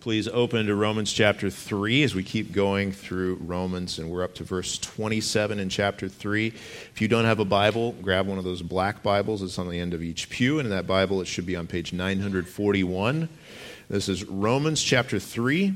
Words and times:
please 0.00 0.28
open 0.28 0.66
to 0.66 0.74
Romans 0.76 1.12
chapter 1.12 1.50
3 1.50 2.04
as 2.04 2.14
we 2.14 2.22
keep 2.22 2.52
going 2.52 2.92
through 2.92 3.34
Romans, 3.36 3.98
and 3.98 4.08
we're 4.08 4.22
up 4.22 4.34
to 4.34 4.44
verse 4.44 4.78
27 4.78 5.58
in 5.58 5.68
chapter 5.68 6.08
3. 6.08 6.46
If 6.46 7.00
you 7.00 7.08
don't 7.08 7.24
have 7.24 7.40
a 7.40 7.44
Bible, 7.44 7.92
grab 8.00 8.26
one 8.28 8.38
of 8.38 8.44
those 8.44 8.62
black 8.62 9.02
Bibles. 9.02 9.42
It's 9.42 9.58
on 9.58 9.68
the 9.68 9.80
end 9.80 9.94
of 9.94 10.02
each 10.02 10.30
pew, 10.30 10.60
and 10.60 10.66
in 10.66 10.70
that 10.70 10.86
Bible, 10.86 11.20
it 11.20 11.26
should 11.26 11.46
be 11.46 11.56
on 11.56 11.66
page 11.66 11.92
941. 11.92 13.28
This 13.90 14.08
is 14.08 14.24
Romans 14.24 14.80
chapter 14.80 15.18
3, 15.18 15.74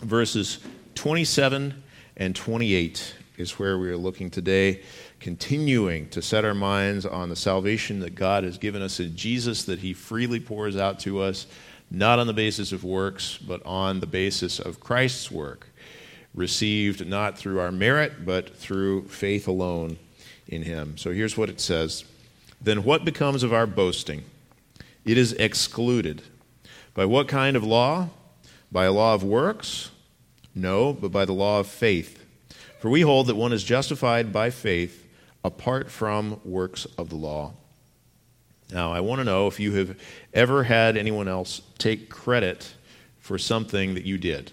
verses 0.00 0.58
27 0.94 1.82
and 2.18 2.36
28 2.36 3.16
is 3.36 3.58
where 3.58 3.78
we 3.78 3.88
are 3.88 3.96
looking 3.96 4.30
today, 4.30 4.82
continuing 5.18 6.08
to 6.10 6.20
set 6.20 6.44
our 6.44 6.54
minds 6.54 7.06
on 7.06 7.30
the 7.30 7.36
salvation 7.36 8.00
that 8.00 8.14
God 8.14 8.44
has 8.44 8.58
given 8.58 8.82
us 8.82 9.00
in 9.00 9.16
Jesus, 9.16 9.64
that 9.64 9.78
He 9.80 9.94
freely 9.94 10.38
pours 10.38 10.76
out 10.76 11.00
to 11.00 11.20
us 11.20 11.46
not 11.90 12.18
on 12.18 12.26
the 12.26 12.32
basis 12.32 12.72
of 12.72 12.84
works, 12.84 13.38
but 13.38 13.64
on 13.66 14.00
the 14.00 14.06
basis 14.06 14.58
of 14.60 14.80
Christ's 14.80 15.30
work, 15.30 15.68
received 16.34 17.06
not 17.06 17.36
through 17.36 17.58
our 17.58 17.72
merit, 17.72 18.24
but 18.24 18.56
through 18.56 19.08
faith 19.08 19.48
alone 19.48 19.98
in 20.46 20.62
Him. 20.62 20.96
So 20.96 21.12
here's 21.12 21.36
what 21.36 21.48
it 21.48 21.60
says 21.60 22.04
Then 22.60 22.84
what 22.84 23.04
becomes 23.04 23.42
of 23.42 23.52
our 23.52 23.66
boasting? 23.66 24.24
It 25.04 25.18
is 25.18 25.32
excluded. 25.34 26.22
By 26.94 27.04
what 27.06 27.28
kind 27.28 27.56
of 27.56 27.64
law? 27.64 28.10
By 28.70 28.84
a 28.84 28.92
law 28.92 29.14
of 29.14 29.24
works? 29.24 29.90
No, 30.54 30.92
but 30.92 31.10
by 31.10 31.24
the 31.24 31.32
law 31.32 31.60
of 31.60 31.66
faith. 31.66 32.24
For 32.80 32.90
we 32.90 33.02
hold 33.02 33.26
that 33.26 33.36
one 33.36 33.52
is 33.52 33.64
justified 33.64 34.32
by 34.32 34.50
faith 34.50 35.06
apart 35.44 35.90
from 35.90 36.40
works 36.44 36.86
of 36.98 37.08
the 37.08 37.16
law. 37.16 37.54
Now, 38.72 38.92
I 38.92 39.00
want 39.00 39.18
to 39.18 39.24
know 39.24 39.48
if 39.48 39.58
you 39.58 39.72
have 39.72 39.98
ever 40.32 40.62
had 40.62 40.96
anyone 40.96 41.26
else 41.26 41.60
take 41.78 42.08
credit 42.08 42.74
for 43.18 43.36
something 43.36 43.94
that 43.94 44.04
you 44.04 44.16
did. 44.16 44.52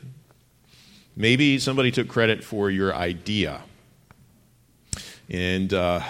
Maybe 1.16 1.60
somebody 1.60 1.92
took 1.92 2.08
credit 2.08 2.44
for 2.44 2.70
your 2.70 2.96
idea 2.96 3.62
and 5.30 5.74
uh, 5.74 6.02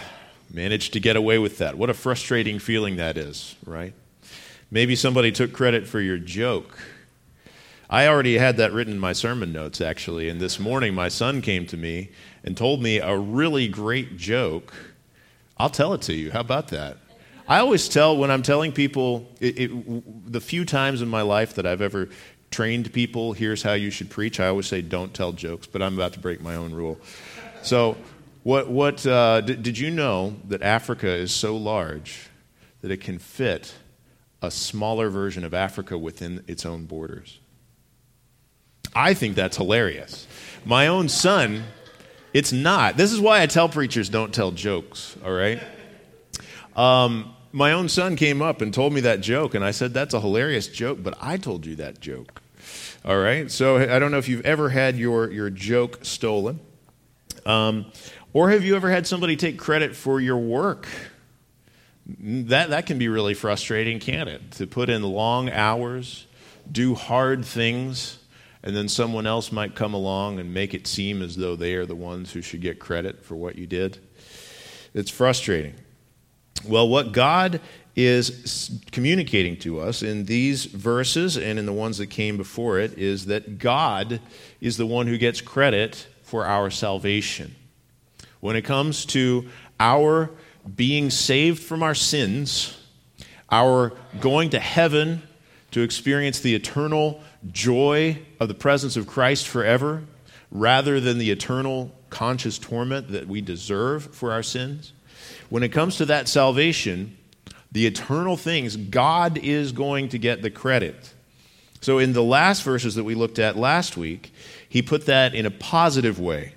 managed 0.53 0.93
to 0.93 0.99
get 0.99 1.15
away 1.15 1.37
with 1.37 1.57
that. 1.57 1.77
What 1.77 1.89
a 1.89 1.93
frustrating 1.93 2.59
feeling 2.59 2.97
that 2.97 3.17
is, 3.17 3.55
right? 3.65 3.93
Maybe 4.69 4.95
somebody 4.95 5.31
took 5.31 5.53
credit 5.53 5.87
for 5.87 5.99
your 5.99 6.17
joke. 6.17 6.77
I 7.89 8.07
already 8.07 8.37
had 8.37 8.57
that 8.57 8.73
written 8.73 8.93
in 8.93 8.99
my 8.99 9.13
sermon 9.13 9.53
notes, 9.53 9.79
actually, 9.79 10.27
and 10.27 10.41
this 10.41 10.59
morning 10.59 10.93
my 10.93 11.07
son 11.07 11.41
came 11.41 11.65
to 11.67 11.77
me 11.77 12.09
and 12.43 12.55
told 12.55 12.81
me 12.81 12.99
a 12.99 13.17
really 13.17 13.67
great 13.69 14.17
joke. 14.17 14.73
I'll 15.57 15.69
tell 15.69 15.93
it 15.93 16.01
to 16.03 16.13
you. 16.13 16.31
How 16.31 16.41
about 16.41 16.67
that? 16.69 16.97
I 17.47 17.59
always 17.59 17.87
tell 17.87 18.17
when 18.17 18.29
I'm 18.29 18.43
telling 18.43 18.73
people, 18.73 19.27
it, 19.39 19.59
it, 19.59 20.31
the 20.31 20.41
few 20.41 20.65
times 20.65 21.01
in 21.01 21.07
my 21.07 21.21
life 21.21 21.55
that 21.55 21.65
I've 21.65 21.81
ever 21.81 22.09
trained 22.51 22.91
people, 22.91 23.33
here's 23.33 23.63
how 23.63 23.73
you 23.73 23.89
should 23.89 24.09
preach, 24.09 24.39
I 24.39 24.47
always 24.47 24.67
say, 24.67 24.81
don't 24.81 25.13
tell 25.13 25.31
jokes, 25.31 25.65
but 25.65 25.81
I'm 25.81 25.93
about 25.93 26.13
to 26.13 26.19
break 26.19 26.41
my 26.41 26.55
own 26.55 26.73
rule. 26.73 26.99
So, 27.61 27.95
what, 28.43 28.69
what, 28.69 29.05
uh, 29.05 29.41
did, 29.41 29.63
did 29.63 29.77
you 29.77 29.91
know 29.91 30.35
that 30.47 30.61
Africa 30.61 31.09
is 31.09 31.33
so 31.33 31.57
large 31.57 32.29
that 32.81 32.91
it 32.91 33.01
can 33.01 33.19
fit 33.19 33.73
a 34.41 34.51
smaller 34.51 35.09
version 35.09 35.43
of 35.43 35.53
Africa 35.53 35.97
within 35.97 36.43
its 36.47 36.65
own 36.65 36.85
borders? 36.85 37.39
I 38.95 39.13
think 39.13 39.35
that's 39.35 39.57
hilarious. 39.57 40.27
My 40.65 40.87
own 40.87 41.09
son, 41.09 41.63
it's 42.33 42.51
not. 42.51 42.97
This 42.97 43.11
is 43.11 43.19
why 43.19 43.41
I 43.41 43.45
tell 43.47 43.69
preachers 43.69 44.09
don't 44.09 44.33
tell 44.33 44.51
jokes, 44.51 45.15
all 45.23 45.31
right? 45.31 45.61
Um, 46.75 47.33
my 47.51 47.71
own 47.71 47.89
son 47.89 48.15
came 48.15 48.41
up 48.41 48.61
and 48.61 48.73
told 48.73 48.93
me 48.93 49.01
that 49.01 49.21
joke, 49.21 49.55
and 49.55 49.63
I 49.63 49.71
said, 49.71 49.93
That's 49.93 50.13
a 50.13 50.21
hilarious 50.21 50.67
joke, 50.67 50.99
but 51.01 51.17
I 51.21 51.37
told 51.37 51.65
you 51.65 51.75
that 51.75 51.99
joke. 51.99 52.41
All 53.05 53.17
right? 53.17 53.49
So 53.49 53.77
I 53.77 53.99
don't 53.99 54.11
know 54.11 54.17
if 54.17 54.27
you've 54.27 54.45
ever 54.45 54.69
had 54.69 54.97
your, 54.97 55.31
your 55.31 55.49
joke 55.49 55.99
stolen. 56.03 56.59
Um, 57.45 57.85
or 58.33 58.49
have 58.49 58.63
you 58.63 58.75
ever 58.75 58.91
had 58.91 59.07
somebody 59.07 59.35
take 59.35 59.57
credit 59.57 59.95
for 59.95 60.19
your 60.19 60.37
work? 60.37 60.87
That, 62.19 62.69
that 62.69 62.85
can 62.85 62.97
be 62.97 63.07
really 63.07 63.33
frustrating, 63.33 63.99
can't 63.99 64.29
it? 64.29 64.51
To 64.51 64.67
put 64.67 64.89
in 64.89 65.03
long 65.03 65.49
hours, 65.49 66.25
do 66.69 66.95
hard 66.95 67.45
things, 67.45 68.19
and 68.63 68.75
then 68.75 68.89
someone 68.89 69.25
else 69.25 69.51
might 69.51 69.75
come 69.75 69.93
along 69.93 70.39
and 70.39 70.53
make 70.53 70.73
it 70.73 70.87
seem 70.87 71.21
as 71.21 71.35
though 71.35 71.55
they 71.55 71.75
are 71.75 71.85
the 71.85 71.95
ones 71.95 72.33
who 72.33 72.41
should 72.41 72.61
get 72.61 72.79
credit 72.79 73.23
for 73.23 73.35
what 73.35 73.57
you 73.57 73.67
did. 73.67 73.99
It's 74.93 75.11
frustrating. 75.11 75.75
Well, 76.65 76.87
what 76.87 77.11
God 77.11 77.61
is 77.95 78.79
communicating 78.91 79.57
to 79.57 79.79
us 79.79 80.03
in 80.03 80.25
these 80.25 80.65
verses 80.65 81.35
and 81.35 81.57
in 81.57 81.65
the 81.65 81.73
ones 81.73 81.97
that 81.97 82.07
came 82.07 82.37
before 82.37 82.79
it 82.79 82.97
is 82.97 83.25
that 83.25 83.57
God 83.57 84.21
is 84.61 84.77
the 84.77 84.85
one 84.85 85.07
who 85.07 85.17
gets 85.17 85.41
credit 85.41 86.07
for 86.21 86.45
our 86.45 86.69
salvation. 86.69 87.55
When 88.39 88.55
it 88.55 88.63
comes 88.63 89.05
to 89.07 89.47
our 89.79 90.29
being 90.75 91.09
saved 91.09 91.63
from 91.63 91.81
our 91.81 91.95
sins, 91.95 92.77
our 93.49 93.93
going 94.19 94.51
to 94.51 94.59
heaven 94.59 95.23
to 95.71 95.81
experience 95.81 96.39
the 96.39 96.53
eternal 96.53 97.21
joy 97.51 98.19
of 98.39 98.47
the 98.47 98.53
presence 98.53 98.95
of 98.95 99.07
Christ 99.07 99.47
forever, 99.47 100.03
rather 100.51 100.99
than 100.99 101.17
the 101.17 101.31
eternal 101.31 101.91
conscious 102.09 102.57
torment 102.57 103.09
that 103.09 103.27
we 103.27 103.41
deserve 103.41 104.13
for 104.13 104.31
our 104.31 104.43
sins, 104.43 104.93
when 105.49 105.63
it 105.63 105.69
comes 105.69 105.97
to 105.97 106.05
that 106.05 106.27
salvation, 106.27 107.17
the 107.71 107.85
eternal 107.85 108.37
things, 108.37 108.75
God 108.75 109.37
is 109.37 109.71
going 109.71 110.09
to 110.09 110.17
get 110.17 110.41
the 110.41 110.49
credit. 110.49 111.13
So, 111.81 111.99
in 111.99 112.13
the 112.13 112.23
last 112.23 112.63
verses 112.63 112.95
that 112.95 113.03
we 113.03 113.15
looked 113.15 113.39
at 113.39 113.55
last 113.55 113.97
week, 113.97 114.33
he 114.67 114.81
put 114.81 115.05
that 115.05 115.35
in 115.35 115.45
a 115.45 115.51
positive 115.51 116.19
way. 116.19 116.53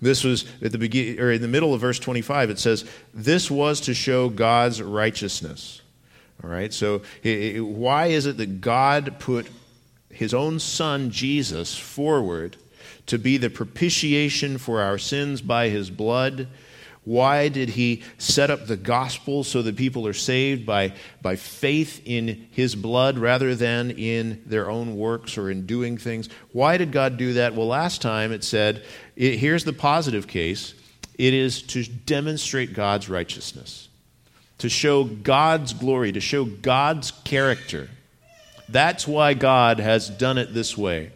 This 0.00 0.24
was 0.24 0.44
at 0.60 0.72
the 0.72 0.78
beginning, 0.78 1.20
or 1.20 1.30
in 1.30 1.40
the 1.40 1.48
middle 1.48 1.72
of 1.72 1.80
verse 1.80 1.98
25, 1.98 2.50
it 2.50 2.58
says, 2.58 2.84
This 3.14 3.50
was 3.50 3.80
to 3.82 3.94
show 3.94 4.28
God's 4.28 4.82
righteousness. 4.82 5.80
All 6.42 6.50
right, 6.50 6.72
so 6.72 7.02
why 7.22 8.06
is 8.06 8.26
it 8.26 8.36
that 8.38 8.60
God 8.60 9.16
put 9.20 9.46
his 10.10 10.34
own 10.34 10.58
son, 10.58 11.10
Jesus, 11.10 11.78
forward 11.78 12.56
to 13.06 13.16
be 13.16 13.36
the 13.36 13.48
propitiation 13.48 14.58
for 14.58 14.80
our 14.80 14.98
sins 14.98 15.40
by 15.40 15.68
his 15.68 15.88
blood? 15.88 16.48
Why 17.04 17.48
did 17.48 17.70
he 17.70 18.02
set 18.18 18.50
up 18.50 18.66
the 18.66 18.76
gospel 18.76 19.42
so 19.42 19.62
that 19.62 19.76
people 19.76 20.06
are 20.06 20.12
saved 20.12 20.64
by, 20.64 20.94
by 21.20 21.34
faith 21.34 22.00
in 22.04 22.46
his 22.52 22.76
blood 22.76 23.18
rather 23.18 23.56
than 23.56 23.90
in 23.90 24.40
their 24.46 24.70
own 24.70 24.96
works 24.96 25.36
or 25.36 25.50
in 25.50 25.66
doing 25.66 25.98
things? 25.98 26.28
Why 26.52 26.76
did 26.76 26.92
God 26.92 27.16
do 27.16 27.34
that? 27.34 27.54
Well, 27.54 27.66
last 27.66 28.02
time 28.02 28.30
it 28.30 28.44
said, 28.44 28.84
it, 29.16 29.38
here's 29.38 29.64
the 29.64 29.72
positive 29.72 30.28
case 30.28 30.74
it 31.18 31.34
is 31.34 31.62
to 31.62 31.84
demonstrate 31.84 32.72
God's 32.72 33.08
righteousness, 33.08 33.88
to 34.58 34.68
show 34.68 35.04
God's 35.04 35.72
glory, 35.72 36.12
to 36.12 36.20
show 36.20 36.44
God's 36.44 37.10
character. 37.10 37.90
That's 38.68 39.06
why 39.06 39.34
God 39.34 39.80
has 39.80 40.08
done 40.08 40.38
it 40.38 40.54
this 40.54 40.78
way 40.78 41.10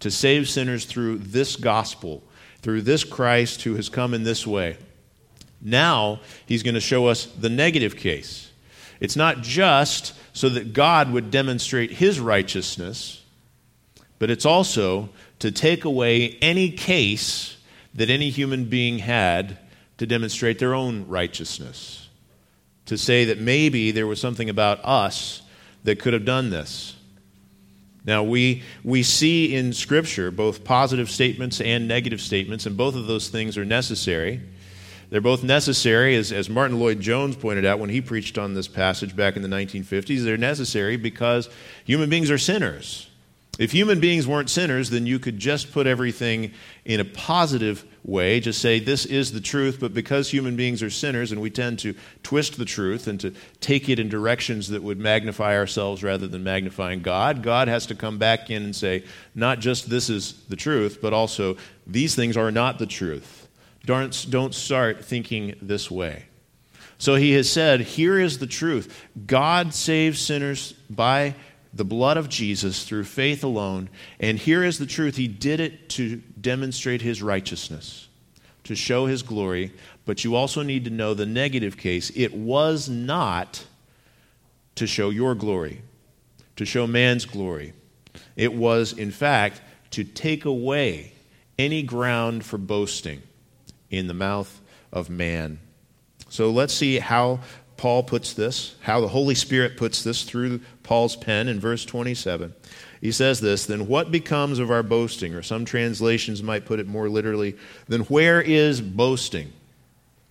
to 0.00 0.10
save 0.10 0.48
sinners 0.48 0.84
through 0.84 1.18
this 1.18 1.54
gospel, 1.56 2.22
through 2.60 2.82
this 2.82 3.04
Christ 3.04 3.62
who 3.62 3.76
has 3.76 3.88
come 3.88 4.14
in 4.14 4.24
this 4.24 4.46
way. 4.46 4.76
Now, 5.62 6.20
he's 6.44 6.62
going 6.62 6.74
to 6.74 6.80
show 6.80 7.06
us 7.06 7.26
the 7.26 7.48
negative 7.48 7.96
case. 7.96 8.50
It's 9.00 9.16
not 9.16 9.42
just 9.42 10.14
so 10.32 10.48
that 10.48 10.72
God 10.72 11.12
would 11.12 11.30
demonstrate 11.30 11.92
his 11.92 12.18
righteousness, 12.18 13.22
but 14.18 14.30
it's 14.30 14.46
also 14.46 15.08
to 15.38 15.50
take 15.50 15.84
away 15.84 16.38
any 16.40 16.70
case 16.70 17.56
that 17.94 18.10
any 18.10 18.30
human 18.30 18.64
being 18.64 18.98
had 18.98 19.58
to 19.98 20.06
demonstrate 20.06 20.58
their 20.58 20.74
own 20.74 21.06
righteousness. 21.08 22.08
To 22.86 22.98
say 22.98 23.26
that 23.26 23.40
maybe 23.40 23.90
there 23.90 24.06
was 24.06 24.20
something 24.20 24.48
about 24.48 24.80
us 24.84 25.42
that 25.84 26.00
could 26.00 26.12
have 26.12 26.24
done 26.24 26.50
this. 26.50 26.96
Now, 28.04 28.24
we, 28.24 28.62
we 28.82 29.04
see 29.04 29.54
in 29.54 29.72
Scripture 29.72 30.32
both 30.32 30.64
positive 30.64 31.08
statements 31.08 31.60
and 31.60 31.86
negative 31.86 32.20
statements, 32.20 32.66
and 32.66 32.76
both 32.76 32.96
of 32.96 33.06
those 33.06 33.28
things 33.28 33.56
are 33.56 33.64
necessary. 33.64 34.40
They're 35.12 35.20
both 35.20 35.44
necessary, 35.44 36.16
as, 36.16 36.32
as 36.32 36.48
Martyn 36.48 36.80
Lloyd-Jones 36.80 37.36
pointed 37.36 37.66
out 37.66 37.78
when 37.78 37.90
he 37.90 38.00
preached 38.00 38.38
on 38.38 38.54
this 38.54 38.66
passage 38.66 39.14
back 39.14 39.36
in 39.36 39.42
the 39.42 39.48
1950s. 39.48 40.24
They're 40.24 40.38
necessary 40.38 40.96
because 40.96 41.50
human 41.84 42.08
beings 42.08 42.30
are 42.30 42.38
sinners. 42.38 43.10
If 43.58 43.72
human 43.72 44.00
beings 44.00 44.26
weren't 44.26 44.48
sinners, 44.48 44.88
then 44.88 45.04
you 45.04 45.18
could 45.18 45.38
just 45.38 45.70
put 45.70 45.86
everything 45.86 46.52
in 46.86 46.98
a 46.98 47.04
positive 47.04 47.84
way, 48.02 48.40
just 48.40 48.62
say 48.62 48.78
this 48.78 49.04
is 49.04 49.32
the 49.32 49.40
truth, 49.42 49.76
but 49.80 49.92
because 49.92 50.30
human 50.30 50.56
beings 50.56 50.82
are 50.82 50.88
sinners 50.88 51.30
and 51.30 51.42
we 51.42 51.50
tend 51.50 51.80
to 51.80 51.94
twist 52.22 52.56
the 52.56 52.64
truth 52.64 53.06
and 53.06 53.20
to 53.20 53.34
take 53.60 53.90
it 53.90 53.98
in 53.98 54.08
directions 54.08 54.70
that 54.70 54.82
would 54.82 54.98
magnify 54.98 55.58
ourselves 55.58 56.02
rather 56.02 56.26
than 56.26 56.42
magnifying 56.42 57.02
God, 57.02 57.42
God 57.42 57.68
has 57.68 57.84
to 57.88 57.94
come 57.94 58.16
back 58.16 58.48
in 58.48 58.62
and 58.62 58.74
say, 58.74 59.04
not 59.34 59.60
just 59.60 59.90
this 59.90 60.08
is 60.08 60.42
the 60.48 60.56
truth, 60.56 61.00
but 61.02 61.12
also 61.12 61.58
these 61.86 62.14
things 62.14 62.38
are 62.38 62.50
not 62.50 62.78
the 62.78 62.86
truth. 62.86 63.41
Don't, 63.84 64.26
don't 64.30 64.54
start 64.54 65.04
thinking 65.04 65.56
this 65.60 65.90
way. 65.90 66.26
So 66.98 67.16
he 67.16 67.32
has 67.32 67.50
said, 67.50 67.80
Here 67.80 68.18
is 68.18 68.38
the 68.38 68.46
truth 68.46 69.08
God 69.26 69.74
saves 69.74 70.20
sinners 70.20 70.72
by 70.88 71.34
the 71.74 71.84
blood 71.84 72.16
of 72.16 72.28
Jesus 72.28 72.84
through 72.84 73.04
faith 73.04 73.42
alone. 73.42 73.88
And 74.20 74.38
here 74.38 74.62
is 74.62 74.78
the 74.78 74.86
truth 74.86 75.16
He 75.16 75.26
did 75.26 75.58
it 75.58 75.88
to 75.90 76.16
demonstrate 76.40 77.02
His 77.02 77.22
righteousness, 77.22 78.08
to 78.64 78.74
show 78.74 79.06
His 79.06 79.22
glory. 79.22 79.72
But 80.04 80.22
you 80.22 80.36
also 80.36 80.62
need 80.62 80.84
to 80.84 80.90
know 80.90 81.14
the 81.14 81.26
negative 81.26 81.76
case. 81.76 82.10
It 82.14 82.34
was 82.34 82.88
not 82.88 83.64
to 84.76 84.86
show 84.86 85.10
your 85.10 85.34
glory, 85.34 85.82
to 86.56 86.64
show 86.64 86.86
man's 86.86 87.24
glory. 87.24 87.72
It 88.36 88.54
was, 88.54 88.92
in 88.92 89.10
fact, 89.10 89.60
to 89.90 90.04
take 90.04 90.44
away 90.44 91.12
any 91.58 91.82
ground 91.82 92.44
for 92.44 92.58
boasting 92.58 93.22
in 93.92 94.08
the 94.08 94.14
mouth 94.14 94.60
of 94.92 95.08
man. 95.08 95.60
So 96.28 96.50
let's 96.50 96.74
see 96.74 96.98
how 96.98 97.40
Paul 97.76 98.02
puts 98.02 98.32
this, 98.32 98.74
how 98.80 99.00
the 99.00 99.08
Holy 99.08 99.34
Spirit 99.34 99.76
puts 99.76 100.02
this 100.02 100.24
through 100.24 100.60
Paul's 100.82 101.14
pen 101.14 101.46
in 101.46 101.60
verse 101.60 101.84
27. 101.84 102.54
He 103.00 103.12
says 103.12 103.40
this, 103.40 103.66
then 103.66 103.86
what 103.86 104.10
becomes 104.10 104.58
of 104.58 104.70
our 104.70 104.82
boasting? 104.82 105.34
Or 105.34 105.42
some 105.42 105.64
translations 105.64 106.42
might 106.42 106.64
put 106.64 106.80
it 106.80 106.86
more 106.86 107.08
literally, 107.08 107.56
then 107.88 108.02
where 108.02 108.40
is 108.40 108.80
boasting? 108.80 109.52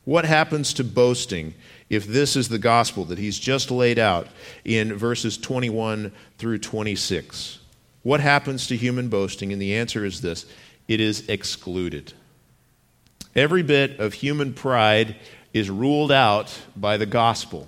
What 0.06 0.26
happens 0.26 0.74
to 0.76 0.84
boasting 0.84 1.54
if 1.90 2.08
this 2.08 2.36
is 2.36 2.50
the 2.50 2.58
gospel 2.58 3.06
that 3.06 3.20
he's 3.20 3.38
just 3.38 3.70
laid 3.70 4.00
out 4.00 4.28
in 4.66 4.96
verses 4.96 5.38
21 5.38 6.12
through 6.38 6.58
26? 6.58 7.60
What 8.04 8.22
happens 8.22 8.66
to 8.68 8.78
human 8.78 9.10
boasting? 9.10 9.52
And 9.52 9.62
the 9.62 9.76
answer 9.76 10.06
is 10.06 10.22
this 10.22 10.46
it 10.88 11.00
is 11.00 11.28
excluded. 11.30 12.14
Every 13.36 13.64
bit 13.64 14.00
of 14.00 14.14
human 14.14 14.54
pride 14.54 15.16
is 15.54 15.70
ruled 15.70 16.12
out 16.12 16.58
by 16.76 16.98
the 16.98 17.06
gospel. 17.06 17.68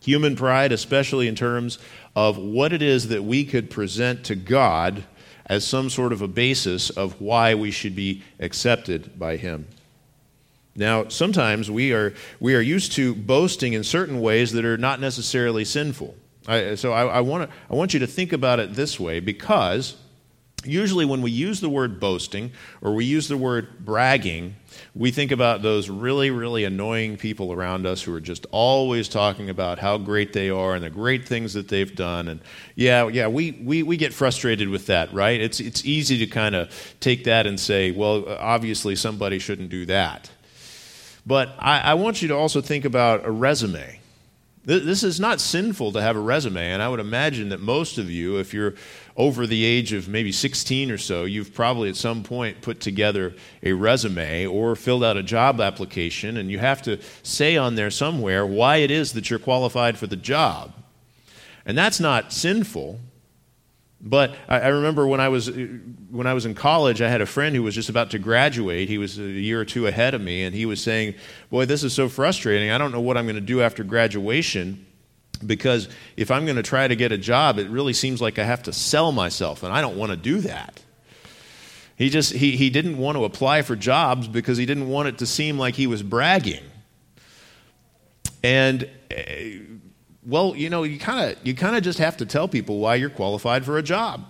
Human 0.00 0.36
pride, 0.36 0.72
especially 0.72 1.28
in 1.28 1.34
terms 1.34 1.78
of 2.14 2.38
what 2.38 2.72
it 2.72 2.82
is 2.82 3.08
that 3.08 3.24
we 3.24 3.44
could 3.44 3.70
present 3.70 4.24
to 4.24 4.34
God 4.34 5.04
as 5.46 5.66
some 5.66 5.90
sort 5.90 6.12
of 6.12 6.22
a 6.22 6.28
basis 6.28 6.90
of 6.90 7.20
why 7.20 7.54
we 7.54 7.70
should 7.70 7.94
be 7.94 8.22
accepted 8.40 9.18
by 9.18 9.36
Him. 9.36 9.66
Now, 10.74 11.08
sometimes 11.08 11.70
we 11.70 11.92
are, 11.92 12.14
we 12.38 12.54
are 12.54 12.60
used 12.60 12.92
to 12.92 13.14
boasting 13.14 13.72
in 13.72 13.82
certain 13.82 14.20
ways 14.20 14.52
that 14.52 14.64
are 14.64 14.76
not 14.76 15.00
necessarily 15.00 15.64
sinful. 15.64 16.14
I, 16.46 16.74
so 16.74 16.92
I, 16.92 17.06
I, 17.06 17.20
wanna, 17.20 17.48
I 17.70 17.74
want 17.74 17.94
you 17.94 18.00
to 18.00 18.06
think 18.06 18.32
about 18.32 18.60
it 18.60 18.74
this 18.74 19.00
way 19.00 19.20
because 19.20 19.96
usually 20.64 21.04
when 21.04 21.22
we 21.22 21.30
use 21.30 21.60
the 21.60 21.68
word 21.68 22.00
boasting 22.00 22.52
or 22.80 22.94
we 22.94 23.04
use 23.04 23.28
the 23.28 23.36
word 23.36 23.84
bragging, 23.84 24.56
we 24.94 25.10
think 25.10 25.30
about 25.30 25.62
those 25.62 25.88
really, 25.88 26.30
really 26.30 26.64
annoying 26.64 27.16
people 27.16 27.52
around 27.52 27.86
us 27.86 28.02
who 28.02 28.14
are 28.14 28.20
just 28.20 28.46
always 28.50 29.08
talking 29.08 29.50
about 29.50 29.78
how 29.78 29.98
great 29.98 30.32
they 30.32 30.50
are 30.50 30.74
and 30.74 30.84
the 30.84 30.90
great 30.90 31.26
things 31.26 31.54
that 31.54 31.68
they've 31.68 31.94
done. 31.94 32.28
And 32.28 32.40
yeah, 32.74 33.06
yeah, 33.08 33.28
we, 33.28 33.52
we, 33.52 33.82
we 33.82 33.96
get 33.96 34.12
frustrated 34.12 34.68
with 34.68 34.86
that, 34.86 35.12
right? 35.12 35.40
It's, 35.40 35.60
it's 35.60 35.84
easy 35.84 36.18
to 36.18 36.26
kind 36.26 36.54
of 36.54 36.96
take 37.00 37.24
that 37.24 37.46
and 37.46 37.58
say, 37.58 37.90
well, 37.90 38.24
obviously 38.28 38.96
somebody 38.96 39.38
shouldn't 39.38 39.70
do 39.70 39.86
that. 39.86 40.30
But 41.26 41.54
I, 41.58 41.80
I 41.80 41.94
want 41.94 42.22
you 42.22 42.28
to 42.28 42.36
also 42.36 42.60
think 42.60 42.84
about 42.84 43.26
a 43.26 43.30
resume. 43.30 44.00
This 44.64 45.04
is 45.04 45.20
not 45.20 45.40
sinful 45.40 45.92
to 45.92 46.02
have 46.02 46.16
a 46.16 46.20
resume, 46.20 46.72
and 46.72 46.82
I 46.82 46.88
would 46.88 46.98
imagine 46.98 47.50
that 47.50 47.60
most 47.60 47.98
of 47.98 48.10
you, 48.10 48.38
if 48.38 48.52
you're 48.52 48.74
over 49.16 49.46
the 49.46 49.64
age 49.64 49.92
of 49.92 50.08
maybe 50.08 50.30
16 50.30 50.90
or 50.90 50.98
so, 50.98 51.24
you've 51.24 51.54
probably 51.54 51.88
at 51.88 51.96
some 51.96 52.22
point 52.22 52.60
put 52.60 52.80
together 52.80 53.34
a 53.62 53.72
resume 53.72 54.46
or 54.46 54.76
filled 54.76 55.02
out 55.02 55.16
a 55.16 55.22
job 55.22 55.60
application, 55.60 56.36
and 56.36 56.50
you 56.50 56.58
have 56.58 56.82
to 56.82 57.00
say 57.22 57.56
on 57.56 57.76
there 57.76 57.90
somewhere 57.90 58.44
why 58.44 58.76
it 58.76 58.90
is 58.90 59.14
that 59.14 59.30
you're 59.30 59.38
qualified 59.38 59.96
for 59.96 60.06
the 60.06 60.16
job. 60.16 60.74
And 61.64 61.76
that's 61.76 61.98
not 61.98 62.32
sinful. 62.32 63.00
But 63.98 64.36
I, 64.46 64.68
remember 64.68 65.06
when 65.06 65.20
I, 65.20 65.30
was, 65.30 65.50
when 65.50 66.26
I 66.26 66.34
was 66.34 66.44
in 66.44 66.54
college, 66.54 67.00
I 67.00 67.08
had 67.08 67.22
a 67.22 67.26
friend 67.26 67.56
who 67.56 67.62
was 67.62 67.74
just 67.74 67.88
about 67.88 68.10
to 68.10 68.18
graduate. 68.18 68.88
He 68.88 68.98
was 68.98 69.18
a 69.18 69.22
year 69.22 69.60
or 69.60 69.64
two 69.64 69.86
ahead 69.86 70.14
of 70.14 70.20
me, 70.20 70.44
and 70.44 70.54
he 70.54 70.66
was 70.66 70.82
saying, 70.82 71.14
Boy, 71.50 71.64
this 71.64 71.82
is 71.82 71.94
so 71.94 72.08
frustrating. 72.08 72.70
I 72.70 72.78
don't 72.78 72.92
know 72.92 73.00
what 73.00 73.16
I'm 73.16 73.24
going 73.24 73.36
to 73.36 73.40
do 73.40 73.62
after 73.62 73.82
graduation 73.82 74.86
because 75.44 75.88
if 76.16 76.30
I'm 76.30 76.44
going 76.44 76.56
to 76.56 76.62
try 76.62 76.86
to 76.88 76.96
get 76.96 77.12
a 77.12 77.18
job, 77.18 77.58
it 77.58 77.68
really 77.68 77.92
seems 77.92 78.20
like 78.20 78.38
I 78.38 78.44
have 78.44 78.62
to 78.64 78.72
sell 78.72 79.12
myself, 79.12 79.62
and 79.62 79.72
I 79.72 79.80
don't 79.80 79.96
want 79.96 80.10
to 80.10 80.16
do 80.16 80.40
that. 80.40 80.82
He 81.96 82.10
just 82.10 82.32
he, 82.32 82.56
he 82.56 82.70
didn't 82.70 82.98
want 82.98 83.16
to 83.16 83.24
apply 83.24 83.62
for 83.62 83.74
jobs 83.74 84.28
because 84.28 84.58
he 84.58 84.66
didn't 84.66 84.88
want 84.88 85.08
it 85.08 85.18
to 85.18 85.26
seem 85.26 85.58
like 85.58 85.74
he 85.74 85.86
was 85.86 86.02
bragging. 86.02 86.64
And 88.42 88.88
eh, 89.10 89.60
well, 90.24 90.54
you 90.54 90.68
know, 90.68 90.82
you 90.82 90.98
kind 90.98 91.30
of 91.30 91.46
you 91.46 91.54
kind 91.54 91.76
of 91.76 91.82
just 91.82 91.98
have 91.98 92.18
to 92.18 92.26
tell 92.26 92.48
people 92.48 92.78
why 92.78 92.96
you're 92.96 93.10
qualified 93.10 93.64
for 93.64 93.78
a 93.78 93.82
job. 93.82 94.24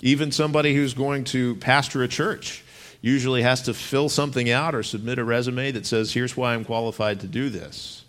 Even 0.00 0.32
somebody 0.32 0.74
who's 0.74 0.94
going 0.94 1.24
to 1.24 1.56
pastor 1.56 2.02
a 2.02 2.08
church 2.08 2.64
usually 3.00 3.42
has 3.42 3.62
to 3.62 3.74
fill 3.74 4.08
something 4.08 4.50
out 4.50 4.74
or 4.74 4.82
submit 4.82 5.18
a 5.18 5.24
resume 5.24 5.72
that 5.72 5.84
says, 5.84 6.14
"Here's 6.14 6.36
why 6.36 6.54
I'm 6.54 6.64
qualified 6.64 7.20
to 7.20 7.26
do 7.26 7.50
this." 7.50 8.03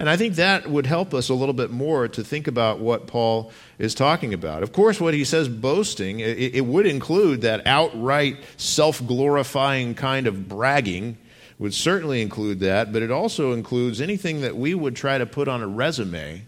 And 0.00 0.08
I 0.08 0.16
think 0.16 0.36
that 0.36 0.66
would 0.66 0.86
help 0.86 1.12
us 1.12 1.28
a 1.28 1.34
little 1.34 1.52
bit 1.52 1.70
more 1.70 2.08
to 2.08 2.24
think 2.24 2.46
about 2.46 2.78
what 2.78 3.06
Paul 3.06 3.52
is 3.78 3.94
talking 3.94 4.32
about. 4.32 4.62
Of 4.62 4.72
course, 4.72 4.98
what 4.98 5.12
he 5.12 5.24
says 5.24 5.46
boasting, 5.46 6.20
it, 6.20 6.54
it 6.54 6.64
would 6.64 6.86
include 6.86 7.42
that 7.42 7.66
outright 7.66 8.38
self 8.56 9.06
glorifying 9.06 9.94
kind 9.94 10.26
of 10.26 10.48
bragging 10.48 11.18
would 11.58 11.74
certainly 11.74 12.22
include 12.22 12.60
that, 12.60 12.94
but 12.94 13.02
it 13.02 13.10
also 13.10 13.52
includes 13.52 14.00
anything 14.00 14.40
that 14.40 14.56
we 14.56 14.74
would 14.74 14.96
try 14.96 15.18
to 15.18 15.26
put 15.26 15.48
on 15.48 15.60
a 15.60 15.68
resume 15.68 16.44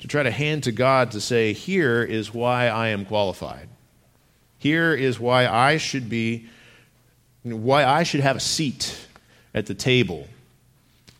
to 0.00 0.08
try 0.08 0.24
to 0.24 0.30
hand 0.32 0.64
to 0.64 0.72
God 0.72 1.12
to 1.12 1.20
say, 1.20 1.52
here 1.52 2.02
is 2.02 2.34
why 2.34 2.66
I 2.66 2.88
am 2.88 3.04
qualified. 3.04 3.68
Here 4.58 4.94
is 4.94 5.20
why 5.20 5.46
I 5.46 5.76
should 5.76 6.08
be, 6.08 6.48
why 7.44 7.84
I 7.84 8.02
should 8.02 8.20
have 8.20 8.34
a 8.34 8.40
seat 8.40 9.06
at 9.54 9.66
the 9.66 9.74
table 9.74 10.26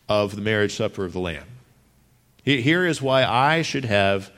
of 0.09 0.35
the 0.35 0.41
marriage 0.41 0.75
supper 0.75 1.05
of 1.05 1.13
the 1.13 1.19
Lamb. 1.21 1.45
Here 2.43 2.85
is 2.85 3.01
why 3.01 3.23
I 3.23 3.61
should 3.61 3.85
have 3.85 4.31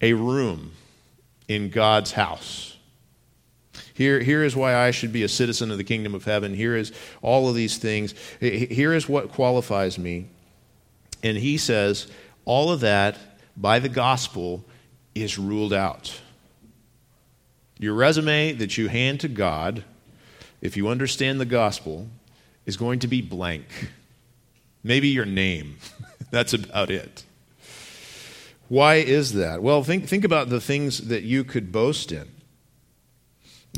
a 0.00 0.12
room 0.12 0.72
in 1.48 1.70
God's 1.70 2.12
house. 2.12 2.76
Here, 3.94 4.20
here 4.20 4.44
is 4.44 4.54
why 4.54 4.76
I 4.76 4.90
should 4.90 5.12
be 5.12 5.24
a 5.24 5.28
citizen 5.28 5.70
of 5.70 5.78
the 5.78 5.84
kingdom 5.84 6.14
of 6.14 6.24
heaven. 6.24 6.54
Here 6.54 6.76
is 6.76 6.92
all 7.20 7.48
of 7.48 7.54
these 7.54 7.78
things. 7.78 8.14
Here 8.38 8.92
is 8.92 9.08
what 9.08 9.32
qualifies 9.32 9.98
me. 9.98 10.28
And 11.22 11.36
he 11.36 11.56
says, 11.56 12.06
all 12.44 12.70
of 12.70 12.80
that 12.80 13.18
by 13.56 13.78
the 13.78 13.88
gospel 13.88 14.64
is 15.14 15.38
ruled 15.38 15.72
out. 15.72 16.20
Your 17.78 17.94
resume 17.94 18.52
that 18.52 18.78
you 18.78 18.88
hand 18.88 19.20
to 19.20 19.28
God, 19.28 19.84
if 20.60 20.76
you 20.76 20.88
understand 20.88 21.40
the 21.40 21.44
gospel, 21.44 22.08
is 22.66 22.76
going 22.76 23.00
to 23.00 23.08
be 23.08 23.20
blank. 23.20 23.66
Maybe 24.84 25.08
your 25.08 25.24
name. 25.24 25.78
That's 26.30 26.52
about 26.52 26.90
it. 26.90 27.24
Why 28.68 28.96
is 28.96 29.32
that? 29.34 29.62
Well, 29.62 29.82
think, 29.82 30.06
think 30.06 30.24
about 30.24 30.50
the 30.50 30.60
things 30.60 31.08
that 31.08 31.22
you 31.22 31.44
could 31.44 31.72
boast 31.72 32.12
in. 32.12 32.28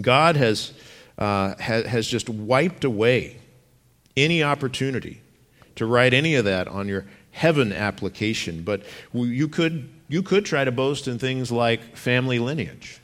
God 0.00 0.37
has, 0.37 0.73
uh, 1.18 1.54
ha, 1.61 1.82
has 1.82 2.06
just 2.06 2.28
wiped 2.28 2.85
away 2.85 3.38
any 4.16 4.42
opportunity 4.42 5.23
to 5.76 5.87
write 5.87 6.12
any 6.12 6.35
of 6.35 6.44
that 6.44 6.68
on 6.68 6.88
your 6.88 7.06
heaven 7.30 7.73
application. 7.73 8.62
But 8.62 8.82
you 9.12 9.49
could, 9.49 9.88
you 10.09 10.23
could 10.23 10.44
try 10.44 10.64
to 10.64 10.73
boast 10.73 11.06
in 11.09 11.18
things 11.18 11.52
like 11.52 11.97
family 11.97 12.38
lineage. 12.38 13.00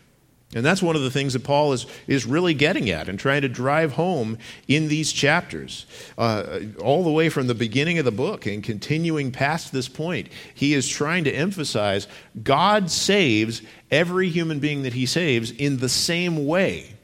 And 0.55 0.65
that's 0.65 0.83
one 0.83 0.95
of 0.95 1.03
the 1.03 1.11
things 1.11 1.33
that 1.33 1.43
Paul 1.43 1.73
is, 1.73 1.87
is 2.07 2.25
really 2.25 2.55
getting 2.55 2.89
at 2.89 3.09
and 3.09 3.19
trying 3.19 3.43
to 3.43 3.49
drive 3.49 3.93
home 3.93 4.39
in 4.69 4.89
these 4.89 5.13
chapters. 5.13 5.87
Uh, 6.17 6.61
all 6.81 7.03
the 7.03 7.11
way 7.11 7.29
from 7.29 7.49
the 7.49 7.55
beginning 7.55 7.99
of 7.99 8.05
the 8.05 8.13
book 8.13 8.47
and 8.47 8.63
continuing 8.63 9.33
past 9.33 9.73
this 9.73 9.89
point, 9.89 10.29
he 10.55 10.73
is 10.73 10.89
trying 10.89 11.25
to 11.25 11.33
emphasize 11.33 12.07
God 12.43 12.91
saves 12.91 13.61
every 13.91 14.29
human 14.29 14.61
being 14.61 14.83
that 14.83 14.95
he 14.95 15.05
saves 15.05 15.51
in 15.51 15.79
the 15.79 15.89
same 15.89 16.47
way. 16.47 16.95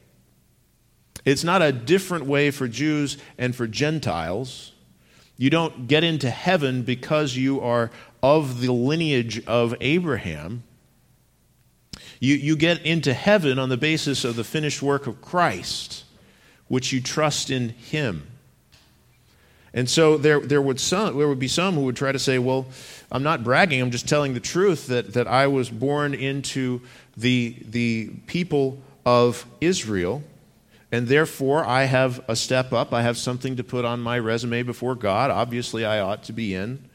It's 1.24 1.44
not 1.44 1.62
a 1.62 1.72
different 1.72 2.26
way 2.26 2.50
for 2.50 2.68
Jews 2.68 3.16
and 3.38 3.54
for 3.54 3.66
Gentiles. 3.66 4.72
You 5.36 5.50
don't 5.50 5.88
get 5.88 6.04
into 6.04 6.30
heaven 6.30 6.82
because 6.82 7.36
you 7.36 7.60
are 7.60 7.90
of 8.22 8.60
the 8.60 8.72
lineage 8.72 9.44
of 9.46 9.74
Abraham. 9.80 10.62
You, 12.22 12.36
you 12.36 12.54
get 12.54 12.86
into 12.86 13.12
heaven 13.12 13.58
on 13.58 13.68
the 13.68 13.76
basis 13.76 14.24
of 14.24 14.36
the 14.36 14.44
finished 14.44 14.80
work 14.80 15.08
of 15.08 15.20
Christ, 15.20 16.04
which 16.68 16.92
you 16.92 17.00
trust 17.00 17.50
in 17.50 17.70
Him. 17.70 18.28
And 19.74 19.90
so 19.90 20.16
there, 20.18 20.38
there, 20.38 20.62
would 20.62 20.78
some, 20.78 21.18
there 21.18 21.26
would 21.26 21.40
be 21.40 21.48
some 21.48 21.74
who 21.74 21.80
would 21.80 21.96
try 21.96 22.12
to 22.12 22.20
say, 22.20 22.38
well, 22.38 22.66
I'm 23.10 23.24
not 23.24 23.42
bragging, 23.42 23.80
I'm 23.80 23.90
just 23.90 24.08
telling 24.08 24.34
the 24.34 24.40
truth 24.40 24.86
that, 24.86 25.14
that 25.14 25.26
I 25.26 25.48
was 25.48 25.68
born 25.68 26.14
into 26.14 26.82
the, 27.16 27.56
the 27.68 28.10
people 28.28 28.80
of 29.04 29.44
Israel, 29.60 30.22
and 30.92 31.08
therefore 31.08 31.64
I 31.64 31.86
have 31.86 32.24
a 32.28 32.36
step 32.36 32.72
up. 32.72 32.92
I 32.92 33.02
have 33.02 33.18
something 33.18 33.56
to 33.56 33.64
put 33.64 33.84
on 33.84 33.98
my 33.98 34.16
resume 34.20 34.62
before 34.62 34.94
God. 34.94 35.32
Obviously, 35.32 35.84
I 35.84 35.98
ought 35.98 36.22
to 36.24 36.32
be 36.32 36.54
in. 36.54 36.88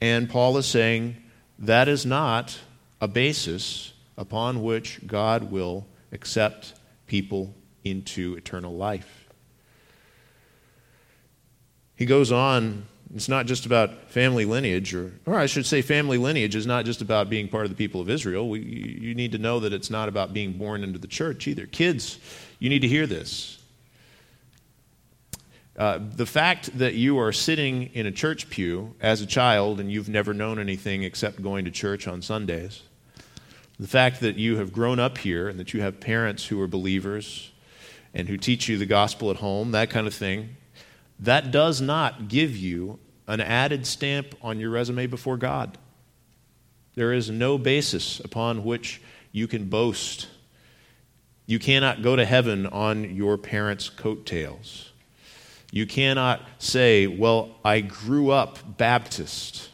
And 0.00 0.30
Paul 0.30 0.56
is 0.56 0.64
saying 0.64 1.16
that 1.58 1.86
is 1.86 2.06
not 2.06 2.58
a 3.02 3.08
basis 3.08 3.90
upon 4.16 4.62
which 4.62 5.00
God 5.06 5.50
will 5.50 5.86
accept 6.12 6.74
people 7.06 7.54
into 7.84 8.34
eternal 8.34 8.76
life. 8.76 9.28
He 11.96 12.06
goes 12.06 12.32
on, 12.32 12.86
it's 13.14 13.28
not 13.28 13.46
just 13.46 13.66
about 13.66 14.10
family 14.10 14.44
lineage, 14.44 14.94
or, 14.94 15.12
or 15.26 15.38
I 15.38 15.46
should 15.46 15.66
say, 15.66 15.82
family 15.82 16.18
lineage 16.18 16.56
is 16.56 16.66
not 16.66 16.84
just 16.84 17.00
about 17.00 17.30
being 17.30 17.48
part 17.48 17.64
of 17.64 17.70
the 17.70 17.76
people 17.76 18.00
of 18.00 18.10
Israel. 18.10 18.48
We, 18.48 18.60
you 18.60 19.14
need 19.14 19.32
to 19.32 19.38
know 19.38 19.60
that 19.60 19.72
it's 19.72 19.90
not 19.90 20.08
about 20.08 20.32
being 20.32 20.54
born 20.54 20.82
into 20.82 20.98
the 20.98 21.06
church 21.06 21.46
either. 21.46 21.66
Kids, 21.66 22.18
you 22.58 22.68
need 22.68 22.80
to 22.80 22.88
hear 22.88 23.06
this. 23.06 23.60
Uh, 25.76 25.98
the 26.00 26.26
fact 26.26 26.76
that 26.78 26.94
you 26.94 27.18
are 27.18 27.32
sitting 27.32 27.90
in 27.94 28.06
a 28.06 28.12
church 28.12 28.48
pew 28.48 28.94
as 29.00 29.20
a 29.20 29.26
child 29.26 29.80
and 29.80 29.90
you've 29.90 30.08
never 30.08 30.32
known 30.32 30.58
anything 30.58 31.02
except 31.02 31.42
going 31.42 31.64
to 31.64 31.70
church 31.70 32.06
on 32.06 32.22
Sundays, 32.22 32.82
the 33.78 33.88
fact 33.88 34.20
that 34.20 34.36
you 34.36 34.56
have 34.58 34.72
grown 34.72 35.00
up 35.00 35.18
here 35.18 35.48
and 35.48 35.58
that 35.58 35.74
you 35.74 35.80
have 35.80 36.00
parents 36.00 36.46
who 36.46 36.60
are 36.60 36.68
believers 36.68 37.50
and 38.12 38.28
who 38.28 38.36
teach 38.36 38.68
you 38.68 38.78
the 38.78 38.86
gospel 38.86 39.30
at 39.30 39.38
home, 39.38 39.72
that 39.72 39.90
kind 39.90 40.06
of 40.06 40.14
thing, 40.14 40.56
that 41.18 41.50
does 41.50 41.80
not 41.80 42.28
give 42.28 42.56
you 42.56 42.98
an 43.26 43.40
added 43.40 43.86
stamp 43.86 44.34
on 44.42 44.60
your 44.60 44.70
resume 44.70 45.06
before 45.06 45.36
God. 45.36 45.78
There 46.94 47.12
is 47.12 47.30
no 47.30 47.58
basis 47.58 48.20
upon 48.20 48.64
which 48.64 49.00
you 49.32 49.48
can 49.48 49.68
boast. 49.68 50.28
You 51.46 51.58
cannot 51.58 52.02
go 52.02 52.14
to 52.14 52.24
heaven 52.24 52.66
on 52.66 53.16
your 53.16 53.36
parents' 53.36 53.88
coattails. 53.88 54.92
You 55.72 55.86
cannot 55.86 56.40
say, 56.58 57.08
Well, 57.08 57.56
I 57.64 57.80
grew 57.80 58.30
up 58.30 58.78
Baptist. 58.78 59.70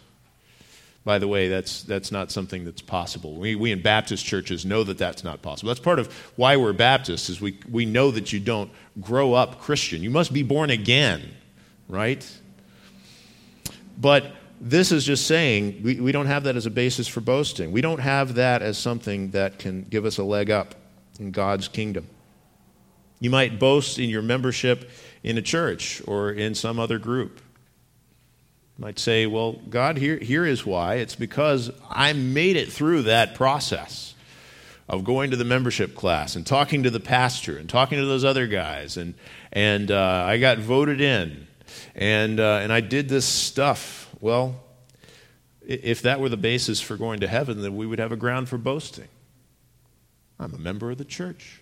By 1.04 1.18
the 1.18 1.26
way, 1.26 1.48
that's, 1.48 1.82
that's 1.82 2.12
not 2.12 2.30
something 2.30 2.64
that's 2.64 2.82
possible. 2.82 3.34
We, 3.34 3.54
we 3.54 3.72
in 3.72 3.80
Baptist 3.80 4.24
churches 4.24 4.66
know 4.66 4.84
that 4.84 4.98
that's 4.98 5.24
not 5.24 5.40
possible. 5.40 5.68
That's 5.68 5.80
part 5.80 5.98
of 5.98 6.12
why 6.36 6.56
we're 6.56 6.74
Baptists, 6.74 7.30
is 7.30 7.40
we, 7.40 7.58
we 7.70 7.86
know 7.86 8.10
that 8.10 8.32
you 8.32 8.40
don't 8.40 8.70
grow 9.00 9.32
up 9.32 9.60
Christian. 9.60 10.02
You 10.02 10.10
must 10.10 10.32
be 10.32 10.42
born 10.42 10.68
again, 10.68 11.22
right? 11.88 12.26
But 13.98 14.32
this 14.60 14.92
is 14.92 15.04
just 15.04 15.26
saying 15.26 15.80
we, 15.82 16.00
we 16.00 16.12
don't 16.12 16.26
have 16.26 16.44
that 16.44 16.56
as 16.56 16.66
a 16.66 16.70
basis 16.70 17.08
for 17.08 17.22
boasting. 17.22 17.72
We 17.72 17.80
don't 17.80 18.00
have 18.00 18.34
that 18.34 18.60
as 18.60 18.76
something 18.76 19.30
that 19.30 19.58
can 19.58 19.84
give 19.84 20.04
us 20.04 20.18
a 20.18 20.24
leg 20.24 20.50
up 20.50 20.74
in 21.18 21.30
God's 21.30 21.66
kingdom. 21.66 22.06
You 23.20 23.30
might 23.30 23.58
boast 23.58 23.98
in 23.98 24.10
your 24.10 24.22
membership 24.22 24.90
in 25.22 25.38
a 25.38 25.42
church 25.42 26.02
or 26.06 26.30
in 26.30 26.54
some 26.54 26.78
other 26.78 26.98
group. 26.98 27.40
Might 28.80 28.98
say, 28.98 29.26
Well, 29.26 29.52
God, 29.68 29.98
here, 29.98 30.16
here 30.16 30.46
is 30.46 30.64
why. 30.64 30.94
It's 30.94 31.14
because 31.14 31.70
I 31.90 32.14
made 32.14 32.56
it 32.56 32.72
through 32.72 33.02
that 33.02 33.34
process 33.34 34.14
of 34.88 35.04
going 35.04 35.30
to 35.32 35.36
the 35.36 35.44
membership 35.44 35.94
class 35.94 36.34
and 36.34 36.46
talking 36.46 36.84
to 36.84 36.90
the 36.90 36.98
pastor 36.98 37.58
and 37.58 37.68
talking 37.68 37.98
to 37.98 38.06
those 38.06 38.24
other 38.24 38.46
guys, 38.46 38.96
and, 38.96 39.12
and 39.52 39.90
uh, 39.90 40.24
I 40.26 40.38
got 40.38 40.58
voted 40.58 41.02
in, 41.02 41.46
and, 41.94 42.40
uh, 42.40 42.60
and 42.62 42.72
I 42.72 42.80
did 42.80 43.10
this 43.10 43.26
stuff. 43.26 44.08
Well, 44.18 44.56
if 45.60 46.00
that 46.02 46.18
were 46.18 46.30
the 46.30 46.38
basis 46.38 46.80
for 46.80 46.96
going 46.96 47.20
to 47.20 47.28
heaven, 47.28 47.60
then 47.60 47.76
we 47.76 47.86
would 47.86 47.98
have 47.98 48.12
a 48.12 48.16
ground 48.16 48.48
for 48.48 48.56
boasting. 48.56 49.08
I'm 50.38 50.54
a 50.54 50.58
member 50.58 50.90
of 50.90 50.96
the 50.96 51.04
church. 51.04 51.60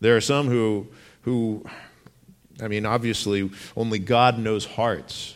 There 0.00 0.16
are 0.16 0.20
some 0.20 0.46
who, 0.46 0.86
who 1.22 1.66
I 2.62 2.68
mean, 2.68 2.86
obviously, 2.86 3.50
only 3.76 3.98
God 3.98 4.38
knows 4.38 4.64
hearts. 4.64 5.35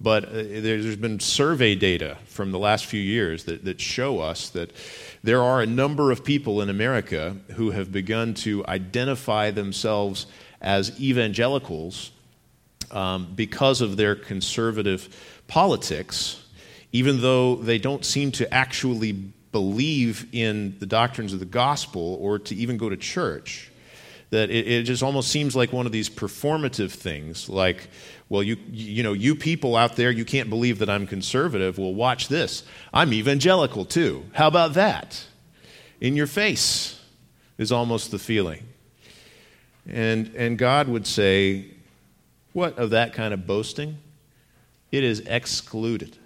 But 0.00 0.24
uh, 0.24 0.30
there's 0.32 0.96
been 0.96 1.20
survey 1.20 1.74
data 1.74 2.16
from 2.24 2.52
the 2.52 2.58
last 2.58 2.86
few 2.86 3.00
years 3.00 3.44
that, 3.44 3.64
that 3.64 3.80
show 3.80 4.20
us 4.20 4.48
that 4.50 4.72
there 5.22 5.42
are 5.42 5.60
a 5.60 5.66
number 5.66 6.10
of 6.10 6.24
people 6.24 6.62
in 6.62 6.70
America 6.70 7.36
who 7.56 7.70
have 7.70 7.92
begun 7.92 8.32
to 8.34 8.64
identify 8.66 9.50
themselves 9.50 10.26
as 10.60 10.98
evangelicals 11.00 12.12
um, 12.90 13.32
because 13.34 13.80
of 13.80 13.96
their 13.96 14.14
conservative 14.14 15.14
politics, 15.46 16.42
even 16.92 17.20
though 17.20 17.56
they 17.56 17.78
don't 17.78 18.04
seem 18.04 18.32
to 18.32 18.52
actually 18.52 19.12
believe 19.12 20.28
in 20.32 20.76
the 20.78 20.86
doctrines 20.86 21.32
of 21.32 21.40
the 21.40 21.44
gospel 21.44 22.16
or 22.20 22.38
to 22.38 22.54
even 22.54 22.76
go 22.76 22.88
to 22.88 22.96
church. 22.96 23.70
That 24.30 24.48
it, 24.50 24.68
it, 24.68 24.82
just 24.84 25.02
almost 25.02 25.28
seems 25.28 25.56
like 25.56 25.72
one 25.72 25.86
of 25.86 25.92
these 25.92 26.08
performative 26.08 26.92
things 26.92 27.48
like 27.48 27.88
well 28.30 28.42
you 28.42 28.56
you 28.70 29.02
know 29.02 29.12
you 29.12 29.34
people 29.34 29.76
out 29.76 29.96
there 29.96 30.10
you 30.10 30.24
can't 30.24 30.48
believe 30.48 30.78
that 30.78 30.88
i'm 30.88 31.06
conservative. 31.06 31.76
Well 31.76 31.94
watch 31.94 32.28
this. 32.28 32.64
I'm 32.94 33.12
evangelical 33.12 33.84
too. 33.84 34.24
How 34.32 34.48
about 34.48 34.72
that? 34.74 35.22
In 36.00 36.16
your 36.16 36.26
face 36.26 36.98
is 37.58 37.70
almost 37.70 38.10
the 38.10 38.18
feeling. 38.18 38.66
And 39.86 40.32
and 40.34 40.56
god 40.56 40.88
would 40.88 41.06
say 41.06 41.66
what 42.54 42.78
of 42.78 42.90
that 42.90 43.12
kind 43.12 43.34
of 43.34 43.46
boasting? 43.46 43.98
It 44.90 45.04
is 45.04 45.20
excluded. 45.20 46.16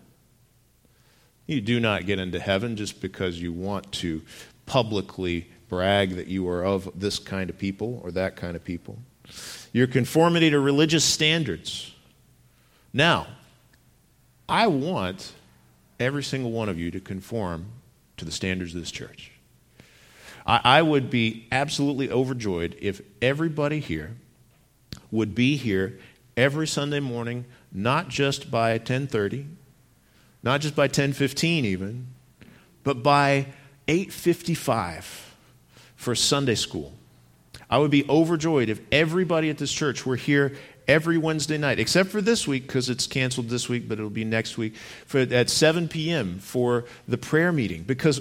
You 1.46 1.60
do 1.60 1.80
not 1.80 2.06
get 2.06 2.18
into 2.18 2.40
heaven 2.40 2.76
just 2.76 3.00
because 3.00 3.40
you 3.40 3.52
want 3.52 3.90
to 3.92 4.22
publicly 4.64 5.48
brag 5.68 6.16
that 6.16 6.28
you 6.28 6.48
are 6.48 6.64
of 6.64 6.88
this 6.94 7.18
kind 7.18 7.50
of 7.50 7.58
people 7.58 8.00
or 8.02 8.10
that 8.12 8.36
kind 8.36 8.56
of 8.56 8.64
people. 8.64 8.98
Your 9.72 9.86
conformity 9.86 10.50
to 10.50 10.60
religious 10.60 11.04
standards. 11.04 11.93
Now, 12.96 13.26
I 14.48 14.68
want 14.68 15.32
every 15.98 16.22
single 16.22 16.52
one 16.52 16.68
of 16.68 16.78
you 16.78 16.92
to 16.92 17.00
conform 17.00 17.66
to 18.16 18.24
the 18.24 18.30
standards 18.30 18.72
of 18.72 18.80
this 18.80 18.92
church. 18.92 19.32
I, 20.46 20.60
I 20.62 20.82
would 20.82 21.10
be 21.10 21.48
absolutely 21.50 22.08
overjoyed 22.08 22.76
if 22.80 23.02
everybody 23.20 23.80
here 23.80 24.14
would 25.10 25.34
be 25.34 25.56
here 25.56 25.98
every 26.36 26.68
Sunday 26.68 27.00
morning, 27.00 27.46
not 27.72 28.08
just 28.08 28.48
by 28.48 28.72
1030, 28.72 29.46
not 30.44 30.60
just 30.60 30.76
by 30.76 30.84
1015 30.84 31.64
even, 31.64 32.06
but 32.84 33.02
by 33.02 33.46
855 33.88 35.34
for 35.96 36.14
Sunday 36.14 36.54
school. 36.54 36.92
I 37.68 37.78
would 37.78 37.90
be 37.90 38.08
overjoyed 38.08 38.68
if 38.68 38.80
everybody 38.92 39.50
at 39.50 39.58
this 39.58 39.72
church 39.72 40.06
were 40.06 40.16
here 40.16 40.54
every 40.86 41.18
Wednesday 41.18 41.58
night, 41.58 41.78
except 41.78 42.10
for 42.10 42.20
this 42.20 42.46
week 42.46 42.66
because 42.66 42.88
it's 42.88 43.06
canceled 43.06 43.48
this 43.48 43.68
week, 43.68 43.88
but 43.88 43.98
it'll 43.98 44.10
be 44.10 44.24
next 44.24 44.58
week 44.58 44.76
for, 45.06 45.20
at 45.20 45.50
7 45.50 45.88
p.m. 45.88 46.38
for 46.38 46.84
the 47.08 47.18
prayer 47.18 47.52
meeting. 47.52 47.82
Because, 47.82 48.20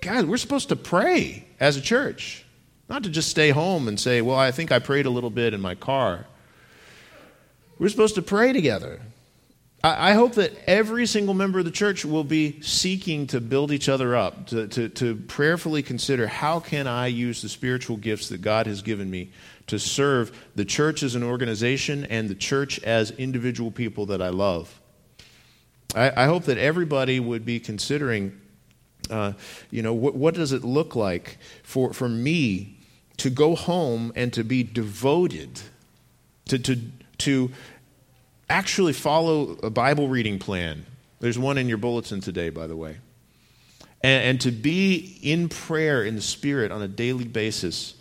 God, 0.00 0.26
we're 0.26 0.36
supposed 0.36 0.68
to 0.68 0.76
pray 0.76 1.46
as 1.60 1.76
a 1.76 1.80
church, 1.80 2.44
not 2.88 3.02
to 3.04 3.08
just 3.08 3.28
stay 3.28 3.50
home 3.50 3.88
and 3.88 3.98
say, 3.98 4.20
Well, 4.22 4.38
I 4.38 4.50
think 4.50 4.72
I 4.72 4.78
prayed 4.78 5.06
a 5.06 5.10
little 5.10 5.30
bit 5.30 5.54
in 5.54 5.60
my 5.60 5.74
car. 5.74 6.26
We're 7.78 7.88
supposed 7.88 8.14
to 8.14 8.22
pray 8.22 8.52
together. 8.52 9.00
I 9.86 10.14
hope 10.14 10.36
that 10.36 10.54
every 10.66 11.04
single 11.04 11.34
member 11.34 11.58
of 11.58 11.66
the 11.66 11.70
church 11.70 12.06
will 12.06 12.24
be 12.24 12.62
seeking 12.62 13.26
to 13.26 13.40
build 13.40 13.70
each 13.70 13.90
other 13.90 14.16
up, 14.16 14.46
to, 14.46 14.66
to, 14.68 14.88
to, 14.88 15.14
prayerfully 15.14 15.82
consider 15.82 16.26
how 16.26 16.58
can 16.58 16.86
I 16.86 17.08
use 17.08 17.42
the 17.42 17.50
spiritual 17.50 17.98
gifts 17.98 18.30
that 18.30 18.40
God 18.40 18.66
has 18.66 18.80
given 18.80 19.10
me 19.10 19.30
to 19.66 19.78
serve 19.78 20.46
the 20.54 20.64
church 20.64 21.02
as 21.02 21.14
an 21.14 21.22
organization 21.22 22.04
and 22.06 22.28
the 22.28 22.34
church 22.34 22.78
as 22.80 23.10
individual 23.12 23.70
people 23.70 24.06
that 24.06 24.20
I 24.20 24.28
love. 24.28 24.80
I, 25.94 26.24
I 26.24 26.26
hope 26.26 26.44
that 26.44 26.58
everybody 26.58 27.20
would 27.20 27.44
be 27.44 27.60
considering, 27.60 28.38
uh, 29.10 29.32
you 29.70 29.82
know, 29.82 29.94
what, 29.94 30.14
what 30.14 30.34
does 30.34 30.52
it 30.52 30.64
look 30.64 30.94
like 30.94 31.38
for, 31.62 31.92
for 31.92 32.08
me 32.08 32.78
to 33.18 33.30
go 33.30 33.54
home 33.54 34.12
and 34.16 34.32
to 34.32 34.44
be 34.44 34.62
devoted, 34.62 35.60
to, 36.46 36.58
to, 36.58 36.78
to 37.18 37.50
actually 38.48 38.92
follow 38.92 39.56
a 39.62 39.70
Bible 39.70 40.08
reading 40.08 40.38
plan. 40.38 40.84
There's 41.20 41.38
one 41.38 41.58
in 41.58 41.68
your 41.68 41.78
bulletin 41.78 42.20
today, 42.20 42.50
by 42.50 42.66
the 42.66 42.76
way. 42.76 42.96
And, 44.02 44.24
and 44.24 44.40
to 44.42 44.50
be 44.50 45.18
in 45.22 45.48
prayer 45.48 46.04
in 46.04 46.16
the 46.16 46.22
Spirit 46.22 46.70
on 46.70 46.82
a 46.82 46.88
daily 46.88 47.24
basis. 47.24 47.94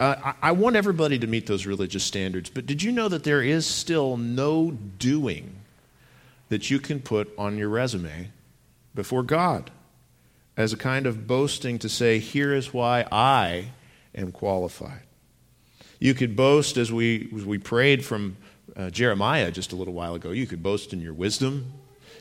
Uh, 0.00 0.16
I, 0.24 0.48
I 0.48 0.52
want 0.52 0.76
everybody 0.76 1.18
to 1.18 1.26
meet 1.26 1.46
those 1.46 1.66
religious 1.66 2.02
standards, 2.02 2.48
but 2.48 2.64
did 2.64 2.82
you 2.82 2.90
know 2.90 3.08
that 3.08 3.22
there 3.22 3.42
is 3.42 3.66
still 3.66 4.16
no 4.16 4.70
doing 4.70 5.56
that 6.48 6.70
you 6.70 6.80
can 6.80 7.00
put 7.00 7.30
on 7.36 7.58
your 7.58 7.68
resume 7.68 8.30
before 8.94 9.22
God 9.22 9.70
as 10.56 10.72
a 10.72 10.76
kind 10.78 11.06
of 11.06 11.26
boasting 11.26 11.78
to 11.80 11.88
say, 11.90 12.18
here 12.18 12.54
is 12.54 12.72
why 12.72 13.06
I 13.12 13.72
am 14.14 14.32
qualified? 14.32 15.02
You 15.98 16.14
could 16.14 16.34
boast, 16.34 16.78
as 16.78 16.90
we, 16.90 17.30
as 17.36 17.44
we 17.44 17.58
prayed 17.58 18.02
from 18.02 18.38
uh, 18.74 18.88
Jeremiah 18.88 19.50
just 19.50 19.72
a 19.72 19.76
little 19.76 19.92
while 19.92 20.14
ago. 20.14 20.30
You 20.30 20.46
could 20.46 20.62
boast 20.62 20.94
in 20.94 21.02
your 21.02 21.12
wisdom, 21.12 21.74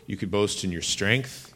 you 0.06 0.18
could 0.18 0.30
boast 0.30 0.66
in 0.66 0.72
your 0.74 0.82
strength, 0.82 1.54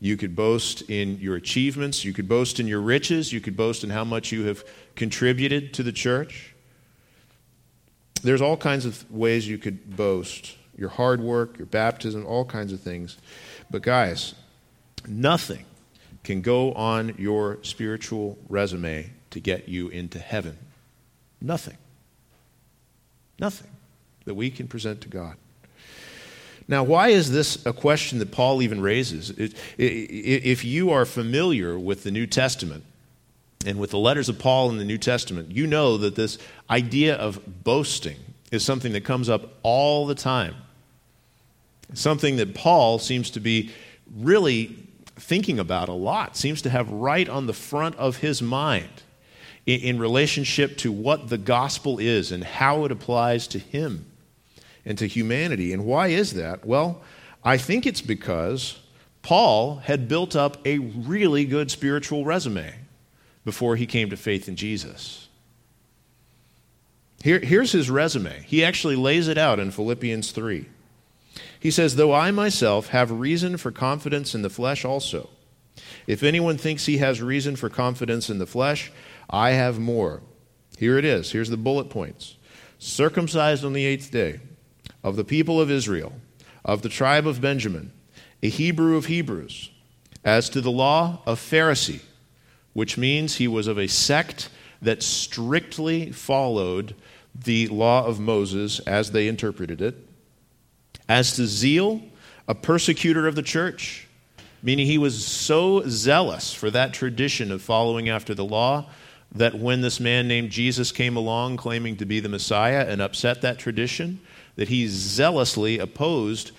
you 0.00 0.16
could 0.16 0.36
boast 0.36 0.82
in 0.82 1.18
your 1.18 1.36
achievements, 1.36 2.04
you 2.04 2.12
could 2.12 2.28
boast 2.28 2.60
in 2.60 2.66
your 2.66 2.80
riches, 2.80 3.32
you 3.32 3.40
could 3.40 3.56
boast 3.56 3.82
in 3.82 3.90
how 3.90 4.04
much 4.04 4.30
you 4.30 4.44
have 4.46 4.64
contributed 4.98 5.72
to 5.72 5.84
the 5.84 5.92
church. 5.92 6.52
There's 8.22 8.42
all 8.42 8.56
kinds 8.56 8.84
of 8.84 9.08
ways 9.10 9.46
you 9.46 9.56
could 9.56 9.96
boast 9.96 10.56
your 10.76 10.88
hard 10.88 11.20
work, 11.20 11.56
your 11.56 11.66
baptism, 11.66 12.26
all 12.26 12.44
kinds 12.44 12.72
of 12.72 12.80
things. 12.80 13.16
But, 13.70 13.82
guys, 13.82 14.34
nothing 15.06 15.64
can 16.24 16.40
go 16.40 16.72
on 16.72 17.14
your 17.16 17.60
spiritual 17.62 18.38
resume 18.48 19.10
to 19.30 19.40
get 19.40 19.68
you 19.68 19.88
into 19.88 20.18
heaven? 20.18 20.58
Nothing. 21.40 21.78
Nothing 23.38 23.70
that 24.24 24.34
we 24.34 24.50
can 24.50 24.66
present 24.66 25.00
to 25.02 25.08
God. 25.08 25.36
Now, 26.66 26.82
why 26.82 27.10
is 27.10 27.30
this 27.30 27.64
a 27.64 27.72
question 27.72 28.18
that 28.18 28.32
Paul 28.32 28.62
even 28.62 28.80
raises? 28.80 29.32
If 29.78 30.64
you 30.64 30.90
are 30.90 31.04
familiar 31.04 31.78
with 31.78 32.02
the 32.02 32.10
New 32.10 32.26
Testament 32.26 32.84
and 33.66 33.78
with 33.78 33.90
the 33.90 33.98
letters 33.98 34.28
of 34.28 34.38
Paul 34.38 34.70
in 34.70 34.78
the 34.78 34.84
New 34.84 34.98
Testament, 34.98 35.50
you 35.50 35.66
know 35.66 35.96
that 35.98 36.14
this 36.14 36.38
idea 36.70 37.16
of 37.16 37.64
boasting 37.64 38.16
is 38.50 38.64
something 38.64 38.92
that 38.92 39.04
comes 39.04 39.28
up 39.28 39.54
all 39.62 40.06
the 40.06 40.14
time. 40.14 40.54
Something 41.94 42.36
that 42.36 42.54
Paul 42.54 42.98
seems 42.98 43.30
to 43.30 43.40
be 43.40 43.70
really 44.16 44.76
thinking 45.16 45.58
about 45.58 45.88
a 45.88 45.94
lot, 45.94 46.36
seems 46.36 46.62
to 46.62 46.70
have 46.70 46.90
right 46.90 47.28
on 47.28 47.46
the 47.46 47.52
front 47.52 47.96
of 47.96 48.18
his 48.18 48.40
mind 48.40 48.88
in, 49.66 49.98
relationship 49.98 50.76
to 50.78 50.92
what 50.92 51.28
the 51.28 51.38
gospel 51.38 51.98
is 51.98 52.30
and 52.32 52.44
how 52.44 52.84
it 52.84 52.92
applies 52.92 53.46
to 53.48 53.58
him 53.58 54.06
and 54.84 54.96
to 54.98 55.06
humanity. 55.06 55.72
And 55.72 55.84
why 55.84 56.08
is 56.08 56.34
that? 56.34 56.64
Well, 56.64 57.02
I 57.44 57.58
think 57.58 57.86
it's 57.86 58.00
because 58.00 58.78
Paul 59.22 59.76
had 59.76 60.08
built 60.08 60.36
up 60.36 60.64
a 60.64 60.78
really 60.78 61.44
good 61.44 61.70
spiritual 61.70 62.24
resume 62.24 62.72
before 63.48 63.76
he 63.76 63.86
came 63.86 64.10
to 64.10 64.16
faith 64.18 64.46
in 64.46 64.56
Jesus. 64.56 65.26
Here, 67.22 67.38
here's 67.38 67.72
his 67.72 67.88
resume. 67.88 68.42
He 68.42 68.62
actually 68.62 68.94
lays 68.94 69.26
it 69.26 69.38
out 69.38 69.58
in 69.58 69.70
Philippians 69.70 70.32
3. 70.32 70.66
He 71.58 71.70
says, 71.70 71.96
Though 71.96 72.12
I 72.12 72.30
myself 72.30 72.88
have 72.88 73.10
reason 73.10 73.56
for 73.56 73.70
confidence 73.70 74.34
in 74.34 74.42
the 74.42 74.50
flesh 74.50 74.84
also. 74.84 75.30
If 76.06 76.22
anyone 76.22 76.58
thinks 76.58 76.84
he 76.84 76.98
has 76.98 77.22
reason 77.22 77.56
for 77.56 77.70
confidence 77.70 78.28
in 78.28 78.36
the 78.36 78.46
flesh, 78.46 78.92
I 79.30 79.52
have 79.52 79.78
more. 79.78 80.20
Here 80.76 80.98
it 80.98 81.06
is. 81.06 81.32
Here's 81.32 81.48
the 81.48 81.56
bullet 81.56 81.88
points. 81.88 82.36
Circumcised 82.78 83.64
on 83.64 83.72
the 83.72 83.86
eighth 83.86 84.10
day, 84.10 84.40
of 85.02 85.16
the 85.16 85.24
people 85.24 85.58
of 85.58 85.70
Israel, 85.70 86.12
of 86.66 86.82
the 86.82 86.90
tribe 86.90 87.26
of 87.26 87.40
Benjamin, 87.40 87.92
a 88.42 88.50
Hebrew 88.50 88.98
of 88.98 89.06
Hebrews, 89.06 89.70
as 90.22 90.50
to 90.50 90.60
the 90.60 90.70
law 90.70 91.22
of 91.24 91.40
Pharisee, 91.40 92.02
which 92.72 92.98
means 92.98 93.36
he 93.36 93.48
was 93.48 93.66
of 93.66 93.78
a 93.78 93.86
sect 93.86 94.48
that 94.80 95.02
strictly 95.02 96.12
followed 96.12 96.94
the 97.34 97.68
law 97.68 98.04
of 98.04 98.20
Moses 98.20 98.78
as 98.80 99.10
they 99.10 99.28
interpreted 99.28 99.80
it. 99.80 99.96
As 101.08 101.36
to 101.36 101.46
zeal, 101.46 102.02
a 102.46 102.54
persecutor 102.54 103.26
of 103.26 103.34
the 103.34 103.42
church, 103.42 104.06
meaning 104.62 104.86
he 104.86 104.98
was 104.98 105.26
so 105.26 105.82
zealous 105.86 106.52
for 106.52 106.70
that 106.70 106.92
tradition 106.92 107.52
of 107.52 107.62
following 107.62 108.08
after 108.08 108.34
the 108.34 108.44
law 108.44 108.86
that 109.32 109.54
when 109.54 109.82
this 109.82 110.00
man 110.00 110.26
named 110.26 110.50
Jesus 110.50 110.90
came 110.90 111.16
along 111.16 111.56
claiming 111.58 111.96
to 111.96 112.06
be 112.06 112.20
the 112.20 112.28
Messiah 112.28 112.86
and 112.88 113.00
upset 113.00 113.42
that 113.42 113.58
tradition, 113.58 114.20
that 114.56 114.68
he 114.68 114.88
zealously 114.88 115.78
opposed 115.78 116.52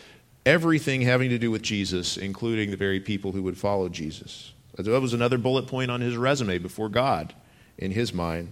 everything 0.46 1.02
having 1.02 1.30
to 1.30 1.38
do 1.38 1.52
with 1.52 1.62
Jesus, 1.62 2.16
including 2.16 2.72
the 2.72 2.78
very 2.78 3.00
people 3.00 3.32
who 3.32 3.44
would 3.44 3.58
follow 3.58 3.90
Jesus. 3.90 4.54
That 4.86 5.02
was 5.02 5.14
another 5.14 5.38
bullet 5.38 5.68
point 5.68 5.92
on 5.92 6.02
his 6.02 6.16
resume 6.16 6.58
before 6.58 6.90
God 6.90 7.34
in 7.78 7.92
his 7.92 8.14
mind. 8.14 8.50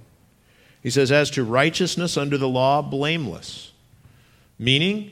He 0.83 0.89
says, 0.89 1.11
As 1.11 1.29
to 1.31 1.43
righteousness 1.43 2.17
under 2.17 2.37
the 2.37 2.47
law, 2.47 2.81
blameless. 2.81 3.71
Meaning 4.59 5.11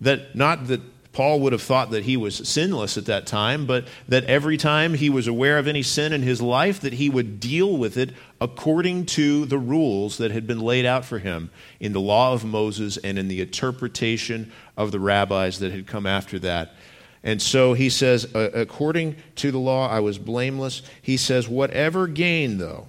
that 0.00 0.34
not 0.34 0.68
that 0.68 0.80
Paul 1.12 1.40
would 1.40 1.52
have 1.52 1.62
thought 1.62 1.90
that 1.90 2.04
he 2.04 2.16
was 2.16 2.48
sinless 2.48 2.96
at 2.96 3.06
that 3.06 3.26
time, 3.26 3.66
but 3.66 3.88
that 4.06 4.24
every 4.26 4.56
time 4.56 4.94
he 4.94 5.10
was 5.10 5.26
aware 5.26 5.58
of 5.58 5.66
any 5.66 5.82
sin 5.82 6.12
in 6.12 6.22
his 6.22 6.40
life, 6.40 6.80
that 6.80 6.92
he 6.92 7.10
would 7.10 7.40
deal 7.40 7.76
with 7.76 7.96
it 7.96 8.10
according 8.40 9.06
to 9.06 9.44
the 9.46 9.58
rules 9.58 10.18
that 10.18 10.30
had 10.30 10.46
been 10.46 10.60
laid 10.60 10.86
out 10.86 11.04
for 11.04 11.18
him 11.18 11.50
in 11.80 11.92
the 11.92 12.00
law 12.00 12.32
of 12.32 12.44
Moses 12.44 12.98
and 12.98 13.18
in 13.18 13.26
the 13.26 13.40
interpretation 13.40 14.52
of 14.76 14.92
the 14.92 15.00
rabbis 15.00 15.58
that 15.58 15.72
had 15.72 15.88
come 15.88 16.06
after 16.06 16.38
that. 16.38 16.74
And 17.22 17.42
so 17.42 17.74
he 17.74 17.90
says, 17.90 18.26
according 18.34 19.16
to 19.36 19.50
the 19.50 19.58
law, 19.58 19.88
I 19.88 20.00
was 20.00 20.18
blameless. 20.18 20.82
He 21.02 21.16
says, 21.16 21.48
whatever 21.48 22.06
gain, 22.06 22.58
though, 22.58 22.86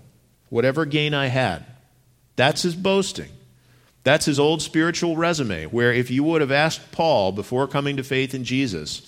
whatever 0.50 0.86
gain 0.86 1.14
I 1.14 1.28
had, 1.28 1.66
that's 2.36 2.62
his 2.62 2.76
boasting. 2.76 3.30
That's 4.04 4.26
his 4.26 4.40
old 4.40 4.62
spiritual 4.62 5.18
resume, 5.18 5.66
where 5.66 5.92
if 5.92 6.10
you 6.10 6.24
would 6.24 6.42
have 6.42 6.52
asked 6.52 6.92
Paul 6.92 7.32
before 7.32 7.68
coming 7.68 7.98
to 7.98 8.04
faith 8.04 8.34
in 8.34 8.44
Jesus, 8.44 9.02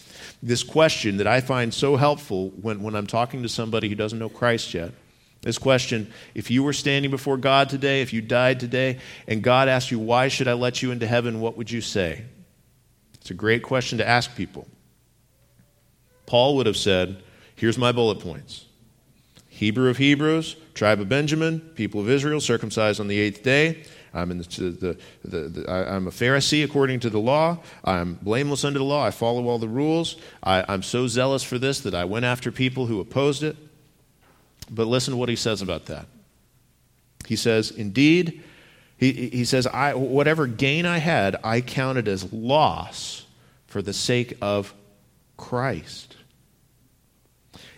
this 0.43 0.63
question 0.63 1.17
that 1.17 1.27
I 1.27 1.39
find 1.39 1.73
so 1.73 1.95
helpful 1.95 2.49
when, 2.62 2.81
when 2.84 2.95
I'm 2.95 3.07
talking 3.07 3.43
to 3.43 3.49
somebody 3.49 3.88
who 3.89 3.95
doesn't 3.95 4.19
know 4.19 4.29
Christ 4.29 4.73
yet. 4.73 4.91
This 5.41 5.57
question 5.57 6.12
if 6.36 6.51
you 6.51 6.63
were 6.63 6.73
standing 6.73 7.10
before 7.10 7.38
God 7.38 7.69
today, 7.69 8.01
if 8.01 8.13
you 8.13 8.21
died 8.21 8.60
today, 8.60 8.99
and 9.27 9.41
God 9.41 9.69
asked 9.69 9.91
you, 9.91 9.97
Why 9.97 10.27
should 10.27 10.47
I 10.47 10.53
let 10.53 10.81
you 10.81 10.91
into 10.91 11.07
heaven? 11.07 11.41
What 11.41 11.57
would 11.57 11.71
you 11.71 11.81
say? 11.81 12.23
It's 13.15 13.31
a 13.31 13.36
great 13.36 13.63
question 13.63 13.97
to 13.99 14.07
ask 14.07 14.36
people. 14.36 14.67
Paul 16.31 16.55
would 16.55 16.65
have 16.65 16.77
said, 16.77 17.21
Here's 17.57 17.77
my 17.77 17.91
bullet 17.91 18.21
points 18.21 18.65
Hebrew 19.49 19.89
of 19.89 19.97
Hebrews, 19.97 20.55
tribe 20.73 21.01
of 21.01 21.09
Benjamin, 21.09 21.59
people 21.75 21.99
of 21.99 22.09
Israel, 22.09 22.39
circumcised 22.39 23.01
on 23.01 23.09
the 23.09 23.19
eighth 23.19 23.43
day. 23.43 23.83
I'm, 24.13 24.29
the, 24.37 24.97
the, 25.25 25.37
the, 25.49 25.65
I, 25.69 25.93
am 25.93 26.07
a 26.07 26.09
Pharisee 26.09 26.63
according 26.63 27.01
to 27.01 27.09
the 27.09 27.19
law. 27.19 27.57
I'm 27.83 28.13
blameless 28.13 28.63
under 28.63 28.79
the 28.79 28.85
law. 28.85 29.05
I 29.05 29.11
follow 29.11 29.45
all 29.49 29.59
the 29.59 29.67
rules. 29.67 30.15
I, 30.41 30.63
I'm 30.69 30.83
so 30.83 31.05
zealous 31.05 31.43
for 31.43 31.59
this 31.59 31.81
that 31.81 31.93
I 31.93 32.05
went 32.05 32.23
after 32.23 32.49
people 32.49 32.85
who 32.85 33.01
opposed 33.01 33.43
it. 33.43 33.57
But 34.69 34.87
listen 34.87 35.11
to 35.11 35.17
what 35.17 35.27
he 35.27 35.35
says 35.35 35.61
about 35.61 35.87
that. 35.87 36.05
He 37.27 37.35
says, 37.35 37.71
Indeed, 37.71 38.41
he, 38.97 39.11
he 39.11 39.43
says, 39.43 39.67
I, 39.67 39.95
whatever 39.95 40.47
gain 40.47 40.85
I 40.85 40.99
had, 40.99 41.35
I 41.43 41.59
counted 41.59 42.07
as 42.07 42.31
loss 42.31 43.25
for 43.67 43.81
the 43.81 43.91
sake 43.91 44.37
of 44.41 44.73
Christ. 45.35 46.15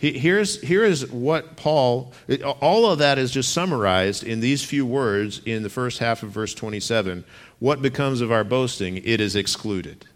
Here's, 0.00 0.58
here 0.62 0.82
is 0.82 1.10
what 1.10 1.56
Paul, 1.56 2.14
all 2.60 2.86
of 2.86 3.00
that 3.00 3.18
is 3.18 3.30
just 3.30 3.52
summarized 3.52 4.24
in 4.24 4.40
these 4.40 4.64
few 4.64 4.86
words 4.86 5.42
in 5.44 5.62
the 5.62 5.68
first 5.68 5.98
half 5.98 6.22
of 6.22 6.30
verse 6.30 6.54
27. 6.54 7.22
What 7.58 7.82
becomes 7.82 8.22
of 8.22 8.32
our 8.32 8.42
boasting? 8.42 8.96
It 8.96 9.20
is 9.20 9.36
excluded. 9.36 10.06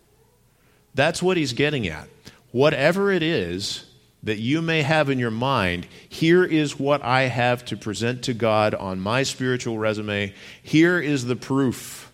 That's 0.95 1.23
what 1.23 1.37
he's 1.37 1.53
getting 1.53 1.87
at. 1.87 2.09
Whatever 2.51 3.13
it 3.13 3.23
is 3.23 3.85
that 4.23 4.39
you 4.39 4.63
may 4.63 4.81
have 4.81 5.11
in 5.11 5.19
your 5.19 5.31
mind, 5.31 5.87
here 6.09 6.45
is 6.45 6.79
what 6.79 7.03
I 7.03 7.25
have 7.25 7.63
to 7.67 7.77
present 7.77 8.23
to 8.23 8.33
God 8.33 8.75
on 8.75 9.01
my 9.01 9.23
spiritual 9.23 9.77
resume. 9.77 10.33
Here 10.63 10.99
is 10.99 11.27
the 11.27 11.37
proof 11.37 12.11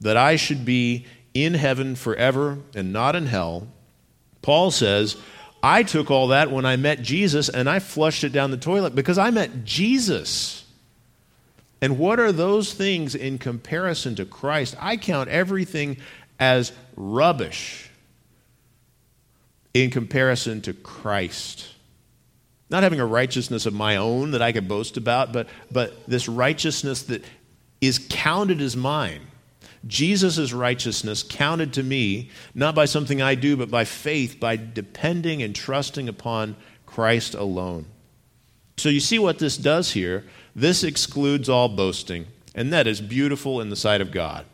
that 0.00 0.16
I 0.16 0.34
should 0.34 0.64
be 0.64 1.06
in 1.32 1.54
heaven 1.54 1.94
forever 1.94 2.58
and 2.74 2.92
not 2.92 3.14
in 3.14 3.26
hell. 3.26 3.68
Paul 4.42 4.72
says, 4.72 5.16
I 5.62 5.82
took 5.82 6.10
all 6.10 6.28
that 6.28 6.50
when 6.50 6.64
I 6.64 6.76
met 6.76 7.02
Jesus 7.02 7.48
and 7.48 7.68
I 7.68 7.78
flushed 7.78 8.24
it 8.24 8.32
down 8.32 8.50
the 8.50 8.56
toilet 8.56 8.94
because 8.94 9.18
I 9.18 9.30
met 9.30 9.64
Jesus. 9.64 10.64
And 11.80 11.98
what 11.98 12.18
are 12.20 12.32
those 12.32 12.72
things 12.72 13.14
in 13.14 13.38
comparison 13.38 14.14
to 14.16 14.24
Christ? 14.24 14.76
I 14.80 14.96
count 14.96 15.28
everything 15.28 15.98
as 16.38 16.72
rubbish 16.96 17.90
in 19.74 19.90
comparison 19.90 20.60
to 20.62 20.72
Christ. 20.72 21.68
Not 22.70 22.82
having 22.82 23.00
a 23.00 23.06
righteousness 23.06 23.64
of 23.66 23.74
my 23.74 23.96
own 23.96 24.32
that 24.32 24.42
I 24.42 24.52
could 24.52 24.68
boast 24.68 24.96
about, 24.96 25.32
but, 25.32 25.48
but 25.70 26.06
this 26.06 26.28
righteousness 26.28 27.02
that 27.04 27.24
is 27.80 28.04
counted 28.10 28.60
as 28.60 28.76
mine. 28.76 29.27
Jesus' 29.88 30.52
righteousness 30.52 31.22
counted 31.22 31.72
to 31.72 31.82
me, 31.82 32.30
not 32.54 32.74
by 32.74 32.84
something 32.84 33.20
I 33.20 33.34
do, 33.34 33.56
but 33.56 33.70
by 33.70 33.84
faith, 33.84 34.38
by 34.38 34.56
depending 34.56 35.42
and 35.42 35.54
trusting 35.56 36.08
upon 36.08 36.56
Christ 36.86 37.34
alone. 37.34 37.86
So 38.76 38.88
you 38.88 39.00
see 39.00 39.18
what 39.18 39.40
this 39.40 39.56
does 39.56 39.92
here. 39.92 40.24
This 40.54 40.84
excludes 40.84 41.48
all 41.48 41.68
boasting, 41.68 42.26
and 42.54 42.72
that 42.72 42.86
is 42.86 43.00
beautiful 43.00 43.60
in 43.60 43.70
the 43.70 43.76
sight 43.76 44.00
of 44.00 44.12
God. 44.12 44.44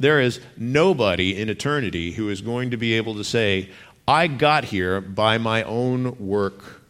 There 0.00 0.20
is 0.20 0.40
nobody 0.56 1.36
in 1.36 1.48
eternity 1.48 2.12
who 2.12 2.28
is 2.28 2.40
going 2.40 2.70
to 2.70 2.76
be 2.76 2.94
able 2.94 3.14
to 3.16 3.24
say, 3.24 3.70
I 4.06 4.26
got 4.26 4.64
here 4.64 5.00
by 5.00 5.38
my 5.38 5.62
own 5.64 6.16
work. 6.18 6.82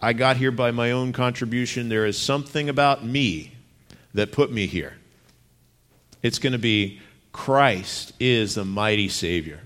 I 0.00 0.12
got 0.12 0.38
here 0.38 0.50
by 0.50 0.70
my 0.70 0.90
own 0.90 1.12
contribution. 1.12 1.88
There 1.88 2.06
is 2.06 2.18
something 2.18 2.68
about 2.68 3.04
me 3.04 3.52
that 4.12 4.32
put 4.32 4.50
me 4.50 4.66
here. 4.66 4.94
It's 6.24 6.38
going 6.38 6.54
to 6.54 6.58
be 6.58 7.00
Christ 7.32 8.14
is 8.18 8.54
the 8.54 8.64
mighty 8.64 9.08
Savior. 9.08 9.60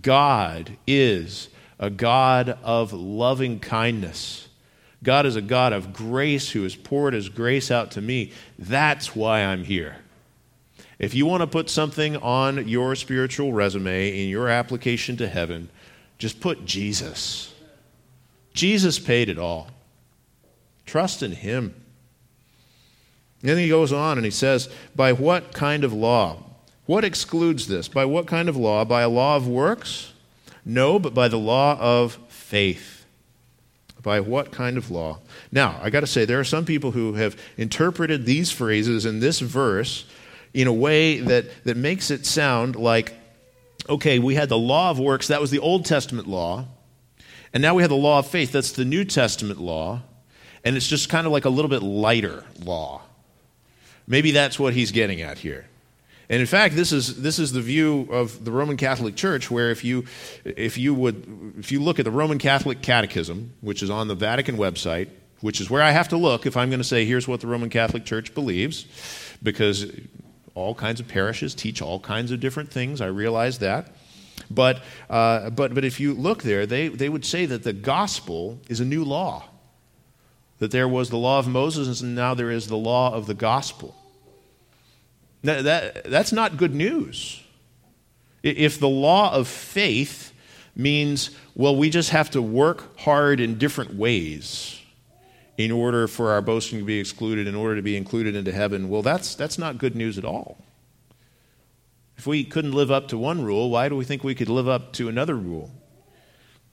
God 0.00 0.78
is 0.86 1.50
a 1.78 1.90
God 1.90 2.58
of 2.62 2.94
loving 2.94 3.60
kindness. 3.60 4.48
God 5.02 5.26
is 5.26 5.36
a 5.36 5.42
God 5.42 5.74
of 5.74 5.92
grace 5.92 6.50
who 6.50 6.62
has 6.62 6.74
poured 6.74 7.12
his 7.12 7.28
grace 7.28 7.70
out 7.70 7.90
to 7.92 8.00
me. 8.00 8.32
That's 8.58 9.14
why 9.14 9.40
I'm 9.44 9.62
here. 9.62 9.96
If 10.98 11.12
you 11.12 11.26
want 11.26 11.42
to 11.42 11.46
put 11.46 11.68
something 11.68 12.16
on 12.16 12.66
your 12.66 12.94
spiritual 12.94 13.52
resume 13.52 14.22
in 14.22 14.30
your 14.30 14.48
application 14.48 15.18
to 15.18 15.28
heaven, 15.28 15.68
just 16.16 16.40
put 16.40 16.64
Jesus. 16.64 17.52
Jesus 18.54 18.98
paid 18.98 19.28
it 19.28 19.38
all. 19.38 19.68
Trust 20.86 21.22
in 21.22 21.32
him. 21.32 21.74
Then 23.44 23.58
he 23.58 23.68
goes 23.68 23.92
on 23.92 24.16
and 24.16 24.24
he 24.24 24.30
says, 24.30 24.70
By 24.96 25.12
what 25.12 25.52
kind 25.52 25.84
of 25.84 25.92
law? 25.92 26.42
What 26.86 27.04
excludes 27.04 27.68
this? 27.68 27.88
By 27.88 28.06
what 28.06 28.26
kind 28.26 28.48
of 28.48 28.56
law? 28.56 28.86
By 28.86 29.02
a 29.02 29.08
law 29.08 29.36
of 29.36 29.46
works? 29.46 30.14
No, 30.64 30.98
but 30.98 31.12
by 31.12 31.28
the 31.28 31.38
law 31.38 31.78
of 31.78 32.14
faith. 32.28 33.04
By 34.02 34.20
what 34.20 34.50
kind 34.50 34.78
of 34.78 34.90
law? 34.90 35.18
Now, 35.52 35.78
I 35.82 35.90
got 35.90 36.00
to 36.00 36.06
say, 36.06 36.24
there 36.24 36.40
are 36.40 36.44
some 36.44 36.64
people 36.64 36.92
who 36.92 37.14
have 37.14 37.38
interpreted 37.58 38.24
these 38.24 38.50
phrases 38.50 39.04
in 39.04 39.20
this 39.20 39.40
verse 39.40 40.06
in 40.54 40.66
a 40.66 40.72
way 40.72 41.20
that, 41.20 41.64
that 41.64 41.76
makes 41.76 42.10
it 42.10 42.24
sound 42.24 42.76
like, 42.76 43.12
okay, 43.90 44.18
we 44.18 44.36
had 44.36 44.48
the 44.48 44.58
law 44.58 44.90
of 44.90 44.98
works, 44.98 45.28
that 45.28 45.40
was 45.40 45.50
the 45.50 45.58
Old 45.58 45.84
Testament 45.84 46.26
law, 46.26 46.66
and 47.52 47.62
now 47.62 47.74
we 47.74 47.82
have 47.82 47.90
the 47.90 47.96
law 47.96 48.20
of 48.20 48.26
faith, 48.26 48.52
that's 48.52 48.72
the 48.72 48.84
New 48.86 49.04
Testament 49.04 49.60
law, 49.60 50.02
and 50.64 50.76
it's 50.76 50.88
just 50.88 51.10
kind 51.10 51.26
of 51.26 51.32
like 51.32 51.44
a 51.44 51.50
little 51.50 51.68
bit 51.68 51.82
lighter 51.82 52.44
law. 52.62 53.03
Maybe 54.06 54.30
that's 54.30 54.58
what 54.58 54.74
he's 54.74 54.92
getting 54.92 55.22
at 55.22 55.38
here. 55.38 55.66
And 56.28 56.40
in 56.40 56.46
fact, 56.46 56.74
this 56.74 56.90
is, 56.92 57.20
this 57.20 57.38
is 57.38 57.52
the 57.52 57.60
view 57.60 58.08
of 58.10 58.44
the 58.44 58.50
Roman 58.50 58.76
Catholic 58.76 59.14
Church, 59.14 59.50
where 59.50 59.70
if 59.70 59.84
you, 59.84 60.06
if, 60.44 60.78
you 60.78 60.94
would, 60.94 61.54
if 61.58 61.70
you 61.70 61.82
look 61.82 61.98
at 61.98 62.04
the 62.04 62.10
Roman 62.10 62.38
Catholic 62.38 62.80
Catechism, 62.80 63.52
which 63.60 63.82
is 63.82 63.90
on 63.90 64.08
the 64.08 64.14
Vatican 64.14 64.56
website, 64.56 65.08
which 65.40 65.60
is 65.60 65.68
where 65.68 65.82
I 65.82 65.90
have 65.90 66.08
to 66.08 66.16
look 66.16 66.46
if 66.46 66.56
I'm 66.56 66.70
going 66.70 66.80
to 66.80 66.84
say, 66.84 67.04
here's 67.04 67.28
what 67.28 67.40
the 67.40 67.46
Roman 67.46 67.68
Catholic 67.68 68.06
Church 68.06 68.34
believes, 68.34 68.86
because 69.42 69.90
all 70.54 70.74
kinds 70.74 71.00
of 71.00 71.08
parishes 71.08 71.54
teach 71.54 71.82
all 71.82 72.00
kinds 72.00 72.30
of 72.30 72.40
different 72.40 72.70
things. 72.70 73.00
I 73.02 73.06
realize 73.06 73.58
that. 73.58 73.94
But, 74.50 74.82
uh, 75.10 75.50
but, 75.50 75.74
but 75.74 75.84
if 75.84 76.00
you 76.00 76.14
look 76.14 76.42
there, 76.42 76.64
they, 76.64 76.88
they 76.88 77.08
would 77.08 77.24
say 77.24 77.44
that 77.46 77.64
the 77.64 77.72
gospel 77.72 78.58
is 78.68 78.80
a 78.80 78.84
new 78.84 79.04
law. 79.04 79.44
That 80.64 80.70
there 80.70 80.88
was 80.88 81.10
the 81.10 81.18
law 81.18 81.38
of 81.38 81.46
Moses 81.46 82.00
and 82.00 82.14
now 82.14 82.32
there 82.32 82.50
is 82.50 82.68
the 82.68 82.76
law 82.78 83.12
of 83.12 83.26
the 83.26 83.34
gospel. 83.34 83.94
That, 85.42 85.64
that, 85.64 86.04
that's 86.04 86.32
not 86.32 86.56
good 86.56 86.74
news. 86.74 87.42
If 88.42 88.80
the 88.80 88.88
law 88.88 89.34
of 89.34 89.46
faith 89.46 90.32
means, 90.74 91.36
well, 91.54 91.76
we 91.76 91.90
just 91.90 92.08
have 92.10 92.30
to 92.30 92.40
work 92.40 92.98
hard 92.98 93.40
in 93.40 93.58
different 93.58 93.94
ways 93.94 94.80
in 95.58 95.70
order 95.70 96.08
for 96.08 96.30
our 96.30 96.40
boasting 96.40 96.78
to 96.78 96.84
be 96.86 96.98
excluded, 96.98 97.46
in 97.46 97.54
order 97.54 97.76
to 97.76 97.82
be 97.82 97.94
included 97.94 98.34
into 98.34 98.50
heaven, 98.50 98.88
well, 98.88 99.02
that's, 99.02 99.34
that's 99.34 99.58
not 99.58 99.76
good 99.76 99.94
news 99.94 100.16
at 100.16 100.24
all. 100.24 100.56
If 102.16 102.26
we 102.26 102.42
couldn't 102.42 102.72
live 102.72 102.90
up 102.90 103.08
to 103.08 103.18
one 103.18 103.44
rule, 103.44 103.68
why 103.68 103.90
do 103.90 103.96
we 103.96 104.06
think 104.06 104.24
we 104.24 104.34
could 104.34 104.48
live 104.48 104.66
up 104.66 104.94
to 104.94 105.10
another 105.10 105.34
rule? 105.34 105.70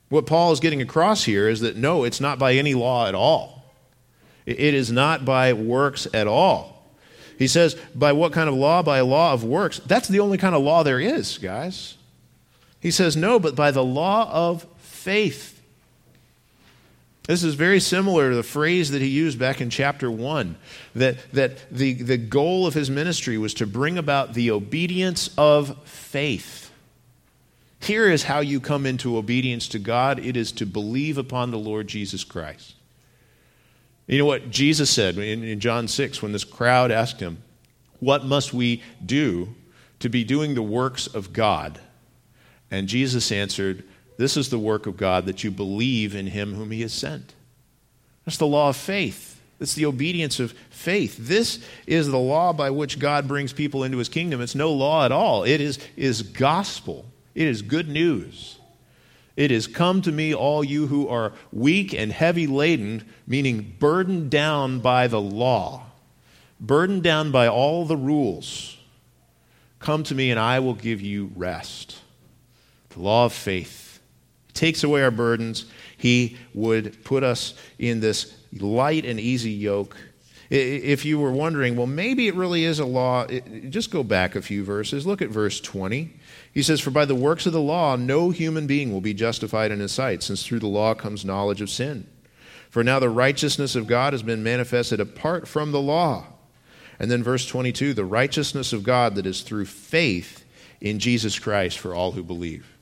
What 0.07 0.25
Paul 0.25 0.53
is 0.53 0.61
getting 0.61 0.81
across 0.81 1.25
here 1.25 1.49
is 1.49 1.59
that 1.59 1.75
no, 1.75 2.05
it's 2.05 2.21
not 2.21 2.39
by 2.39 2.53
any 2.53 2.73
law 2.73 3.05
at 3.09 3.15
all. 3.15 3.60
It 4.51 4.73
is 4.73 4.91
not 4.91 5.25
by 5.25 5.53
works 5.53 6.07
at 6.13 6.27
all. 6.27 6.71
He 7.37 7.47
says, 7.47 7.75
by 7.95 8.11
what 8.11 8.33
kind 8.33 8.47
of 8.47 8.55
law? 8.55 8.83
By 8.83 8.99
a 8.99 9.05
law 9.05 9.33
of 9.33 9.43
works. 9.43 9.79
That's 9.79 10.07
the 10.07 10.19
only 10.19 10.37
kind 10.37 10.53
of 10.53 10.61
law 10.61 10.83
there 10.83 10.99
is, 10.99 11.37
guys. 11.39 11.95
He 12.79 12.91
says, 12.91 13.17
no, 13.17 13.39
but 13.39 13.55
by 13.55 13.71
the 13.71 13.83
law 13.83 14.29
of 14.31 14.65
faith. 14.77 15.61
This 17.23 17.43
is 17.43 17.55
very 17.55 17.79
similar 17.79 18.29
to 18.29 18.35
the 18.35 18.43
phrase 18.43 18.91
that 18.91 19.01
he 19.01 19.07
used 19.07 19.39
back 19.39 19.61
in 19.61 19.69
chapter 19.69 20.09
1 20.09 20.55
that, 20.95 21.31
that 21.31 21.69
the, 21.71 21.93
the 21.93 22.17
goal 22.17 22.67
of 22.67 22.73
his 22.73 22.89
ministry 22.89 23.37
was 23.37 23.53
to 23.55 23.67
bring 23.67 23.97
about 23.97 24.33
the 24.33 24.51
obedience 24.51 25.29
of 25.37 25.77
faith. 25.87 26.71
Here 27.79 28.09
is 28.09 28.23
how 28.23 28.39
you 28.39 28.59
come 28.59 28.85
into 28.85 29.17
obedience 29.17 29.67
to 29.69 29.79
God 29.79 30.19
it 30.19 30.37
is 30.37 30.51
to 30.53 30.65
believe 30.65 31.17
upon 31.17 31.51
the 31.51 31.57
Lord 31.57 31.87
Jesus 31.87 32.23
Christ. 32.23 32.75
You 34.07 34.17
know 34.17 34.25
what 34.25 34.49
Jesus 34.49 34.89
said 34.89 35.17
in, 35.17 35.43
in 35.43 35.59
John 35.59 35.87
6 35.87 36.21
when 36.21 36.31
this 36.31 36.43
crowd 36.43 36.91
asked 36.91 37.19
him, 37.19 37.41
What 37.99 38.25
must 38.25 38.53
we 38.53 38.83
do 39.05 39.55
to 39.99 40.09
be 40.09 40.23
doing 40.23 40.55
the 40.55 40.63
works 40.63 41.07
of 41.07 41.33
God? 41.33 41.79
And 42.69 42.87
Jesus 42.87 43.31
answered, 43.31 43.83
this 44.21 44.37
is 44.37 44.49
the 44.49 44.59
work 44.59 44.85
of 44.85 44.97
God 44.97 45.25
that 45.25 45.43
you 45.43 45.49
believe 45.49 46.13
in 46.13 46.27
him 46.27 46.53
whom 46.53 46.69
he 46.69 46.81
has 46.81 46.93
sent. 46.93 47.33
That's 48.23 48.37
the 48.37 48.45
law 48.45 48.69
of 48.69 48.77
faith. 48.77 49.41
It's 49.59 49.73
the 49.73 49.87
obedience 49.87 50.39
of 50.39 50.53
faith. 50.69 51.17
This 51.17 51.65
is 51.87 52.07
the 52.07 52.19
law 52.19 52.53
by 52.53 52.69
which 52.69 52.99
God 52.99 53.27
brings 53.27 53.51
people 53.51 53.83
into 53.83 53.97
his 53.97 54.09
kingdom. 54.09 54.39
It's 54.39 54.53
no 54.53 54.71
law 54.73 55.05
at 55.05 55.11
all. 55.11 55.43
It 55.43 55.59
is, 55.59 55.79
is 55.97 56.21
gospel. 56.21 57.07
It 57.33 57.47
is 57.47 57.63
good 57.63 57.89
news. 57.89 58.59
It 59.35 59.51
is 59.51 59.67
come 59.67 60.01
to 60.01 60.11
me, 60.11 60.33
all 60.33 60.63
you 60.63 60.87
who 60.87 61.07
are 61.07 61.33
weak 61.51 61.93
and 61.93 62.11
heavy 62.11 62.47
laden, 62.47 63.05
meaning 63.25 63.75
burdened 63.79 64.29
down 64.29 64.79
by 64.79 65.07
the 65.07 65.21
law, 65.21 65.85
burdened 66.59 67.03
down 67.03 67.31
by 67.31 67.47
all 67.47 67.85
the 67.85 67.97
rules. 67.97 68.77
Come 69.79 70.03
to 70.03 70.15
me, 70.15 70.29
and 70.31 70.39
I 70.39 70.59
will 70.59 70.75
give 70.75 71.01
you 71.01 71.31
rest. 71.35 71.99
The 72.89 72.99
law 72.99 73.25
of 73.25 73.33
faith 73.33 73.99
takes 74.53 74.83
away 74.83 75.01
our 75.01 75.11
burdens. 75.11 75.65
He 75.97 76.37
would 76.53 77.03
put 77.03 77.23
us 77.23 77.53
in 77.79 77.99
this 77.99 78.35
light 78.59 79.05
and 79.05 79.19
easy 79.19 79.51
yoke. 79.51 79.95
If 80.49 81.05
you 81.05 81.17
were 81.17 81.31
wondering, 81.31 81.77
well, 81.77 81.87
maybe 81.87 82.27
it 82.27 82.35
really 82.35 82.65
is 82.65 82.79
a 82.79 82.85
law, 82.85 83.25
just 83.69 83.89
go 83.89 84.03
back 84.03 84.35
a 84.35 84.41
few 84.41 84.65
verses. 84.65 85.07
Look 85.07 85.21
at 85.21 85.29
verse 85.29 85.61
20. 85.61 86.13
He 86.53 86.61
says, 86.61 86.81
For 86.81 86.91
by 86.91 87.05
the 87.05 87.15
works 87.15 87.45
of 87.45 87.53
the 87.53 87.61
law, 87.61 87.95
no 87.95 88.29
human 88.29 88.67
being 88.67 88.91
will 88.91 89.01
be 89.01 89.13
justified 89.13 89.71
in 89.71 89.79
his 89.79 89.91
sight, 89.91 90.21
since 90.23 90.45
through 90.45 90.59
the 90.59 90.67
law 90.67 90.93
comes 90.93 91.23
knowledge 91.23 91.61
of 91.61 91.69
sin. 91.69 92.07
For 92.69 92.83
now 92.83 92.99
the 92.99 93.09
righteousness 93.09 93.75
of 93.75 93.87
God 93.87 94.13
has 94.13 94.23
been 94.23 94.43
manifested 94.43 94.99
apart 94.99 95.47
from 95.47 95.71
the 95.71 95.81
law. 95.81 96.25
And 96.99 97.09
then 97.09 97.23
verse 97.23 97.45
22 97.45 97.93
the 97.93 98.05
righteousness 98.05 98.73
of 98.73 98.83
God 98.83 99.15
that 99.15 99.25
is 99.25 99.41
through 99.41 99.65
faith 99.65 100.45
in 100.79 100.99
Jesus 100.99 101.39
Christ 101.39 101.79
for 101.79 101.93
all 101.93 102.11
who 102.11 102.23
believe. 102.23 102.77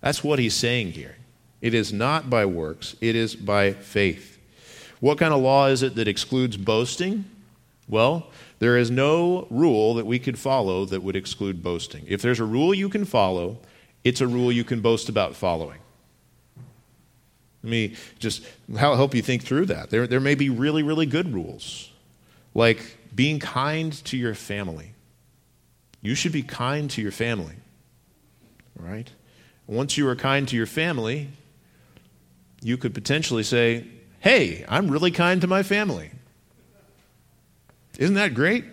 That's 0.00 0.22
what 0.22 0.38
he's 0.38 0.54
saying 0.54 0.92
here. 0.92 1.16
It 1.60 1.74
is 1.74 1.92
not 1.92 2.28
by 2.28 2.46
works, 2.46 2.94
it 3.00 3.16
is 3.16 3.34
by 3.34 3.72
faith. 3.72 4.38
What 5.00 5.18
kind 5.18 5.34
of 5.34 5.40
law 5.40 5.66
is 5.66 5.82
it 5.82 5.96
that 5.96 6.08
excludes 6.08 6.56
boasting? 6.56 7.24
Well, 7.88 8.30
there 8.58 8.76
is 8.76 8.90
no 8.90 9.46
rule 9.50 9.94
that 9.94 10.06
we 10.06 10.18
could 10.18 10.38
follow 10.38 10.84
that 10.86 11.02
would 11.02 11.16
exclude 11.16 11.62
boasting. 11.62 12.04
If 12.06 12.22
there's 12.22 12.40
a 12.40 12.44
rule 12.44 12.72
you 12.74 12.88
can 12.88 13.04
follow, 13.04 13.58
it's 14.04 14.20
a 14.20 14.26
rule 14.26 14.52
you 14.52 14.64
can 14.64 14.80
boast 14.80 15.08
about 15.08 15.34
following. 15.34 15.78
Let 17.62 17.70
me 17.70 17.94
just 18.18 18.44
help 18.76 19.14
you 19.14 19.22
think 19.22 19.42
through 19.42 19.66
that. 19.66 19.90
There, 19.90 20.06
there 20.06 20.20
may 20.20 20.34
be 20.34 20.50
really, 20.50 20.82
really 20.82 21.06
good 21.06 21.32
rules, 21.32 21.90
like 22.54 22.98
being 23.14 23.38
kind 23.38 23.92
to 24.04 24.16
your 24.16 24.34
family. 24.34 24.92
You 26.02 26.14
should 26.14 26.32
be 26.32 26.42
kind 26.42 26.90
to 26.90 27.00
your 27.00 27.12
family, 27.12 27.54
right? 28.78 29.10
Once 29.66 29.96
you 29.96 30.06
are 30.08 30.16
kind 30.16 30.46
to 30.48 30.56
your 30.56 30.66
family, 30.66 31.30
you 32.60 32.76
could 32.76 32.92
potentially 32.92 33.42
say, 33.42 33.86
Hey, 34.20 34.64
I'm 34.68 34.90
really 34.90 35.10
kind 35.10 35.40
to 35.40 35.46
my 35.46 35.62
family. 35.62 36.10
Isn't 37.98 38.16
that 38.16 38.34
great? 38.34 38.64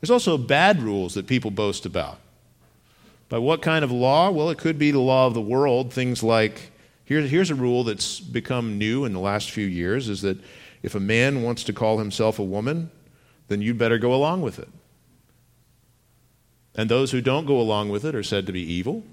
There's 0.00 0.10
also 0.10 0.36
bad 0.36 0.82
rules 0.82 1.14
that 1.14 1.26
people 1.26 1.50
boast 1.50 1.86
about. 1.86 2.18
By 3.28 3.38
what 3.38 3.62
kind 3.62 3.84
of 3.84 3.90
law? 3.90 4.30
Well, 4.30 4.50
it 4.50 4.58
could 4.58 4.78
be 4.78 4.90
the 4.90 4.98
law 4.98 5.26
of 5.26 5.34
the 5.34 5.40
world. 5.40 5.92
Things 5.92 6.22
like 6.22 6.72
here, 7.04 7.20
here's 7.22 7.50
a 7.50 7.54
rule 7.54 7.84
that's 7.84 8.20
become 8.20 8.78
new 8.78 9.04
in 9.04 9.12
the 9.12 9.20
last 9.20 9.50
few 9.50 9.66
years 9.66 10.08
is 10.08 10.22
that 10.22 10.38
if 10.82 10.94
a 10.94 11.00
man 11.00 11.42
wants 11.42 11.64
to 11.64 11.72
call 11.72 11.98
himself 11.98 12.38
a 12.38 12.44
woman, 12.44 12.90
then 13.48 13.62
you'd 13.62 13.78
better 13.78 13.98
go 13.98 14.14
along 14.14 14.42
with 14.42 14.58
it. 14.58 14.68
And 16.74 16.88
those 16.88 17.10
who 17.10 17.20
don't 17.20 17.46
go 17.46 17.60
along 17.60 17.90
with 17.90 18.04
it 18.04 18.14
are 18.14 18.22
said 18.22 18.46
to 18.46 18.52
be 18.52 18.62
evil. 18.62 19.04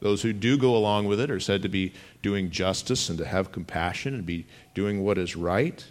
Those 0.00 0.22
who 0.22 0.32
do 0.32 0.56
go 0.58 0.74
along 0.74 1.06
with 1.06 1.20
it 1.20 1.30
are 1.30 1.40
said 1.40 1.62
to 1.62 1.68
be 1.68 1.92
doing 2.22 2.50
justice 2.50 3.08
and 3.08 3.18
to 3.18 3.26
have 3.26 3.52
compassion 3.52 4.14
and 4.14 4.26
be 4.26 4.46
doing 4.74 5.04
what 5.04 5.18
is 5.18 5.36
right. 5.36 5.84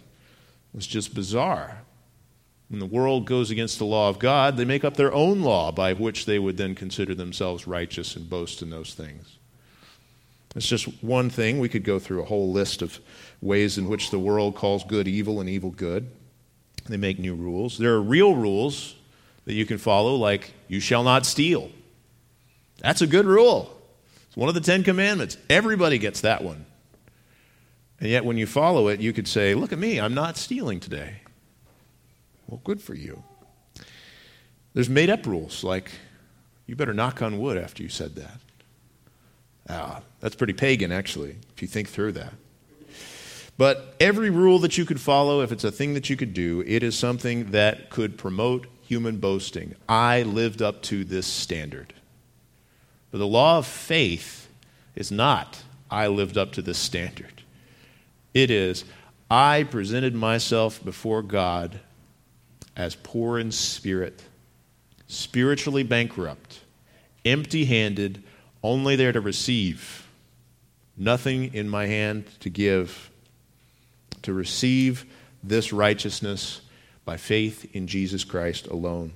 It's 0.76 0.86
just 0.86 1.14
bizarre. 1.14 1.82
When 2.68 2.80
the 2.80 2.86
world 2.86 3.26
goes 3.26 3.50
against 3.50 3.78
the 3.78 3.84
law 3.84 4.08
of 4.08 4.18
God, 4.18 4.56
they 4.56 4.64
make 4.64 4.84
up 4.84 4.96
their 4.96 5.12
own 5.12 5.42
law 5.42 5.70
by 5.70 5.92
which 5.92 6.26
they 6.26 6.38
would 6.38 6.56
then 6.56 6.74
consider 6.74 7.14
themselves 7.14 7.66
righteous 7.66 8.16
and 8.16 8.28
boast 8.28 8.62
in 8.62 8.70
those 8.70 8.94
things. 8.94 9.38
It's 10.56 10.68
just 10.68 11.02
one 11.02 11.30
thing. 11.30 11.58
We 11.58 11.68
could 11.68 11.84
go 11.84 11.98
through 11.98 12.22
a 12.22 12.26
whole 12.26 12.52
list 12.52 12.80
of 12.80 13.00
ways 13.42 13.76
in 13.76 13.88
which 13.88 14.10
the 14.10 14.18
world 14.18 14.54
calls 14.54 14.84
good 14.84 15.08
evil 15.08 15.40
and 15.40 15.48
evil 15.48 15.70
good. 15.70 16.10
They 16.86 16.96
make 16.96 17.18
new 17.18 17.34
rules. 17.34 17.78
There 17.78 17.94
are 17.94 18.02
real 18.02 18.34
rules 18.34 18.94
that 19.46 19.54
you 19.54 19.66
can 19.66 19.78
follow, 19.78 20.14
like, 20.14 20.54
you 20.68 20.80
shall 20.80 21.02
not 21.02 21.26
steal. 21.26 21.70
That's 22.78 23.02
a 23.02 23.06
good 23.06 23.26
rule. 23.26 23.76
It's 24.26 24.36
one 24.36 24.48
of 24.48 24.54
the 24.54 24.60
Ten 24.60 24.82
Commandments. 24.82 25.36
Everybody 25.50 25.98
gets 25.98 26.22
that 26.22 26.42
one. 26.42 26.66
And 28.00 28.08
yet, 28.08 28.24
when 28.24 28.36
you 28.36 28.46
follow 28.46 28.88
it, 28.88 29.00
you 29.00 29.12
could 29.12 29.28
say, 29.28 29.54
Look 29.54 29.72
at 29.72 29.78
me, 29.78 30.00
I'm 30.00 30.14
not 30.14 30.36
stealing 30.36 30.80
today. 30.80 31.20
Well, 32.46 32.60
good 32.64 32.80
for 32.80 32.94
you. 32.94 33.22
There's 34.74 34.90
made 34.90 35.10
up 35.10 35.26
rules 35.26 35.64
like, 35.64 35.90
You 36.66 36.76
better 36.76 36.94
knock 36.94 37.22
on 37.22 37.38
wood 37.38 37.56
after 37.56 37.82
you 37.82 37.88
said 37.88 38.14
that. 38.16 38.40
Ah, 39.68 40.02
that's 40.20 40.34
pretty 40.34 40.52
pagan, 40.52 40.92
actually, 40.92 41.36
if 41.54 41.62
you 41.62 41.68
think 41.68 41.88
through 41.88 42.12
that. 42.12 42.34
But 43.56 43.94
every 44.00 44.30
rule 44.30 44.58
that 44.60 44.76
you 44.76 44.84
could 44.84 45.00
follow, 45.00 45.40
if 45.40 45.52
it's 45.52 45.64
a 45.64 45.70
thing 45.70 45.94
that 45.94 46.10
you 46.10 46.16
could 46.16 46.34
do, 46.34 46.62
it 46.66 46.82
is 46.82 46.98
something 46.98 47.52
that 47.52 47.88
could 47.88 48.18
promote 48.18 48.66
human 48.82 49.18
boasting. 49.18 49.74
I 49.88 50.22
lived 50.22 50.60
up 50.60 50.82
to 50.82 51.04
this 51.04 51.26
standard. 51.26 51.94
But 53.10 53.18
the 53.18 53.26
law 53.26 53.58
of 53.58 53.66
faith 53.66 54.48
is 54.96 55.12
not, 55.12 55.62
I 55.90 56.08
lived 56.08 56.36
up 56.36 56.52
to 56.52 56.62
this 56.62 56.78
standard. 56.78 57.42
It 58.34 58.50
is, 58.50 58.84
I 59.30 59.62
presented 59.62 60.14
myself 60.14 60.84
before 60.84 61.22
God 61.22 61.80
as 62.76 62.94
poor 62.96 63.38
in 63.38 63.52
spirit, 63.52 64.22
spiritually 65.06 65.82
bankrupt, 65.82 66.60
empty 67.24 67.64
handed, 67.64 68.22
only 68.62 68.96
there 68.96 69.12
to 69.12 69.20
receive, 69.20 70.08
nothing 70.96 71.54
in 71.54 71.68
my 71.68 71.86
hand 71.86 72.24
to 72.40 72.50
give 72.50 73.10
to 74.24 74.32
receive 74.32 75.04
this 75.42 75.72
righteousness 75.72 76.62
by 77.04 77.16
faith 77.16 77.74
in 77.74 77.86
Jesus 77.86 78.24
Christ 78.24 78.66
alone. 78.66 79.12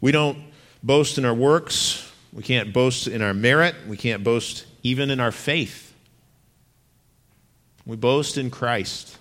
We 0.00 0.12
don't 0.12 0.38
boast 0.82 1.18
in 1.18 1.24
our 1.24 1.34
works. 1.34 2.10
We 2.32 2.42
can't 2.42 2.72
boast 2.72 3.06
in 3.06 3.22
our 3.22 3.32
merit. 3.32 3.76
We 3.88 3.96
can't 3.96 4.24
boast 4.24 4.66
even 4.82 5.10
in 5.10 5.20
our 5.20 5.30
faith. 5.32 5.94
We 7.86 7.96
boast 7.96 8.36
in 8.36 8.50
Christ. 8.50 9.18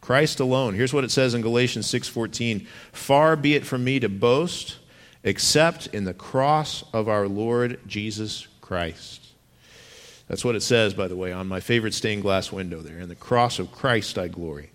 Christ 0.00 0.40
alone. 0.40 0.74
Here's 0.74 0.94
what 0.94 1.04
it 1.04 1.10
says 1.10 1.34
in 1.34 1.42
Galatians 1.42 1.86
6:14, 1.86 2.66
"Far 2.92 3.36
be 3.36 3.54
it 3.54 3.66
from 3.66 3.84
me 3.84 4.00
to 4.00 4.08
boast 4.08 4.76
except 5.22 5.88
in 5.88 6.04
the 6.04 6.14
cross 6.14 6.82
of 6.92 7.08
our 7.08 7.28
Lord 7.28 7.80
Jesus 7.86 8.46
Christ." 8.60 9.20
That's 10.28 10.44
what 10.44 10.56
it 10.56 10.62
says, 10.62 10.94
by 10.94 11.08
the 11.08 11.16
way, 11.16 11.32
on 11.32 11.48
my 11.48 11.60
favorite 11.60 11.92
stained 11.92 12.22
glass 12.22 12.52
window 12.52 12.80
there. 12.80 12.98
In 12.98 13.08
the 13.08 13.16
cross 13.16 13.58
of 13.58 13.72
Christ 13.72 14.16
I 14.16 14.28
glory. 14.28 14.70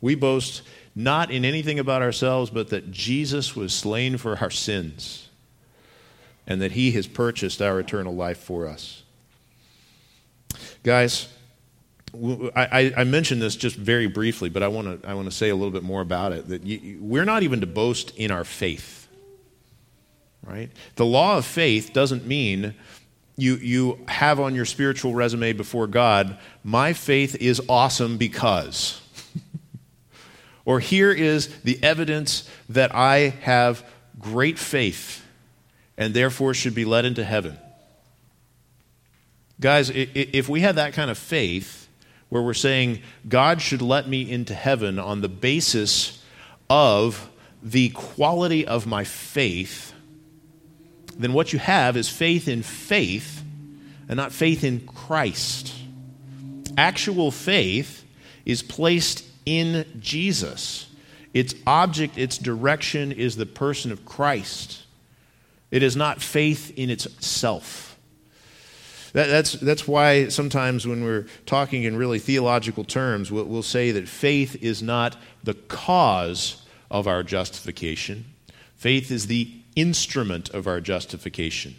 We 0.00 0.14
boast 0.14 0.62
not 0.94 1.30
in 1.30 1.44
anything 1.44 1.78
about 1.78 2.02
ourselves, 2.02 2.50
but 2.50 2.68
that 2.68 2.92
Jesus 2.92 3.56
was 3.56 3.72
slain 3.72 4.18
for 4.18 4.38
our 4.38 4.50
sins 4.50 5.28
and 6.46 6.60
that 6.60 6.72
he 6.72 6.92
has 6.92 7.06
purchased 7.06 7.62
our 7.62 7.80
eternal 7.80 8.14
life 8.14 8.38
for 8.38 8.68
us. 8.68 9.02
Guys, 10.82 11.28
I, 12.14 12.92
I, 12.96 13.04
mentioned 13.04 13.40
this 13.40 13.56
just 13.56 13.74
very 13.74 14.06
briefly, 14.06 14.50
but 14.50 14.62
I 14.62 14.68
want 14.68 15.02
to 15.02 15.08
I 15.08 15.14
want 15.14 15.30
to 15.30 15.34
say 15.34 15.48
a 15.48 15.56
little 15.56 15.70
bit 15.70 15.82
more 15.82 16.02
about 16.02 16.32
it. 16.32 16.48
That 16.48 16.62
you, 16.66 16.98
we're 17.00 17.24
not 17.24 17.42
even 17.42 17.60
to 17.60 17.66
boast 17.66 18.14
in 18.16 18.30
our 18.30 18.44
faith, 18.44 19.08
right? 20.46 20.70
The 20.96 21.06
law 21.06 21.38
of 21.38 21.46
faith 21.46 21.94
doesn't 21.94 22.26
mean 22.26 22.74
you, 23.36 23.56
you 23.56 23.98
have 24.08 24.38
on 24.40 24.54
your 24.54 24.64
spiritual 24.64 25.14
resume 25.14 25.52
before 25.52 25.86
God, 25.86 26.38
my 26.62 26.92
faith 26.92 27.34
is 27.36 27.60
awesome 27.68 28.18
because. 28.18 29.00
or 30.64 30.80
here 30.80 31.10
is 31.10 31.48
the 31.62 31.82
evidence 31.82 32.48
that 32.68 32.94
I 32.94 33.34
have 33.40 33.84
great 34.18 34.58
faith 34.58 35.24
and 35.96 36.14
therefore 36.14 36.54
should 36.54 36.74
be 36.74 36.84
led 36.84 37.04
into 37.04 37.24
heaven. 37.24 37.58
Guys, 39.60 39.90
if 39.94 40.48
we 40.48 40.60
had 40.60 40.76
that 40.76 40.92
kind 40.92 41.10
of 41.10 41.16
faith 41.16 41.81
where 42.32 42.40
we're 42.40 42.54
saying 42.54 42.98
God 43.28 43.60
should 43.60 43.82
let 43.82 44.08
me 44.08 44.30
into 44.30 44.54
heaven 44.54 44.98
on 44.98 45.20
the 45.20 45.28
basis 45.28 46.24
of 46.70 47.30
the 47.62 47.90
quality 47.90 48.66
of 48.66 48.86
my 48.86 49.04
faith, 49.04 49.92
then 51.18 51.34
what 51.34 51.52
you 51.52 51.58
have 51.58 51.94
is 51.94 52.08
faith 52.08 52.48
in 52.48 52.62
faith 52.62 53.44
and 54.08 54.16
not 54.16 54.32
faith 54.32 54.64
in 54.64 54.80
Christ. 54.86 55.74
Actual 56.78 57.30
faith 57.30 58.02
is 58.46 58.62
placed 58.62 59.26
in 59.44 59.84
Jesus. 60.00 60.86
Its 61.34 61.54
object, 61.66 62.16
its 62.16 62.38
direction 62.38 63.12
is 63.12 63.36
the 63.36 63.44
person 63.44 63.92
of 63.92 64.06
Christ. 64.06 64.84
It 65.70 65.82
is 65.82 65.96
not 65.96 66.22
faith 66.22 66.72
in 66.78 66.88
itself. 66.88 67.91
That, 69.12 69.26
that's, 69.26 69.52
that's 69.52 69.86
why 69.86 70.28
sometimes 70.28 70.86
when 70.86 71.04
we're 71.04 71.26
talking 71.44 71.84
in 71.84 71.96
really 71.96 72.18
theological 72.18 72.84
terms, 72.84 73.30
we'll, 73.30 73.44
we'll 73.44 73.62
say 73.62 73.90
that 73.90 74.08
faith 74.08 74.62
is 74.62 74.82
not 74.82 75.16
the 75.44 75.54
cause 75.54 76.62
of 76.90 77.06
our 77.06 77.22
justification, 77.22 78.24
faith 78.76 79.10
is 79.10 79.26
the 79.26 79.50
instrument 79.76 80.50
of 80.50 80.66
our 80.66 80.80
justification. 80.80 81.76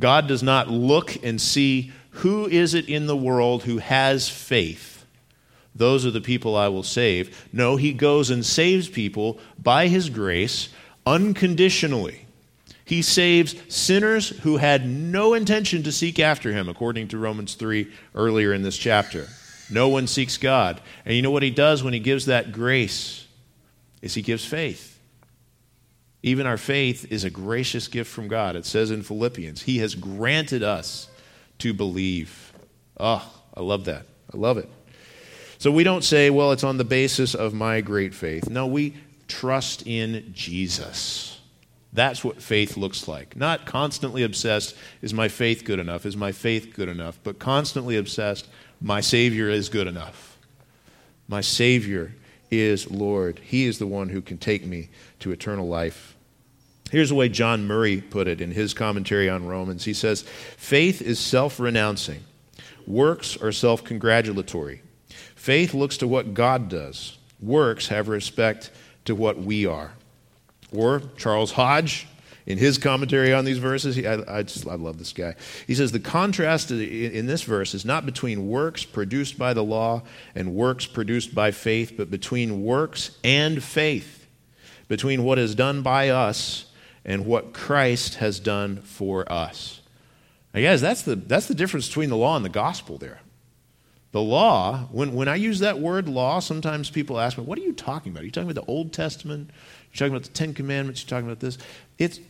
God 0.00 0.26
does 0.26 0.42
not 0.42 0.68
look 0.68 1.22
and 1.22 1.40
see 1.40 1.92
who 2.10 2.46
is 2.46 2.74
it 2.74 2.88
in 2.88 3.06
the 3.06 3.16
world 3.16 3.64
who 3.64 3.78
has 3.78 4.28
faith. 4.28 5.06
Those 5.74 6.04
are 6.04 6.10
the 6.10 6.20
people 6.20 6.56
I 6.56 6.68
will 6.68 6.82
save. 6.82 7.48
No, 7.52 7.76
he 7.76 7.92
goes 7.92 8.28
and 8.28 8.44
saves 8.44 8.88
people 8.88 9.38
by 9.58 9.88
his 9.88 10.10
grace 10.10 10.68
unconditionally. 11.06 12.21
He 12.92 13.00
saves 13.00 13.54
sinners 13.74 14.28
who 14.28 14.58
had 14.58 14.86
no 14.86 15.32
intention 15.32 15.82
to 15.84 15.92
seek 15.92 16.18
after 16.18 16.52
him, 16.52 16.68
according 16.68 17.08
to 17.08 17.16
Romans 17.16 17.54
3 17.54 17.90
earlier 18.14 18.52
in 18.52 18.60
this 18.60 18.76
chapter. 18.76 19.28
No 19.70 19.88
one 19.88 20.06
seeks 20.06 20.36
God. 20.36 20.78
And 21.06 21.16
you 21.16 21.22
know 21.22 21.30
what 21.30 21.42
he 21.42 21.48
does 21.48 21.82
when 21.82 21.94
he 21.94 22.00
gives 22.00 22.26
that 22.26 22.52
grace? 22.52 23.26
Is 24.02 24.12
he 24.12 24.20
gives 24.20 24.44
faith. 24.44 25.00
Even 26.22 26.46
our 26.46 26.58
faith 26.58 27.10
is 27.10 27.24
a 27.24 27.30
gracious 27.30 27.88
gift 27.88 28.10
from 28.10 28.28
God. 28.28 28.56
It 28.56 28.66
says 28.66 28.90
in 28.90 29.02
Philippians, 29.02 29.62
He 29.62 29.78
has 29.78 29.94
granted 29.94 30.62
us 30.62 31.08
to 31.60 31.72
believe. 31.72 32.52
Oh, 33.00 33.26
I 33.56 33.62
love 33.62 33.86
that. 33.86 34.04
I 34.34 34.36
love 34.36 34.58
it. 34.58 34.68
So 35.56 35.70
we 35.70 35.82
don't 35.82 36.04
say, 36.04 36.28
well, 36.28 36.52
it's 36.52 36.62
on 36.62 36.76
the 36.76 36.84
basis 36.84 37.34
of 37.34 37.54
my 37.54 37.80
great 37.80 38.12
faith. 38.12 38.50
No, 38.50 38.66
we 38.66 38.96
trust 39.28 39.86
in 39.86 40.30
Jesus. 40.34 41.38
That's 41.92 42.24
what 42.24 42.40
faith 42.40 42.76
looks 42.76 43.06
like. 43.06 43.36
Not 43.36 43.66
constantly 43.66 44.22
obsessed, 44.22 44.74
is 45.02 45.12
my 45.12 45.28
faith 45.28 45.64
good 45.64 45.78
enough? 45.78 46.06
Is 46.06 46.16
my 46.16 46.32
faith 46.32 46.72
good 46.74 46.88
enough? 46.88 47.18
But 47.22 47.38
constantly 47.38 47.96
obsessed, 47.96 48.48
my 48.80 49.00
Savior 49.00 49.50
is 49.50 49.68
good 49.68 49.86
enough. 49.86 50.38
My 51.28 51.42
Savior 51.42 52.14
is 52.50 52.90
Lord. 52.90 53.40
He 53.40 53.66
is 53.66 53.78
the 53.78 53.86
one 53.86 54.08
who 54.08 54.22
can 54.22 54.38
take 54.38 54.64
me 54.64 54.88
to 55.20 55.32
eternal 55.32 55.68
life. 55.68 56.16
Here's 56.90 57.10
the 57.10 57.14
way 57.14 57.28
John 57.28 57.66
Murray 57.66 58.00
put 58.00 58.28
it 58.28 58.40
in 58.40 58.50
his 58.50 58.74
commentary 58.74 59.28
on 59.28 59.46
Romans. 59.46 59.84
He 59.84 59.94
says, 59.94 60.22
Faith 60.22 61.00
is 61.00 61.18
self 61.18 61.58
renouncing, 61.58 62.22
works 62.86 63.36
are 63.36 63.52
self 63.52 63.82
congratulatory. 63.82 64.82
Faith 65.34 65.72
looks 65.74 65.96
to 65.98 66.06
what 66.06 66.34
God 66.34 66.68
does, 66.68 67.16
works 67.40 67.88
have 67.88 68.08
respect 68.08 68.70
to 69.06 69.14
what 69.14 69.38
we 69.38 69.64
are. 69.66 69.92
Or 70.72 71.02
Charles 71.16 71.52
Hodge, 71.52 72.06
in 72.46 72.58
his 72.58 72.78
commentary 72.78 73.32
on 73.32 73.44
these 73.44 73.58
verses, 73.58 73.94
he, 73.94 74.06
I, 74.06 74.38
I, 74.38 74.42
just 74.42 74.66
I 74.66 74.74
love 74.74 74.98
this 74.98 75.12
guy. 75.12 75.36
He 75.66 75.74
says 75.74 75.92
the 75.92 76.00
contrast 76.00 76.70
in 76.70 77.26
this 77.26 77.42
verse 77.42 77.74
is 77.74 77.84
not 77.84 78.04
between 78.04 78.48
works 78.48 78.84
produced 78.84 79.38
by 79.38 79.54
the 79.54 79.62
law 79.62 80.02
and 80.34 80.54
works 80.54 80.86
produced 80.86 81.34
by 81.34 81.52
faith, 81.52 81.94
but 81.96 82.10
between 82.10 82.64
works 82.64 83.16
and 83.22 83.62
faith, 83.62 84.26
between 84.88 85.22
what 85.22 85.38
is 85.38 85.54
done 85.54 85.82
by 85.82 86.08
us 86.08 86.66
and 87.04 87.26
what 87.26 87.52
Christ 87.52 88.16
has 88.16 88.40
done 88.40 88.78
for 88.78 89.30
us. 89.30 89.80
Now, 90.52 90.62
guys, 90.62 90.80
that's 90.80 91.02
the, 91.02 91.16
that's 91.16 91.46
the 91.46 91.54
difference 91.54 91.86
between 91.86 92.10
the 92.10 92.16
law 92.16 92.36
and 92.36 92.44
the 92.44 92.50
gospel 92.50 92.98
there. 92.98 93.20
The 94.10 94.20
law, 94.20 94.88
when, 94.92 95.14
when 95.14 95.26
I 95.26 95.36
use 95.36 95.60
that 95.60 95.78
word 95.78 96.06
law, 96.06 96.40
sometimes 96.40 96.90
people 96.90 97.18
ask 97.18 97.38
me, 97.38 97.44
what 97.44 97.58
are 97.58 97.62
you 97.62 97.72
talking 97.72 98.12
about? 98.12 98.22
Are 98.22 98.26
you 98.26 98.30
talking 98.30 98.50
about 98.50 98.62
the 98.66 98.70
Old 98.70 98.92
Testament? 98.92 99.50
You're 99.92 99.98
talking 99.98 100.14
about 100.14 100.24
the 100.24 100.32
Ten 100.32 100.54
Commandments? 100.54 101.02
You're 101.02 101.10
talking 101.10 101.26
about 101.26 101.40
this? 101.40 101.58
It's, 101.98 102.20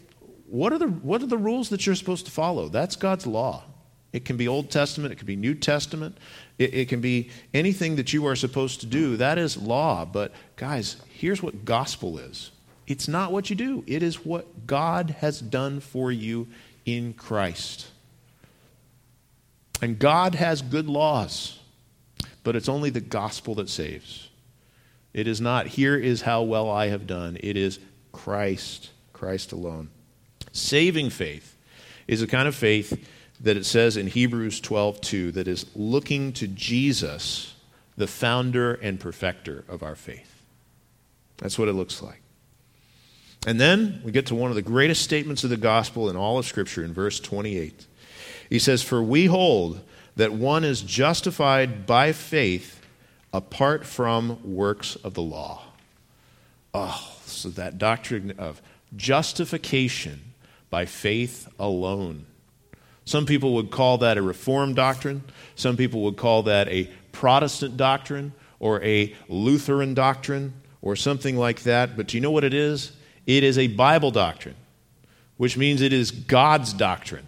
what, 0.49 0.73
are 0.73 0.79
the, 0.79 0.89
what 0.89 1.23
are 1.23 1.27
the 1.27 1.39
rules 1.39 1.69
that 1.69 1.87
you're 1.87 1.95
supposed 1.95 2.27
to 2.27 2.33
follow? 2.33 2.69
That's 2.69 2.97
God's 2.97 3.27
law. 3.27 3.65
It 4.13 4.27
can 4.27 4.37
be 4.37 4.47
Old 4.47 4.71
Testament, 4.71 5.13
it 5.13 5.17
can 5.17 5.27
be 5.27 5.37
New 5.37 5.55
Testament, 5.55 6.19
it, 6.59 6.75
it, 6.75 6.89
can 6.89 7.01
be 7.01 7.31
anything 7.55 7.97
that 7.97 8.13
you 8.13 8.27
are 8.27 8.37
supposed 8.37 8.81
to 8.81 8.87
do. 8.87 9.17
That 9.17 9.39
is 9.39 9.57
law. 9.57 10.05
But, 10.05 10.33
guys, 10.57 10.97
here's 11.15 11.43
what 11.43 11.65
gospel 11.65 12.19
is 12.19 12.51
it's 12.87 13.09
not 13.09 13.33
what 13.33 13.49
you 13.49 13.57
do, 13.57 13.85
it 13.87 14.03
is 14.03 14.25
what 14.25 14.67
God 14.67 15.17
has 15.21 15.41
done 15.41 15.81
for 15.81 16.13
you 16.13 16.49
in 16.85 17.15
Christ. 17.15 17.89
And 19.81 19.99
God 19.99 20.35
has 20.35 20.63
good 20.63 20.87
laws, 20.87 21.59
but 22.45 22.55
it's 22.55 22.69
only 22.69 22.91
the 22.91 23.01
gospel 23.01 23.55
that 23.57 23.69
saves. 23.69 24.29
It 25.15 25.27
is 25.27 25.41
not, 25.41 25.67
here 25.67 25.97
is 25.97 26.23
how 26.23 26.43
well 26.43 26.71
I 26.71 26.89
have 26.89 27.07
done. 27.07 27.37
It 27.41 27.57
is 27.57 27.79
Christ, 28.13 28.91
Christ 29.13 29.53
alone. 29.53 29.91
Saving 30.53 31.11
faith 31.11 31.57
is 32.07 32.23
a 32.23 32.27
kind 32.27 32.49
of 32.49 32.55
faith 32.55 33.09
that 33.41 33.57
it 33.57 33.67
says 33.67 33.97
in 33.97 34.07
Hebrews 34.07 34.61
12:2 34.61 35.33
that 35.33 35.49
is 35.49 35.67
looking 35.75 36.33
to 36.35 36.47
Jesus, 36.47 37.55
the 37.97 38.07
founder 38.07 38.75
and 38.75 39.01
perfecter 39.01 39.65
of 39.69 39.83
our 39.83 39.97
faith. 39.97 40.43
That's 41.39 41.59
what 41.59 41.69
it 41.69 41.73
looks 41.73 42.03
like. 42.03 42.23
And 43.47 43.61
then 43.61 44.01
we 44.05 44.13
get 44.13 44.27
to 44.27 44.35
one 44.35 44.51
of 44.51 44.55
the 44.55 44.63
greatest 44.63 45.03
statements 45.03 45.43
of 45.43 45.51
the 45.51 45.57
gospel 45.57 46.09
in 46.09 46.17
all 46.17 46.39
of 46.39 46.47
Scripture 46.47 46.85
in 46.85 46.95
verse 46.95 47.19
28. 47.19 47.87
He 48.49 48.59
says, 48.59 48.83
For 48.83 49.03
we 49.03 49.27
hold 49.27 49.81
that 50.15 50.33
one 50.33 50.63
is 50.63 50.83
justified 50.83 51.85
by 51.87 52.13
faith 52.13 52.82
apart 53.33 53.87
from 53.87 54.39
works 54.55 54.97
of 54.97 55.15
the 55.15 55.23
law. 55.23 55.63
Oh, 56.75 57.17
so 57.25 57.49
that 57.51 57.79
doctrine 57.79 58.35
of 58.39 58.61
justification 58.97 60.21
by 60.71 60.87
faith 60.87 61.49
alone. 61.59 62.27
Some 63.05 63.27
people 63.27 63.55
would 63.55 63.71
call 63.71 63.99
that 63.99 64.17
a 64.17 64.23
Reformed 64.23 64.77
doctrine. 64.77 65.23
Some 65.55 65.77
people 65.77 66.03
would 66.03 66.17
call 66.17 66.45
that 66.45 66.69
a 66.69 66.91
Protestant 67.11 67.77
doctrine 67.77 68.33
or 68.61 68.83
a 68.83 69.15
Lutheran 69.29 69.93
doctrine 69.95 70.55
or 70.81 70.97
something 70.97 71.37
like 71.37 71.63
that. 71.63 71.97
But 71.97 72.09
do 72.09 72.17
you 72.17 72.21
know 72.21 72.31
what 72.31 72.45
it 72.45 72.55
is? 72.55 72.93
It 73.27 73.45
is 73.45 73.59
a 73.59 73.67
Bible 73.67 74.11
doctrine, 74.11 74.57
which 75.37 75.57
means 75.57 75.81
it 75.81 75.93
is 75.93 76.11
God's 76.11 76.73
doctrine. 76.73 77.27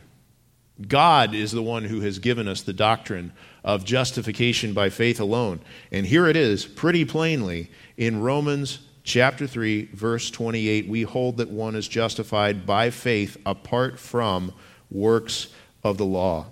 God 0.86 1.34
is 1.34 1.52
the 1.52 1.62
one 1.62 1.84
who 1.84 2.00
has 2.00 2.18
given 2.18 2.48
us 2.48 2.62
the 2.62 2.72
doctrine 2.72 3.32
of 3.64 3.84
justification 3.84 4.74
by 4.74 4.90
faith 4.90 5.18
alone. 5.18 5.60
And 5.90 6.06
here 6.06 6.26
it 6.26 6.36
is, 6.36 6.66
pretty 6.66 7.04
plainly, 7.04 7.70
in 7.96 8.20
Romans 8.20 8.80
chapter 9.02 9.46
3, 9.46 9.86
verse 9.92 10.30
28. 10.30 10.86
We 10.86 11.02
hold 11.02 11.38
that 11.38 11.50
one 11.50 11.74
is 11.74 11.88
justified 11.88 12.66
by 12.66 12.90
faith 12.90 13.36
apart 13.46 13.98
from 13.98 14.52
works 14.90 15.48
of 15.82 15.96
the 15.96 16.04
law. 16.04 16.46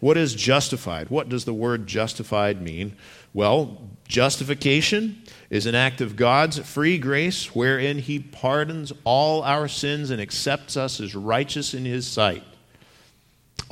What 0.00 0.16
is 0.16 0.34
justified? 0.34 1.10
What 1.10 1.28
does 1.28 1.44
the 1.44 1.54
word 1.54 1.86
justified 1.86 2.60
mean? 2.60 2.96
Well, 3.32 3.88
justification 4.08 5.22
is 5.48 5.66
an 5.66 5.74
act 5.74 6.00
of 6.00 6.16
God's 6.16 6.58
free 6.58 6.98
grace 6.98 7.54
wherein 7.54 7.98
He 7.98 8.18
pardons 8.18 8.92
all 9.04 9.42
our 9.42 9.68
sins 9.68 10.10
and 10.10 10.20
accepts 10.20 10.76
us 10.76 11.00
as 11.00 11.14
righteous 11.14 11.72
in 11.72 11.84
His 11.84 12.06
sight. 12.06 12.42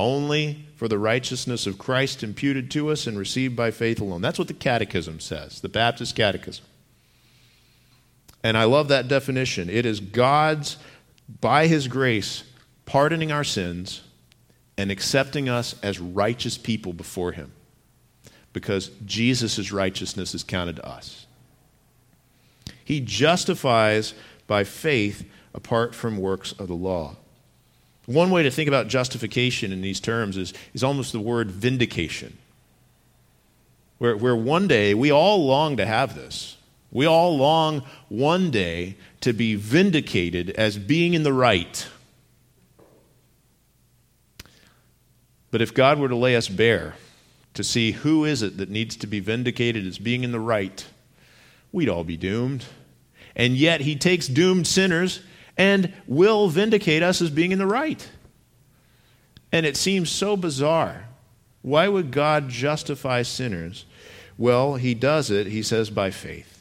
Only 0.00 0.64
for 0.76 0.88
the 0.88 0.98
righteousness 0.98 1.66
of 1.66 1.76
Christ 1.76 2.22
imputed 2.22 2.70
to 2.70 2.88
us 2.88 3.06
and 3.06 3.18
received 3.18 3.54
by 3.54 3.70
faith 3.70 4.00
alone. 4.00 4.22
That's 4.22 4.38
what 4.38 4.48
the 4.48 4.54
Catechism 4.54 5.20
says, 5.20 5.60
the 5.60 5.68
Baptist 5.68 6.16
Catechism. 6.16 6.64
And 8.42 8.56
I 8.56 8.64
love 8.64 8.88
that 8.88 9.08
definition. 9.08 9.68
It 9.68 9.84
is 9.84 10.00
God's, 10.00 10.78
by 11.42 11.66
His 11.66 11.86
grace, 11.86 12.44
pardoning 12.86 13.30
our 13.30 13.44
sins 13.44 14.00
and 14.78 14.90
accepting 14.90 15.50
us 15.50 15.74
as 15.82 16.00
righteous 16.00 16.56
people 16.56 16.94
before 16.94 17.32
Him 17.32 17.52
because 18.54 18.88
Jesus' 19.04 19.70
righteousness 19.70 20.34
is 20.34 20.42
counted 20.42 20.76
to 20.76 20.88
us. 20.88 21.26
He 22.82 23.00
justifies 23.00 24.14
by 24.46 24.64
faith 24.64 25.30
apart 25.52 25.94
from 25.94 26.16
works 26.16 26.52
of 26.52 26.68
the 26.68 26.74
law. 26.74 27.16
One 28.10 28.32
way 28.32 28.42
to 28.42 28.50
think 28.50 28.66
about 28.66 28.88
justification 28.88 29.72
in 29.72 29.82
these 29.82 30.00
terms 30.00 30.36
is, 30.36 30.52
is 30.74 30.82
almost 30.82 31.12
the 31.12 31.20
word 31.20 31.48
vindication. 31.48 32.36
Where, 33.98 34.16
where 34.16 34.34
one 34.34 34.66
day 34.66 34.94
we 34.94 35.12
all 35.12 35.46
long 35.46 35.76
to 35.76 35.86
have 35.86 36.16
this. 36.16 36.56
We 36.90 37.06
all 37.06 37.36
long 37.36 37.84
one 38.08 38.50
day 38.50 38.96
to 39.20 39.32
be 39.32 39.54
vindicated 39.54 40.50
as 40.50 40.76
being 40.76 41.14
in 41.14 41.22
the 41.22 41.32
right. 41.32 41.86
But 45.52 45.62
if 45.62 45.72
God 45.72 46.00
were 46.00 46.08
to 46.08 46.16
lay 46.16 46.34
us 46.34 46.48
bare 46.48 46.94
to 47.54 47.62
see 47.62 47.92
who 47.92 48.24
is 48.24 48.42
it 48.42 48.56
that 48.56 48.70
needs 48.70 48.96
to 48.96 49.06
be 49.06 49.20
vindicated 49.20 49.86
as 49.86 49.98
being 49.98 50.24
in 50.24 50.32
the 50.32 50.40
right, 50.40 50.84
we'd 51.70 51.88
all 51.88 52.02
be 52.02 52.16
doomed. 52.16 52.64
And 53.36 53.56
yet 53.56 53.82
he 53.82 53.94
takes 53.94 54.26
doomed 54.26 54.66
sinners 54.66 55.20
and 55.56 55.92
will 56.06 56.48
vindicate 56.48 57.02
us 57.02 57.20
as 57.20 57.30
being 57.30 57.52
in 57.52 57.58
the 57.58 57.66
right. 57.66 58.08
And 59.52 59.66
it 59.66 59.76
seems 59.76 60.10
so 60.10 60.36
bizarre. 60.36 61.06
Why 61.62 61.88
would 61.88 62.10
God 62.10 62.48
justify 62.48 63.22
sinners? 63.22 63.84
Well, 64.38 64.76
he 64.76 64.94
does 64.94 65.30
it, 65.30 65.46
he 65.46 65.62
says, 65.62 65.90
by 65.90 66.10
faith 66.10 66.60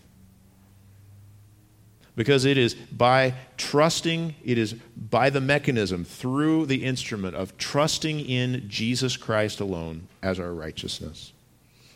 because 2.19 2.43
it 2.43 2.57
is 2.57 2.73
by 2.73 3.33
trusting, 3.55 4.35
it 4.43 4.57
is 4.57 4.73
by 4.73 5.29
the 5.29 5.39
mechanism, 5.39 6.03
through 6.03 6.65
the 6.65 6.83
instrument 6.83 7.33
of 7.33 7.57
trusting 7.57 8.19
in 8.19 8.67
Jesus 8.67 9.15
Christ 9.15 9.61
alone 9.61 10.05
as 10.21 10.37
our 10.37 10.53
righteousness. 10.53 11.31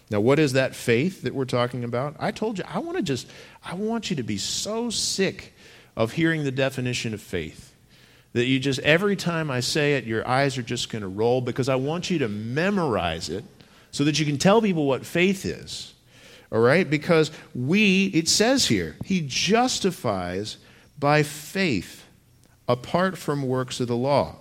Now, 0.10 0.22
what 0.22 0.40
is 0.40 0.54
that 0.54 0.76
faith 0.76 1.24
that 1.24 1.36
we're 1.36 1.44
talking 1.44 1.84
about? 1.84 2.16
I 2.20 2.32
told 2.32 2.58
you, 2.58 2.64
I 2.70 2.80
want 2.80 2.96
to 2.96 3.04
just, 3.04 3.28
I 3.66 3.74
want 3.74 4.10
you 4.10 4.16
to 4.16 4.24
be 4.24 4.38
so 4.38 4.90
sick 4.90 5.54
of 5.96 6.14
hearing 6.14 6.44
the 6.44 6.52
definition 6.52 7.14
of 7.14 7.22
faith 7.22 7.74
that 8.34 8.46
you 8.46 8.60
just, 8.60 8.80
every 8.80 9.16
time 9.16 9.50
I 9.50 9.60
say 9.60 9.94
it, 9.94 10.06
your 10.06 10.28
eyes 10.28 10.58
are 10.58 10.64
just 10.64 10.90
going 10.90 11.04
to 11.04 11.08
roll 11.08 11.40
because 11.40 11.70
I 11.70 11.76
want 11.76 12.10
you 12.10 12.20
to 12.20 12.28
memorize 12.28 13.30
it 13.30 13.44
so 13.92 14.04
that 14.04 14.20
you 14.20 14.26
can 14.26 14.40
tell 14.40 14.62
people 14.62 14.86
what 14.86 15.06
faith 15.06 15.46
is. 15.46 15.94
All 16.52 16.60
right? 16.60 16.88
Because 16.88 17.32
we, 17.56 18.08
it 18.08 18.28
says 18.28 18.68
here, 18.68 18.96
he 19.06 19.22
justifies 19.26 20.58
by 21.00 21.24
faith 21.24 22.04
apart 22.68 23.18
from 23.18 23.48
works 23.48 23.80
of 23.80 23.88
the 23.88 23.96
law. 23.96 24.36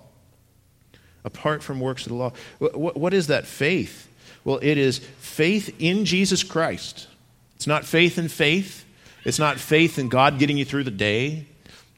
Apart 1.25 1.62
from 1.62 1.79
works 1.79 2.05
of 2.05 2.09
the 2.09 2.17
law. 2.17 2.33
What, 2.59 2.97
what 2.97 3.15
is 3.15 3.27
that 3.29 3.47
faith? 3.47 4.09
Well, 4.45 4.59
it 4.62 4.79
is 4.79 4.99
faith 4.99 5.75
in 5.79 6.05
Jesus 6.05 6.43
Christ. 6.43 7.09
It's 7.57 7.67
not 7.67 7.85
faith 7.85 8.19
in 8.19 8.29
faith. 8.29 8.85
It's 9.25 9.39
not 9.39 9.59
faith 9.59 9.99
in 9.99 10.09
God 10.09 10.39
getting 10.39 10.59
you 10.59 10.65
through 10.65 10.85
the 10.85 10.91
day. 10.91 11.47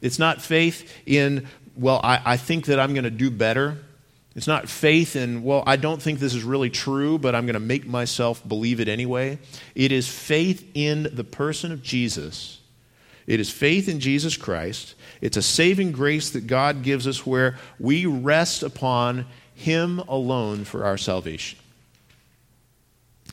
It's 0.00 0.18
not 0.18 0.42
faith 0.42 0.92
in, 1.06 1.46
well, 1.76 2.00
I, 2.02 2.20
I 2.24 2.36
think 2.36 2.66
that 2.66 2.78
I'm 2.78 2.92
going 2.92 3.04
to 3.04 3.10
do 3.10 3.30
better. 3.30 3.78
It's 4.36 4.46
not 4.46 4.68
faith 4.68 5.16
in, 5.16 5.42
well, 5.44 5.62
I 5.66 5.76
don't 5.76 6.02
think 6.02 6.18
this 6.18 6.34
is 6.34 6.42
really 6.42 6.70
true, 6.70 7.18
but 7.18 7.34
I'm 7.34 7.46
going 7.46 7.54
to 7.54 7.60
make 7.60 7.86
myself 7.86 8.46
believe 8.46 8.80
it 8.80 8.88
anyway. 8.88 9.38
It 9.74 9.92
is 9.92 10.08
faith 10.08 10.68
in 10.74 11.08
the 11.12 11.24
person 11.24 11.72
of 11.72 11.82
Jesus. 11.82 12.60
It 13.26 13.40
is 13.40 13.50
faith 13.50 13.88
in 13.88 14.00
Jesus 14.00 14.36
Christ. 14.36 14.94
It's 15.20 15.36
a 15.36 15.42
saving 15.42 15.92
grace 15.92 16.30
that 16.30 16.46
God 16.46 16.82
gives 16.82 17.06
us 17.06 17.24
where 17.24 17.58
we 17.78 18.04
rest 18.06 18.62
upon 18.62 19.26
Him 19.54 20.00
alone 20.00 20.64
for 20.64 20.84
our 20.84 20.98
salvation. 20.98 21.58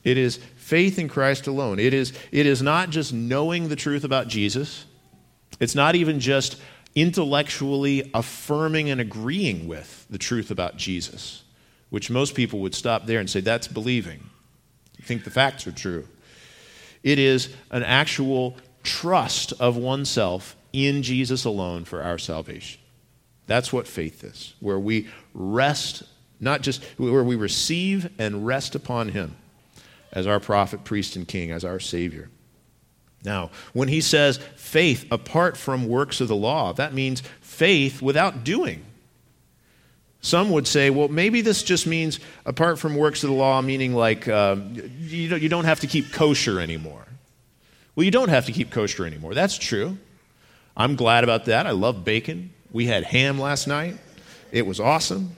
It 0.04 0.17
is 0.17 0.39
faith 0.71 0.97
in 0.97 1.10
Christ 1.10 1.47
alone. 1.47 1.79
It 1.79 1.93
is, 1.93 2.13
it 2.31 2.45
is 2.45 2.62
not 2.62 2.91
just 2.91 3.12
knowing 3.12 3.67
the 3.67 3.75
truth 3.75 4.05
about 4.05 4.29
Jesus, 4.29 4.86
it's 5.60 5.75
not 5.75 5.95
even 5.95 6.21
just 6.21 6.55
intellectually 6.95 8.10
affirming 8.13 8.89
and 8.89 9.01
agreeing 9.01 9.67
with 9.67 10.05
the 10.10 10.17
truth 10.17 10.49
about 10.49 10.77
Jesus, 10.77 11.43
which 11.89 12.10
most 12.10 12.36
people 12.36 12.60
would 12.60 12.73
stop 12.73 13.05
there 13.05 13.19
and 13.19 13.29
say, 13.29 13.41
that's 13.41 13.67
believing. 13.67 14.29
You 14.97 15.03
think 15.03 15.25
the 15.25 15.29
facts 15.29 15.67
are 15.67 15.73
true. 15.73 16.07
It 17.03 17.19
is 17.19 17.53
an 17.69 17.84
actual 17.84 18.55
trust 18.81 19.51
of 19.60 19.75
oneself 19.75 20.55
in 20.71 21.03
Jesus 21.03 21.43
alone 21.43 21.84
for 21.84 22.01
our 22.01 22.17
salvation. 22.17 22.79
That's 23.45 23.73
what 23.73 23.89
faith 23.89 24.23
is, 24.23 24.53
where 24.62 24.79
we 24.79 25.10
rest, 25.34 26.03
not 26.39 26.62
just 26.62 26.81
where 26.95 27.25
we 27.25 27.36
receive 27.36 28.10
and 28.17 28.47
rest 28.47 28.73
upon 28.73 29.10
Him 29.10 29.36
as 30.12 30.28
our 30.28 30.39
prophet, 30.39 30.84
priest, 30.84 31.15
and 31.15 31.28
king, 31.28 31.52
as 31.52 31.63
our 31.63 31.80
Savior. 31.80 32.30
Now, 33.24 33.51
when 33.74 33.88
he 33.88 34.01
says 34.01 34.38
faith 34.55 35.05
apart 35.12 35.57
from 35.57 35.88
works 35.88 36.22
of 36.22 36.28
the 36.28 36.36
law, 36.36 36.74
that 36.74 36.93
means 36.93 37.22
faith 37.39 38.01
without 38.01 38.43
doing. 38.43 38.84
Some 40.22 40.51
would 40.51 40.68
say, 40.68 40.89
well, 40.89 41.07
maybe 41.07 41.41
this 41.41 41.64
just 41.64 41.88
means 41.88 42.20
apart 42.45 42.78
from 42.78 42.95
works 42.95 43.24
of 43.24 43.30
the 43.30 43.36
law, 43.36 43.62
meaning 43.62 43.93
like 43.93 44.28
um, 44.28 44.74
you, 44.99 45.30
don't, 45.30 45.41
you 45.41 45.49
don't 45.49 45.66
have 45.66 45.80
to 45.80 45.88
keep 45.88 46.12
kosher 46.12 46.59
anymore. 46.59 47.05
Well, 47.95 48.03
you 48.03 48.12
don't 48.12 48.30
have 48.30 48.45
to 48.45 48.51
keep 48.51 48.72
kosher 48.72 49.05
anymore. 49.05 49.34
That's 49.34 49.57
true. 49.57 49.97
I'm 50.78 50.95
glad 50.95 51.24
about 51.24 51.45
that. 51.45 51.68
I 51.68 51.72
love 51.72 52.05
bacon. 52.05 52.53
We 52.72 52.86
had 52.86 53.03
ham 53.03 53.39
last 53.39 53.68
night, 53.68 53.97
it 54.51 54.66
was 54.66 54.80
awesome. 54.80 55.36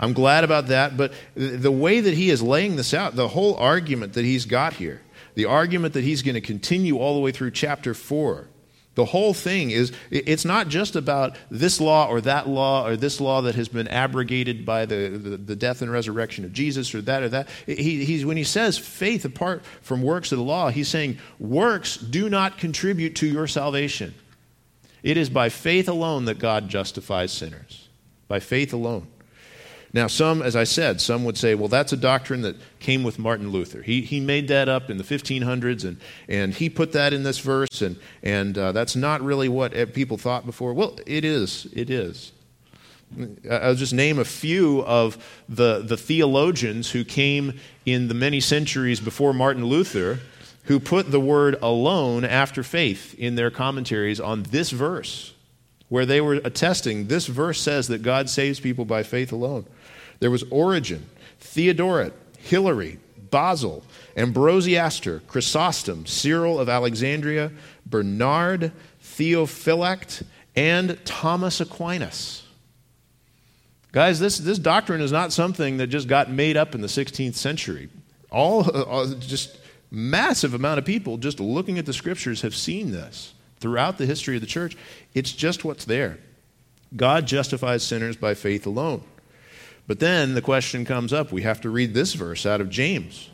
I'm 0.00 0.12
glad 0.12 0.44
about 0.44 0.68
that. 0.68 0.96
But 0.96 1.12
the 1.34 1.72
way 1.72 2.00
that 2.00 2.14
he 2.14 2.30
is 2.30 2.42
laying 2.42 2.76
this 2.76 2.94
out, 2.94 3.16
the 3.16 3.28
whole 3.28 3.56
argument 3.56 4.12
that 4.12 4.24
he's 4.24 4.46
got 4.46 4.74
here, 4.74 5.00
the 5.34 5.46
argument 5.46 5.94
that 5.94 6.04
he's 6.04 6.22
going 6.22 6.34
to 6.34 6.40
continue 6.40 6.98
all 6.98 7.14
the 7.14 7.20
way 7.20 7.32
through 7.32 7.50
chapter 7.52 7.94
4 7.94 8.48
The 8.94 9.04
whole 9.04 9.34
thing 9.34 9.70
is, 9.70 9.92
it's 10.10 10.44
not 10.44 10.68
just 10.68 10.96
about 10.96 11.36
this 11.50 11.80
law 11.80 12.08
or 12.08 12.20
that 12.22 12.48
law 12.48 12.86
or 12.86 12.96
this 12.96 13.20
law 13.20 13.42
that 13.42 13.54
has 13.54 13.68
been 13.68 13.88
abrogated 13.88 14.64
by 14.64 14.86
the, 14.86 15.08
the, 15.10 15.36
the 15.36 15.56
death 15.56 15.82
and 15.82 15.90
resurrection 15.90 16.44
of 16.44 16.52
Jesus 16.52 16.94
or 16.94 17.02
that 17.02 17.22
or 17.22 17.28
that. 17.28 17.48
He, 17.66 18.24
when 18.24 18.36
he 18.36 18.44
says 18.44 18.78
faith 18.78 19.24
apart 19.24 19.64
from 19.82 20.02
works 20.02 20.32
of 20.32 20.38
the 20.38 20.44
law, 20.44 20.70
he's 20.70 20.88
saying 20.88 21.18
works 21.38 21.96
do 21.96 22.28
not 22.28 22.58
contribute 22.58 23.16
to 23.16 23.26
your 23.26 23.46
salvation. 23.46 24.14
It 25.02 25.16
is 25.16 25.30
by 25.30 25.48
faith 25.48 25.88
alone 25.88 26.24
that 26.24 26.38
God 26.38 26.68
justifies 26.68 27.32
sinners. 27.32 27.88
By 28.26 28.40
faith 28.40 28.72
alone. 28.72 29.06
Now, 29.92 30.06
some, 30.06 30.42
as 30.42 30.54
I 30.54 30.64
said, 30.64 31.00
some 31.00 31.24
would 31.24 31.38
say, 31.38 31.54
well, 31.54 31.68
that's 31.68 31.92
a 31.92 31.96
doctrine 31.96 32.42
that 32.42 32.56
came 32.78 33.02
with 33.02 33.18
Martin 33.18 33.50
Luther. 33.50 33.82
He, 33.82 34.02
he 34.02 34.20
made 34.20 34.48
that 34.48 34.68
up 34.68 34.90
in 34.90 34.98
the 34.98 35.04
1500s, 35.04 35.84
and, 35.84 35.98
and 36.28 36.54
he 36.54 36.68
put 36.68 36.92
that 36.92 37.12
in 37.12 37.22
this 37.22 37.38
verse, 37.38 37.80
and, 37.80 37.98
and 38.22 38.58
uh, 38.58 38.72
that's 38.72 38.94
not 38.94 39.22
really 39.22 39.48
what 39.48 39.72
people 39.94 40.18
thought 40.18 40.44
before. 40.44 40.74
Well, 40.74 40.98
it 41.06 41.24
is. 41.24 41.66
It 41.72 41.88
is. 41.88 42.32
I'll 43.50 43.74
just 43.74 43.94
name 43.94 44.18
a 44.18 44.24
few 44.24 44.82
of 44.82 45.16
the, 45.48 45.80
the 45.80 45.96
theologians 45.96 46.90
who 46.90 47.04
came 47.04 47.58
in 47.86 48.08
the 48.08 48.14
many 48.14 48.40
centuries 48.40 49.00
before 49.00 49.32
Martin 49.32 49.64
Luther 49.64 50.20
who 50.68 50.78
put 50.78 51.10
the 51.10 51.20
word 51.20 51.56
alone 51.62 52.26
after 52.26 52.62
faith 52.62 53.14
in 53.18 53.36
their 53.36 53.50
commentaries 53.50 54.20
on 54.20 54.42
this 54.44 54.70
verse, 54.70 55.32
where 55.88 56.04
they 56.04 56.20
were 56.20 56.34
attesting 56.34 57.06
this 57.06 57.26
verse 57.26 57.58
says 57.58 57.88
that 57.88 58.02
God 58.02 58.28
saves 58.28 58.60
people 58.60 58.84
by 58.84 59.02
faith 59.02 59.32
alone. 59.32 59.64
There 60.20 60.30
was 60.30 60.44
Origen, 60.50 61.08
Theodoret, 61.40 62.12
Hilary, 62.38 62.98
Basil, 63.30 63.84
Ambrosiaster, 64.16 65.26
Chrysostom, 65.26 66.06
Cyril 66.06 66.58
of 66.58 66.68
Alexandria, 66.68 67.52
Bernard, 67.86 68.72
Theophylact, 69.02 70.24
and 70.56 70.98
Thomas 71.04 71.60
Aquinas. 71.60 72.44
Guys, 73.92 74.20
this, 74.20 74.38
this 74.38 74.58
doctrine 74.58 75.00
is 75.00 75.12
not 75.12 75.32
something 75.32 75.78
that 75.78 75.86
just 75.86 76.08
got 76.08 76.30
made 76.30 76.56
up 76.56 76.74
in 76.74 76.80
the 76.80 76.88
16th 76.88 77.34
century. 77.34 77.88
All, 78.30 78.68
all 78.70 79.06
just 79.06 79.58
massive 79.90 80.52
amount 80.52 80.78
of 80.78 80.84
people 80.84 81.16
just 81.16 81.40
looking 81.40 81.78
at 81.78 81.86
the 81.86 81.92
scriptures 81.92 82.42
have 82.42 82.54
seen 82.54 82.90
this 82.90 83.32
throughout 83.60 83.98
the 83.98 84.06
history 84.06 84.34
of 84.34 84.40
the 84.40 84.46
church. 84.46 84.76
It's 85.14 85.32
just 85.32 85.64
what's 85.64 85.84
there. 85.84 86.18
God 86.94 87.26
justifies 87.26 87.82
sinners 87.82 88.16
by 88.16 88.34
faith 88.34 88.66
alone. 88.66 89.02
But 89.88 89.98
then 89.98 90.34
the 90.34 90.42
question 90.42 90.84
comes 90.84 91.12
up, 91.12 91.32
we 91.32 91.42
have 91.42 91.62
to 91.62 91.70
read 91.70 91.94
this 91.94 92.12
verse 92.12 92.46
out 92.46 92.60
of 92.60 92.70
James. 92.70 93.30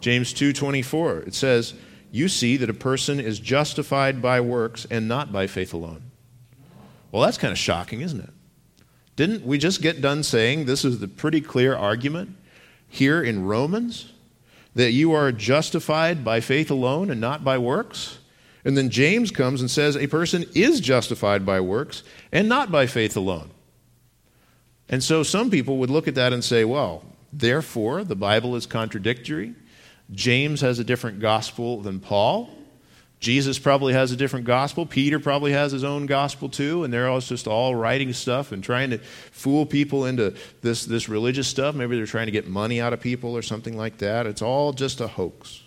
James 0.00 0.32
2:24. 0.32 1.24
It 1.26 1.34
says, 1.34 1.74
"You 2.12 2.28
see 2.28 2.56
that 2.56 2.70
a 2.70 2.74
person 2.74 3.18
is 3.18 3.40
justified 3.40 4.22
by 4.22 4.40
works 4.40 4.86
and 4.90 5.08
not 5.08 5.32
by 5.32 5.48
faith 5.48 5.74
alone." 5.74 6.04
Well, 7.10 7.22
that's 7.22 7.36
kind 7.36 7.52
of 7.52 7.58
shocking, 7.58 8.00
isn't 8.00 8.20
it? 8.20 8.30
Didn't 9.16 9.44
we 9.44 9.58
just 9.58 9.82
get 9.82 10.00
done 10.00 10.22
saying 10.22 10.64
this 10.64 10.84
is 10.84 11.00
the 11.00 11.08
pretty 11.08 11.40
clear 11.40 11.74
argument 11.74 12.36
here 12.86 13.20
in 13.20 13.44
Romans 13.44 14.12
that 14.76 14.92
you 14.92 15.12
are 15.12 15.32
justified 15.32 16.24
by 16.24 16.38
faith 16.38 16.70
alone 16.70 17.10
and 17.10 17.20
not 17.20 17.42
by 17.42 17.58
works? 17.58 18.18
And 18.64 18.76
then 18.76 18.88
James 18.88 19.32
comes 19.32 19.60
and 19.60 19.68
says 19.68 19.96
a 19.96 20.06
person 20.06 20.44
is 20.54 20.78
justified 20.78 21.44
by 21.44 21.60
works 21.60 22.04
and 22.30 22.48
not 22.48 22.70
by 22.70 22.86
faith 22.86 23.16
alone. 23.16 23.50
And 24.88 25.02
so 25.02 25.22
some 25.22 25.50
people 25.50 25.78
would 25.78 25.90
look 25.90 26.08
at 26.08 26.14
that 26.14 26.32
and 26.32 26.42
say, 26.42 26.64
well, 26.64 27.02
therefore, 27.32 28.04
the 28.04 28.16
Bible 28.16 28.56
is 28.56 28.66
contradictory. 28.66 29.54
James 30.10 30.62
has 30.62 30.78
a 30.78 30.84
different 30.84 31.20
gospel 31.20 31.80
than 31.82 32.00
Paul. 32.00 32.50
Jesus 33.20 33.58
probably 33.58 33.94
has 33.94 34.12
a 34.12 34.16
different 34.16 34.46
gospel. 34.46 34.86
Peter 34.86 35.18
probably 35.18 35.52
has 35.52 35.72
his 35.72 35.82
own 35.82 36.06
gospel 36.06 36.48
too, 36.48 36.84
and 36.84 36.92
they're 36.92 37.08
all 37.08 37.20
just 37.20 37.48
all 37.48 37.74
writing 37.74 38.12
stuff 38.12 38.52
and 38.52 38.62
trying 38.62 38.90
to 38.90 38.98
fool 38.98 39.66
people 39.66 40.06
into 40.06 40.34
this, 40.62 40.84
this 40.84 41.08
religious 41.08 41.48
stuff. 41.48 41.74
Maybe 41.74 41.96
they're 41.96 42.06
trying 42.06 42.26
to 42.26 42.32
get 42.32 42.46
money 42.46 42.80
out 42.80 42.92
of 42.92 43.00
people 43.00 43.36
or 43.36 43.42
something 43.42 43.76
like 43.76 43.98
that. 43.98 44.26
It's 44.26 44.40
all 44.40 44.72
just 44.72 45.00
a 45.00 45.08
hoax. 45.08 45.62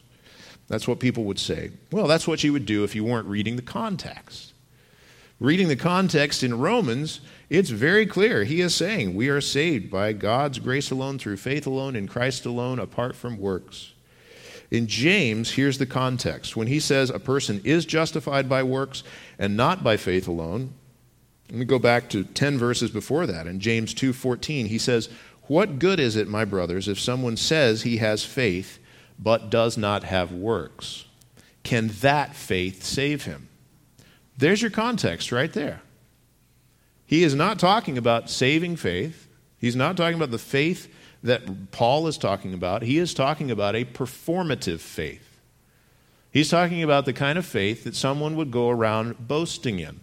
That's 0.69 0.87
what 0.87 1.01
people 1.01 1.25
would 1.25 1.39
say. 1.39 1.71
Well, 1.91 2.07
that's 2.07 2.25
what 2.25 2.41
you 2.41 2.53
would 2.53 2.65
do 2.65 2.85
if 2.85 2.95
you 2.95 3.03
weren't 3.03 3.27
reading 3.27 3.57
the 3.57 3.61
context. 3.61 4.50
Reading 5.41 5.69
the 5.69 5.75
context 5.75 6.43
in 6.43 6.59
Romans, 6.59 7.19
it's 7.49 7.71
very 7.71 8.05
clear. 8.05 8.43
He 8.43 8.61
is 8.61 8.75
saying 8.75 9.15
we 9.15 9.27
are 9.27 9.41
saved 9.41 9.89
by 9.89 10.13
God's 10.13 10.59
grace 10.59 10.91
alone, 10.91 11.17
through 11.17 11.37
faith 11.37 11.65
alone, 11.65 11.95
in 11.95 12.07
Christ 12.07 12.45
alone, 12.45 12.77
apart 12.77 13.15
from 13.15 13.39
works. 13.39 13.93
In 14.69 14.85
James, 14.85 15.53
here's 15.53 15.79
the 15.79 15.87
context. 15.87 16.55
When 16.55 16.67
he 16.67 16.79
says 16.79 17.09
a 17.09 17.17
person 17.17 17.59
is 17.63 17.85
justified 17.87 18.47
by 18.47 18.61
works 18.61 19.01
and 19.39 19.57
not 19.57 19.83
by 19.83 19.97
faith 19.97 20.27
alone, 20.27 20.75
let 21.49 21.57
me 21.57 21.65
go 21.65 21.79
back 21.79 22.07
to 22.11 22.23
10 22.23 22.59
verses 22.59 22.91
before 22.91 23.25
that. 23.25 23.47
In 23.47 23.59
James 23.59 23.95
2:14, 23.95 24.67
he 24.67 24.77
says, 24.77 25.09
"What 25.47 25.79
good 25.79 25.99
is 25.99 26.15
it, 26.15 26.27
my 26.27 26.45
brothers, 26.45 26.87
if 26.87 26.99
someone 26.99 27.35
says 27.35 27.81
he 27.81 27.97
has 27.97 28.23
faith 28.23 28.77
but 29.17 29.49
does 29.49 29.75
not 29.75 30.03
have 30.03 30.31
works? 30.31 31.05
Can 31.63 31.87
that 32.01 32.35
faith 32.35 32.83
save 32.83 33.23
him?" 33.23 33.47
There's 34.37 34.61
your 34.61 34.71
context 34.71 35.31
right 35.31 35.51
there. 35.51 35.81
He 37.05 37.23
is 37.23 37.35
not 37.35 37.59
talking 37.59 37.97
about 37.97 38.29
saving 38.29 38.77
faith. 38.77 39.27
He's 39.57 39.75
not 39.75 39.97
talking 39.97 40.15
about 40.15 40.31
the 40.31 40.37
faith 40.37 40.87
that 41.23 41.71
Paul 41.71 42.07
is 42.07 42.17
talking 42.17 42.53
about. 42.53 42.81
He 42.81 42.97
is 42.97 43.13
talking 43.13 43.51
about 43.51 43.75
a 43.75 43.85
performative 43.85 44.79
faith. 44.79 45.39
He's 46.31 46.49
talking 46.49 46.81
about 46.81 47.05
the 47.05 47.13
kind 47.13 47.37
of 47.37 47.45
faith 47.45 47.83
that 47.83 47.95
someone 47.95 48.35
would 48.37 48.51
go 48.51 48.69
around 48.69 49.27
boasting 49.27 49.79
in. 49.79 49.99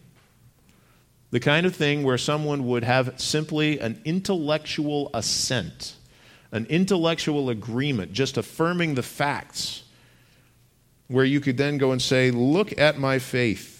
The 1.30 1.40
kind 1.40 1.66
of 1.66 1.74
thing 1.74 2.02
where 2.02 2.18
someone 2.18 2.66
would 2.66 2.84
have 2.84 3.18
simply 3.20 3.78
an 3.80 4.00
intellectual 4.04 5.10
assent, 5.12 5.94
an 6.52 6.66
intellectual 6.66 7.50
agreement, 7.50 8.12
just 8.12 8.36
affirming 8.36 8.94
the 8.94 9.02
facts, 9.02 9.84
where 11.06 11.24
you 11.24 11.40
could 11.40 11.56
then 11.56 11.78
go 11.78 11.92
and 11.92 12.00
say, 12.00 12.30
Look 12.30 12.78
at 12.78 12.98
my 12.98 13.18
faith. 13.18 13.77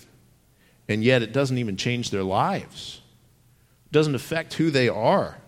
And 0.89 1.05
yet 1.05 1.23
it 1.23 1.33
doesn't 1.33 1.59
even 1.59 1.77
change 1.77 2.11
their 2.11 2.23
lives 2.23 3.01
it 3.89 3.93
doesn't 3.93 4.15
affect 4.15 4.55
who 4.55 4.71
they 4.71 4.89
are. 4.89 5.39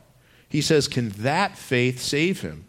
He 0.49 0.63
says, 0.63 0.89
Can 0.89 1.11
that 1.11 1.59
faith 1.59 2.01
save 2.01 2.41
him? 2.41 2.65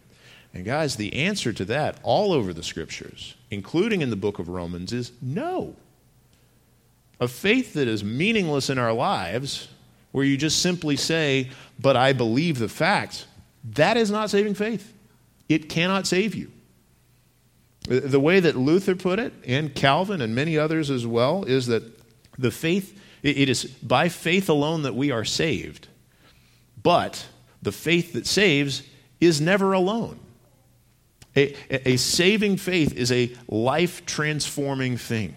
And 0.52 0.66
guys, 0.66 0.96
the 0.96 1.14
answer 1.14 1.52
to 1.54 1.64
that, 1.66 1.98
all 2.02 2.32
over 2.32 2.52
the 2.52 2.62
scriptures, 2.62 3.36
including 3.50 4.02
in 4.02 4.10
the 4.10 4.16
book 4.16 4.38
of 4.38 4.50
Romans, 4.50 4.92
is 4.92 5.12
no. 5.22 5.76
A 7.20 7.28
faith 7.28 7.72
that 7.72 7.88
is 7.88 8.04
meaningless 8.04 8.68
in 8.68 8.78
our 8.78 8.92
lives, 8.92 9.68
where 10.10 10.24
you 10.24 10.36
just 10.36 10.60
simply 10.60 10.96
say, 10.96 11.48
But 11.80 11.96
I 11.96 12.12
believe 12.12 12.58
the 12.58 12.68
facts, 12.68 13.26
that 13.72 13.96
is 13.96 14.10
not 14.10 14.28
saving 14.28 14.54
faith. 14.54 14.92
It 15.48 15.70
cannot 15.70 16.06
save 16.06 16.34
you. 16.34 16.52
The 17.88 18.20
way 18.20 18.40
that 18.40 18.56
Luther 18.56 18.94
put 18.94 19.18
it, 19.18 19.32
and 19.46 19.74
Calvin 19.74 20.20
and 20.20 20.34
many 20.34 20.58
others 20.58 20.90
as 20.90 21.06
well, 21.06 21.44
is 21.44 21.66
that 21.66 22.01
the 22.38 22.50
faith 22.50 22.98
it 23.22 23.48
is 23.48 23.64
by 23.64 24.08
faith 24.08 24.48
alone 24.48 24.82
that 24.82 24.94
we 24.94 25.10
are 25.10 25.24
saved. 25.24 25.86
But 26.82 27.26
the 27.62 27.72
faith 27.72 28.12
that 28.14 28.26
saves 28.26 28.82
is 29.20 29.40
never 29.40 29.72
alone. 29.72 30.18
A, 31.36 31.54
a 31.88 31.96
saving 31.96 32.56
faith 32.56 32.96
is 32.96 33.12
a 33.12 33.32
life 33.48 34.04
transforming 34.04 34.96
thing. 34.96 35.36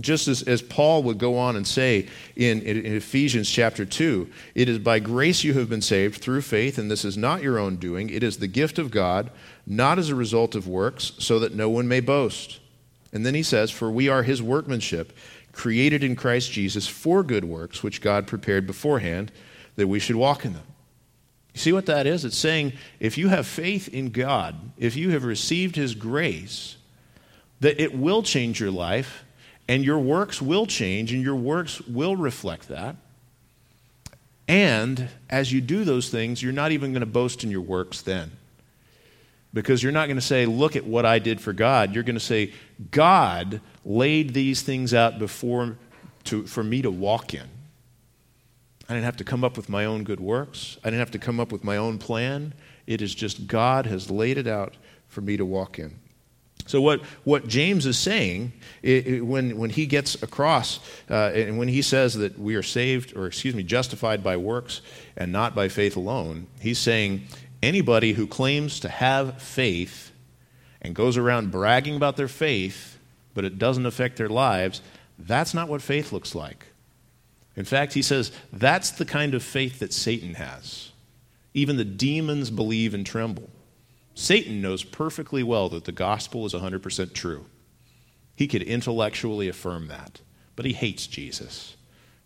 Just 0.00 0.28
as, 0.28 0.42
as 0.42 0.60
Paul 0.62 1.02
would 1.04 1.18
go 1.18 1.38
on 1.38 1.56
and 1.56 1.66
say 1.66 2.06
in, 2.36 2.62
in, 2.62 2.84
Ephesians 2.96 3.50
chapter 3.50 3.84
2, 3.84 4.30
it 4.54 4.68
is 4.68 4.78
by 4.78 4.98
grace 4.98 5.42
you 5.42 5.54
have 5.54 5.70
been 5.70 5.82
saved 5.82 6.20
through 6.20 6.42
faith, 6.42 6.76
and 6.76 6.90
this 6.90 7.04
is 7.04 7.16
not 7.16 7.42
your 7.42 7.58
own 7.58 7.76
doing. 7.76 8.10
It 8.10 8.22
is 8.22 8.36
the 8.36 8.46
gift 8.46 8.78
of 8.78 8.90
God, 8.90 9.30
not 9.66 9.98
as 9.98 10.10
a 10.10 10.14
result 10.14 10.54
of 10.54 10.68
works, 10.68 11.12
so 11.18 11.38
that 11.38 11.54
no 11.54 11.70
one 11.70 11.88
may 11.88 12.00
boast. 12.00 12.60
And 13.12 13.24
then 13.24 13.34
he 13.34 13.42
says, 13.42 13.70
For 13.70 13.90
we 13.90 14.08
are 14.08 14.22
his 14.22 14.42
workmanship 14.42 15.16
created 15.56 16.04
in 16.04 16.14
Christ 16.14 16.52
Jesus 16.52 16.86
for 16.86 17.22
good 17.22 17.44
works, 17.44 17.82
which 17.82 18.02
God 18.02 18.26
prepared 18.26 18.66
beforehand 18.66 19.32
that 19.76 19.88
we 19.88 19.98
should 19.98 20.14
walk 20.14 20.44
in 20.44 20.52
them. 20.52 20.66
You 21.54 21.60
see 21.60 21.72
what 21.72 21.86
that 21.86 22.06
is? 22.06 22.26
It's 22.26 22.36
saying 22.36 22.74
if 23.00 23.16
you 23.16 23.28
have 23.28 23.46
faith 23.46 23.88
in 23.88 24.10
God, 24.10 24.54
if 24.76 24.96
you 24.96 25.10
have 25.10 25.24
received 25.24 25.74
His 25.74 25.94
grace, 25.94 26.76
that 27.60 27.80
it 27.80 27.96
will 27.96 28.22
change 28.22 28.60
your 28.60 28.70
life, 28.70 29.24
and 29.66 29.82
your 29.82 29.98
works 29.98 30.42
will 30.42 30.66
change, 30.66 31.10
and 31.10 31.22
your 31.22 31.34
works 31.34 31.80
will 31.80 32.16
reflect 32.16 32.68
that. 32.68 32.96
And 34.46 35.08
as 35.30 35.54
you 35.54 35.62
do 35.62 35.84
those 35.84 36.10
things, 36.10 36.42
you're 36.42 36.52
not 36.52 36.72
even 36.72 36.92
going 36.92 37.00
to 37.00 37.06
boast 37.06 37.42
in 37.42 37.50
your 37.50 37.62
works 37.62 38.02
then. 38.02 38.30
Because 39.56 39.82
you're 39.82 39.90
not 39.90 40.04
going 40.04 40.18
to 40.18 40.22
say, 40.22 40.44
Look 40.44 40.76
at 40.76 40.84
what 40.84 41.06
I 41.06 41.18
did 41.18 41.40
for 41.40 41.54
God. 41.54 41.94
You're 41.94 42.04
going 42.04 42.12
to 42.12 42.20
say, 42.20 42.52
God 42.90 43.62
laid 43.86 44.34
these 44.34 44.60
things 44.60 44.92
out 44.92 45.18
before 45.18 45.78
to, 46.24 46.46
for 46.46 46.62
me 46.62 46.82
to 46.82 46.90
walk 46.90 47.32
in. 47.32 47.48
I 48.86 48.92
didn't 48.92 49.06
have 49.06 49.16
to 49.16 49.24
come 49.24 49.44
up 49.44 49.56
with 49.56 49.70
my 49.70 49.86
own 49.86 50.04
good 50.04 50.20
works, 50.20 50.76
I 50.84 50.90
didn't 50.90 50.98
have 50.98 51.12
to 51.12 51.18
come 51.18 51.40
up 51.40 51.52
with 51.52 51.64
my 51.64 51.78
own 51.78 51.96
plan. 51.96 52.52
It 52.86 53.00
is 53.00 53.14
just 53.14 53.46
God 53.46 53.86
has 53.86 54.10
laid 54.10 54.36
it 54.36 54.46
out 54.46 54.76
for 55.08 55.22
me 55.22 55.38
to 55.38 55.46
walk 55.46 55.78
in. 55.78 55.98
So, 56.66 56.82
what, 56.82 57.00
what 57.24 57.48
James 57.48 57.86
is 57.86 57.96
saying 57.96 58.52
it, 58.82 59.06
it, 59.06 59.20
when, 59.22 59.56
when 59.56 59.70
he 59.70 59.86
gets 59.86 60.22
across 60.22 60.80
uh, 61.08 61.30
and 61.34 61.58
when 61.58 61.68
he 61.68 61.80
says 61.80 62.14
that 62.14 62.38
we 62.38 62.56
are 62.56 62.62
saved, 62.62 63.16
or 63.16 63.26
excuse 63.26 63.54
me, 63.54 63.62
justified 63.62 64.22
by 64.22 64.36
works 64.36 64.82
and 65.16 65.32
not 65.32 65.54
by 65.54 65.68
faith 65.68 65.96
alone, 65.96 66.46
he's 66.60 66.78
saying 66.78 67.22
anybody 67.66 68.12
who 68.12 68.26
claims 68.26 68.80
to 68.80 68.88
have 68.88 69.42
faith 69.42 70.12
and 70.80 70.94
goes 70.94 71.16
around 71.16 71.50
bragging 71.50 71.96
about 71.96 72.16
their 72.16 72.28
faith, 72.28 72.98
but 73.34 73.44
it 73.44 73.58
doesn't 73.58 73.86
affect 73.86 74.16
their 74.16 74.28
lives, 74.28 74.80
that's 75.18 75.52
not 75.52 75.68
what 75.68 75.82
faith 75.82 76.12
looks 76.12 76.34
like. 76.34 76.66
In 77.56 77.64
fact, 77.64 77.94
he 77.94 78.02
says 78.02 78.32
that's 78.52 78.90
the 78.92 79.04
kind 79.04 79.34
of 79.34 79.42
faith 79.42 79.80
that 79.80 79.92
Satan 79.92 80.34
has. 80.34 80.92
Even 81.54 81.76
the 81.76 81.84
demons 81.84 82.50
believe 82.50 82.94
and 82.94 83.04
tremble. 83.04 83.48
Satan 84.14 84.62
knows 84.62 84.84
perfectly 84.84 85.42
well 85.42 85.68
that 85.70 85.84
the 85.84 85.92
gospel 85.92 86.46
is 86.46 86.54
100% 86.54 87.12
true. 87.12 87.46
He 88.34 88.46
could 88.46 88.62
intellectually 88.62 89.48
affirm 89.48 89.88
that, 89.88 90.20
but 90.54 90.66
he 90.66 90.72
hates 90.72 91.06
Jesus. 91.06 91.76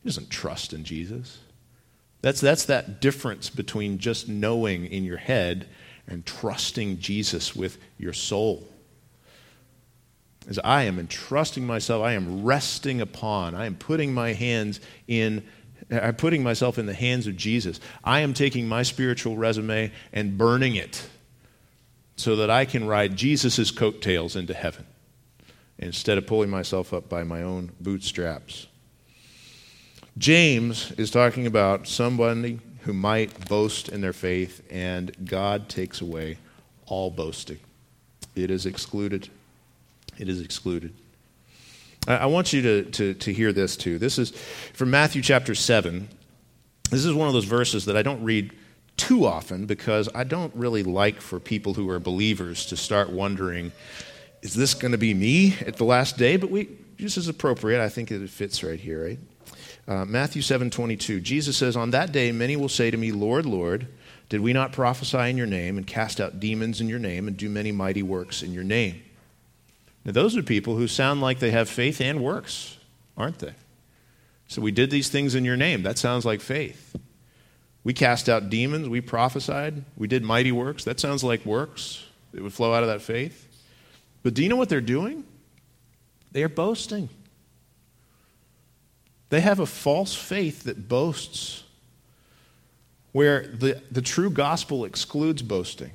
He 0.02 0.08
doesn't 0.08 0.30
trust 0.30 0.72
in 0.72 0.84
Jesus. 0.84 1.38
That's, 2.22 2.40
that's 2.40 2.66
that 2.66 3.00
difference 3.00 3.48
between 3.48 3.98
just 3.98 4.28
knowing 4.28 4.86
in 4.86 5.04
your 5.04 5.16
head 5.16 5.68
and 6.06 6.26
trusting 6.26 6.98
Jesus 6.98 7.56
with 7.56 7.78
your 7.98 8.12
soul. 8.12 8.68
As 10.48 10.58
I 10.64 10.82
am 10.82 10.98
entrusting 10.98 11.66
myself, 11.66 12.02
I 12.02 12.12
am 12.12 12.42
resting 12.42 13.00
upon, 13.00 13.54
I 13.54 13.66
am 13.66 13.76
putting 13.76 14.12
my 14.12 14.32
hands 14.32 14.80
in, 15.06 15.44
I'm 15.90 16.16
putting 16.16 16.42
myself 16.42 16.78
in 16.78 16.86
the 16.86 16.94
hands 16.94 17.26
of 17.26 17.36
Jesus. 17.36 17.80
I 18.02 18.20
am 18.20 18.34
taking 18.34 18.66
my 18.66 18.82
spiritual 18.82 19.36
resume 19.36 19.92
and 20.12 20.36
burning 20.36 20.76
it 20.76 21.08
so 22.16 22.36
that 22.36 22.50
I 22.50 22.64
can 22.64 22.86
ride 22.86 23.16
Jesus' 23.16 23.70
coattails 23.70 24.36
into 24.36 24.52
heaven 24.52 24.86
instead 25.78 26.18
of 26.18 26.26
pulling 26.26 26.50
myself 26.50 26.92
up 26.92 27.08
by 27.08 27.22
my 27.24 27.42
own 27.42 27.72
bootstraps. 27.80 28.66
James 30.20 30.92
is 30.98 31.10
talking 31.10 31.46
about 31.46 31.88
somebody 31.88 32.60
who 32.80 32.92
might 32.92 33.48
boast 33.48 33.88
in 33.88 34.02
their 34.02 34.12
faith, 34.12 34.62
and 34.70 35.10
God 35.24 35.70
takes 35.70 36.02
away 36.02 36.36
all 36.84 37.10
boasting. 37.10 37.58
It 38.34 38.50
is 38.50 38.66
excluded. 38.66 39.30
It 40.18 40.28
is 40.28 40.42
excluded. 40.42 40.92
I, 42.06 42.26
want 42.26 42.52
you 42.52 42.60
to, 42.60 42.82
to, 42.90 43.14
to 43.14 43.32
hear 43.32 43.50
this 43.54 43.78
too. 43.78 43.98
This 43.98 44.18
is 44.18 44.32
from 44.74 44.90
Matthew 44.90 45.22
chapter 45.22 45.54
7. 45.54 46.06
This 46.90 47.06
is 47.06 47.14
one 47.14 47.28
of 47.28 47.32
those 47.32 47.46
verses 47.46 47.86
that 47.86 47.96
I 47.96 48.02
don't 48.02 48.22
read 48.22 48.52
too 48.98 49.24
often 49.24 49.64
because 49.64 50.10
I 50.14 50.24
don't 50.24 50.54
really 50.54 50.82
like 50.82 51.22
for 51.22 51.40
people 51.40 51.72
who 51.72 51.88
are 51.88 51.98
believers 51.98 52.66
to 52.66 52.76
start 52.76 53.08
wondering, 53.08 53.72
is 54.42 54.52
this 54.52 54.74
going 54.74 54.92
to 54.92 54.98
be 54.98 55.14
me 55.14 55.56
at 55.64 55.76
the 55.76 55.84
last 55.84 56.18
day? 56.18 56.36
But 56.36 56.50
we, 56.50 56.68
just 56.98 57.16
as 57.16 57.26
appropriate, 57.26 57.82
I 57.82 57.88
think 57.88 58.10
it 58.10 58.28
fits 58.28 58.62
right 58.62 58.78
here, 58.78 59.02
right? 59.02 59.18
Uh, 59.88 60.04
Matthew 60.04 60.42
7 60.42 60.70
22. 60.70 61.20
Jesus 61.20 61.56
says, 61.56 61.76
On 61.76 61.90
that 61.90 62.12
day, 62.12 62.32
many 62.32 62.56
will 62.56 62.68
say 62.68 62.90
to 62.90 62.96
me, 62.96 63.12
Lord, 63.12 63.46
Lord, 63.46 63.88
did 64.28 64.40
we 64.40 64.52
not 64.52 64.72
prophesy 64.72 65.30
in 65.30 65.36
your 65.36 65.46
name 65.46 65.76
and 65.76 65.86
cast 65.86 66.20
out 66.20 66.38
demons 66.38 66.80
in 66.80 66.88
your 66.88 66.98
name 66.98 67.26
and 67.26 67.36
do 67.36 67.48
many 67.48 67.72
mighty 67.72 68.02
works 68.02 68.42
in 68.42 68.52
your 68.52 68.64
name? 68.64 69.02
Now, 70.04 70.12
those 70.12 70.36
are 70.36 70.42
people 70.42 70.76
who 70.76 70.88
sound 70.88 71.20
like 71.20 71.40
they 71.40 71.50
have 71.50 71.68
faith 71.68 72.00
and 72.00 72.22
works, 72.22 72.78
aren't 73.16 73.40
they? 73.40 73.54
So 74.46 74.62
we 74.62 74.70
did 74.72 74.90
these 74.90 75.08
things 75.08 75.34
in 75.34 75.44
your 75.44 75.56
name. 75.56 75.82
That 75.82 75.98
sounds 75.98 76.24
like 76.24 76.40
faith. 76.40 76.96
We 77.82 77.92
cast 77.92 78.28
out 78.28 78.50
demons. 78.50 78.88
We 78.88 79.00
prophesied. 79.00 79.84
We 79.96 80.06
did 80.06 80.22
mighty 80.22 80.52
works. 80.52 80.84
That 80.84 81.00
sounds 81.00 81.24
like 81.24 81.44
works. 81.44 82.04
It 82.32 82.42
would 82.42 82.52
flow 82.52 82.74
out 82.74 82.82
of 82.82 82.88
that 82.88 83.02
faith. 83.02 83.46
But 84.22 84.34
do 84.34 84.42
you 84.42 84.48
know 84.48 84.56
what 84.56 84.68
they're 84.68 84.80
doing? 84.80 85.24
They 86.32 86.42
are 86.42 86.48
boasting. 86.48 87.08
They 89.30 89.40
have 89.40 89.60
a 89.60 89.66
false 89.66 90.14
faith 90.14 90.64
that 90.64 90.88
boasts, 90.88 91.64
where 93.12 93.46
the, 93.46 93.80
the 93.90 94.02
true 94.02 94.30
gospel 94.30 94.84
excludes 94.84 95.42
boasting. 95.42 95.92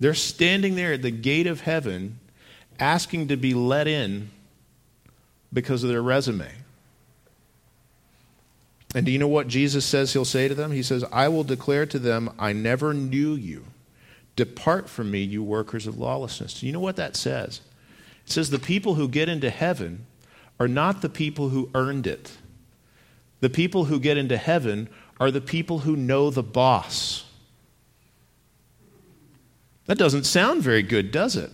They're 0.00 0.14
standing 0.14 0.74
there 0.74 0.94
at 0.94 1.02
the 1.02 1.10
gate 1.10 1.46
of 1.46 1.60
heaven 1.60 2.18
asking 2.80 3.28
to 3.28 3.36
be 3.36 3.54
let 3.54 3.86
in 3.86 4.30
because 5.52 5.84
of 5.84 5.90
their 5.90 6.02
resume. 6.02 6.50
And 8.94 9.06
do 9.06 9.12
you 9.12 9.18
know 9.18 9.28
what 9.28 9.48
Jesus 9.48 9.84
says 9.84 10.12
he'll 10.12 10.24
say 10.24 10.48
to 10.48 10.54
them? 10.54 10.72
He 10.72 10.82
says, 10.82 11.04
I 11.12 11.28
will 11.28 11.44
declare 11.44 11.86
to 11.86 11.98
them, 11.98 12.30
I 12.38 12.52
never 12.52 12.94
knew 12.94 13.34
you. 13.34 13.64
Depart 14.36 14.88
from 14.88 15.10
me, 15.10 15.22
you 15.22 15.42
workers 15.42 15.86
of 15.86 15.98
lawlessness. 15.98 16.60
Do 16.60 16.66
you 16.66 16.72
know 16.72 16.80
what 16.80 16.96
that 16.96 17.16
says? 17.16 17.60
It 18.26 18.32
says 18.32 18.50
the 18.50 18.58
people 18.58 18.94
who 18.94 19.08
get 19.08 19.28
into 19.28 19.50
heaven 19.50 20.06
are 20.58 20.68
not 20.68 21.02
the 21.02 21.08
people 21.08 21.48
who 21.48 21.70
earned 21.74 22.06
it. 22.06 22.32
The 23.40 23.50
people 23.50 23.84
who 23.86 24.00
get 24.00 24.16
into 24.16 24.36
heaven 24.36 24.88
are 25.20 25.30
the 25.30 25.40
people 25.40 25.80
who 25.80 25.96
know 25.96 26.30
the 26.30 26.42
boss. 26.42 27.24
That 29.86 29.98
doesn't 29.98 30.24
sound 30.24 30.62
very 30.62 30.82
good, 30.82 31.10
does 31.10 31.36
it? 31.36 31.50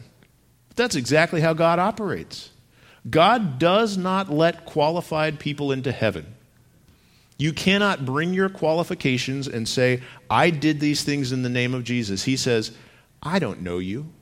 But 0.68 0.76
that's 0.76 0.96
exactly 0.96 1.40
how 1.40 1.53
God 1.53 1.78
operates. 1.78 2.51
God 3.09 3.59
does 3.59 3.96
not 3.96 4.30
let 4.30 4.66
qualified 4.66 5.40
people 5.40 5.72
into 5.72 5.90
heaven. 5.90 6.34
You 7.38 7.53
cannot 7.53 8.05
bring 8.05 8.34
your 8.34 8.51
qualifications 8.51 9.48
and 9.48 9.66
say, 9.66 10.03
I 10.28 10.51
did 10.51 10.78
these 10.78 11.03
things 11.03 11.32
in 11.32 11.42
the 11.42 11.48
name 11.48 11.74
of 11.74 11.84
Jesus. 11.84 12.24
He 12.24 12.36
says, 12.36 12.72
I 13.22 13.38
don't 13.38 13.62
know 13.62 13.78
you. 13.78 14.12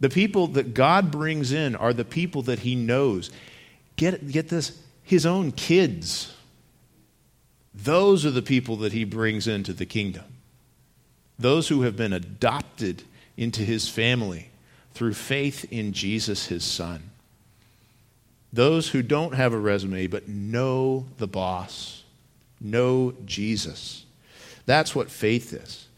The 0.00 0.10
people 0.10 0.48
that 0.48 0.74
God 0.74 1.10
brings 1.10 1.52
in 1.52 1.74
are 1.74 1.94
the 1.94 2.04
people 2.04 2.42
that 2.42 2.58
He 2.58 2.74
knows. 2.74 3.30
Get, 3.96 4.28
get 4.28 4.48
this, 4.48 4.78
His 5.02 5.26
own 5.26 5.52
kids. 5.52 6.34
Those 7.74 8.24
are 8.24 8.30
the 8.30 8.42
people 8.42 8.76
that 8.76 8.92
He 8.92 9.04
brings 9.04 9.46
into 9.46 9.72
the 9.72 9.86
kingdom. 9.86 10.24
Those 11.38 11.68
who 11.68 11.82
have 11.82 11.96
been 11.96 12.12
adopted 12.12 13.02
into 13.36 13.62
His 13.62 13.88
family 13.88 14.50
through 14.92 15.14
faith 15.14 15.66
in 15.72 15.92
Jesus, 15.92 16.46
His 16.46 16.64
Son. 16.64 17.10
Those 18.52 18.88
who 18.88 19.02
don't 19.02 19.34
have 19.34 19.52
a 19.52 19.58
resume 19.58 20.06
but 20.06 20.28
know 20.28 21.06
the 21.18 21.26
boss, 21.26 22.04
know 22.60 23.14
Jesus. 23.24 24.04
That's 24.64 24.94
what 24.94 25.10
faith 25.10 25.52
is. 25.52 25.88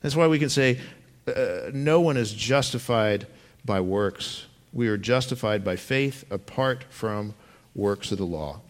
That's 0.00 0.14
why 0.14 0.28
we 0.28 0.38
can 0.38 0.48
say 0.48 0.80
uh, 1.26 1.70
no 1.72 2.00
one 2.00 2.16
is 2.16 2.32
justified 2.32 3.26
by 3.64 3.80
works. 3.80 4.46
We 4.72 4.88
are 4.88 4.96
justified 4.96 5.64
by 5.64 5.76
faith 5.76 6.24
apart 6.30 6.84
from 6.88 7.34
works 7.74 8.12
of 8.12 8.18
the 8.18 8.26
law. 8.26 8.60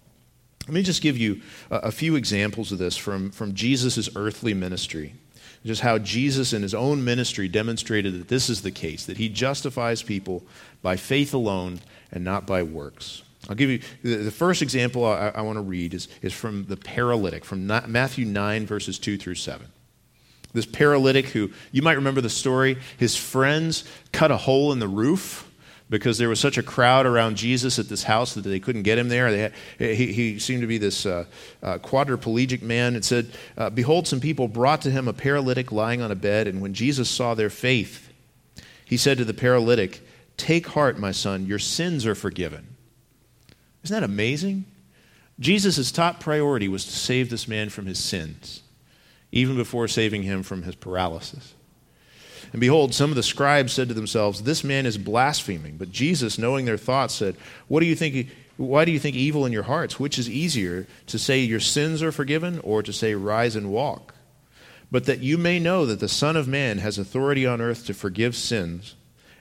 Let 0.66 0.74
me 0.74 0.82
just 0.82 1.02
give 1.02 1.18
you 1.18 1.42
a, 1.70 1.76
a 1.76 1.92
few 1.92 2.16
examples 2.16 2.72
of 2.72 2.78
this 2.78 2.96
from, 2.96 3.30
from 3.30 3.55
Jesus' 3.55 4.09
earthly 4.16 4.55
ministry. 4.55 5.14
Just 5.64 5.80
how 5.80 5.98
Jesus 5.98 6.52
in 6.52 6.62
his 6.62 6.74
own 6.74 7.05
ministry 7.05 7.48
demonstrated 7.48 8.18
that 8.18 8.28
this 8.28 8.50
is 8.50 8.62
the 8.62 8.70
case, 8.70 9.07
that 9.07 9.16
he 9.16 9.28
justifies 9.28 10.02
people 10.02 10.42
by 10.82 10.96
faith 10.96 11.32
alone 11.32 11.80
and 12.12 12.22
not 12.22 12.46
by 12.46 12.62
works. 12.62 13.22
I'll 13.48 13.55
give 13.55 13.70
you 13.70 13.80
the, 14.02 14.30
first 14.30 14.62
example 14.62 15.05
I, 15.05 15.28
I 15.28 15.40
want 15.42 15.57
to 15.57 15.62
read 15.62 15.94
is, 15.94 16.09
is 16.22 16.32
from 16.32 16.64
the 16.66 16.76
paralytic, 16.76 17.44
from 17.44 17.66
Matthew 17.66 18.24
9, 18.24 18.66
verses 18.66 18.98
2 18.98 19.18
through 19.18 19.34
7. 19.34 19.66
This 20.55 20.66
paralytic 20.66 21.26
who, 21.26 21.50
you 21.72 21.82
might 21.82 21.94
remember 21.94 22.20
the 22.20 22.30
story, 22.30 22.78
his 22.96 23.16
friends 23.16 23.84
cut 24.12 24.30
a 24.30 24.36
hole 24.36 24.72
in 24.72 24.78
the 24.78 24.88
roof 24.88 25.43
because 25.91 26.18
there 26.18 26.28
was 26.28 26.41
such 26.41 26.57
a 26.57 26.62
crowd 26.62 27.07
around 27.07 27.37
Jesus 27.37 27.78
at 27.78 27.89
this 27.89 28.05
house 28.05 28.35
that 28.35 28.43
they 28.43 28.59
couldn't 28.59 28.82
get 28.82 28.99
him 28.99 29.09
there. 29.09 29.28
Had, 29.28 29.53
he, 29.78 30.12
he, 30.12 30.39
seemed 30.39 30.62
to 30.62 30.66
be 30.66 30.78
this 30.78 31.05
uh, 31.05 31.26
uh, 31.62 31.78
quadriplegic 31.78 32.62
man. 32.62 32.97
It 32.97 33.05
said, 33.05 33.30
uh, 33.57 33.70
Behold, 33.70 34.09
some 34.09 34.20
people 34.20 34.49
brought 34.49 34.80
to 34.82 34.91
him 34.91 35.09
a 35.09 35.12
paralytic 35.12 35.72
lying 35.72 36.01
on 36.01 36.11
a 36.11 36.16
bed, 36.16 36.49
and 36.49 36.61
when 36.61 36.74
Jesus 36.74 37.11
saw 37.11 37.35
their 37.35 37.51
faith, 37.51 38.11
he 38.85 38.97
said 38.97 39.18
to 39.18 39.24
the 39.24 39.35
paralytic, 39.35 40.01
Take 40.37 40.68
heart, 40.68 40.99
my 40.99 41.12
son, 41.12 41.47
your 41.47 41.59
sins 41.59 42.07
are 42.07 42.14
forgiven. 42.14 42.76
Isn't 43.82 43.95
that 43.95 44.05
amazing? 44.05 44.64
Jesus' 45.39 45.93
top 45.93 46.20
priority 46.20 46.68
was 46.68 46.85
to 46.85 46.93
save 46.93 47.28
this 47.28 47.47
man 47.47 47.68
from 47.68 47.87
his 47.87 47.99
sins, 47.99 48.62
even 49.32 49.57
before 49.57 49.89
saving 49.89 50.22
him 50.22 50.43
from 50.43 50.62
his 50.62 50.74
paralysis. 50.74 51.55
And 52.55 52.61
behold, 52.61 52.94
some 52.94 53.11
of 53.11 53.16
the 53.16 53.24
scribes 53.24 53.72
said 53.72 53.88
to 53.88 53.94
themselves, 53.94 54.42
This 54.42 54.62
man 54.62 54.86
is 54.86 54.96
blaspheming. 54.96 55.76
But 55.76 55.90
Jesus, 55.90 56.38
knowing 56.38 56.66
their 56.66 56.76
thoughts, 56.76 57.12
said, 57.12 57.34
What 57.66 57.80
do 57.80 57.86
you 57.86 57.96
think? 57.96 58.28
Why 58.57 58.84
do 58.84 58.92
you 58.92 59.00
think 59.00 59.16
evil 59.16 59.44
in 59.44 59.50
your 59.50 59.64
hearts? 59.64 59.98
Which 59.98 60.20
is 60.20 60.30
easier, 60.30 60.86
to 61.09 61.18
say 61.18 61.40
your 61.40 61.59
sins 61.59 62.00
are 62.00 62.12
forgiven, 62.12 62.61
or 62.61 62.80
to 62.84 62.92
say 62.92 63.16
rise 63.16 63.57
and 63.57 63.72
walk? 63.72 64.14
But 64.88 65.07
that 65.07 65.18
you 65.18 65.36
may 65.36 65.59
know 65.59 65.84
that 65.84 65.98
the 65.98 66.07
Son 66.07 66.36
of 66.36 66.46
Man 66.46 66.78
has 66.78 66.96
authority 66.96 67.44
on 67.44 67.61
earth 67.61 67.86
to 67.86 67.92
forgive 67.92 68.36
sins. 68.36 68.94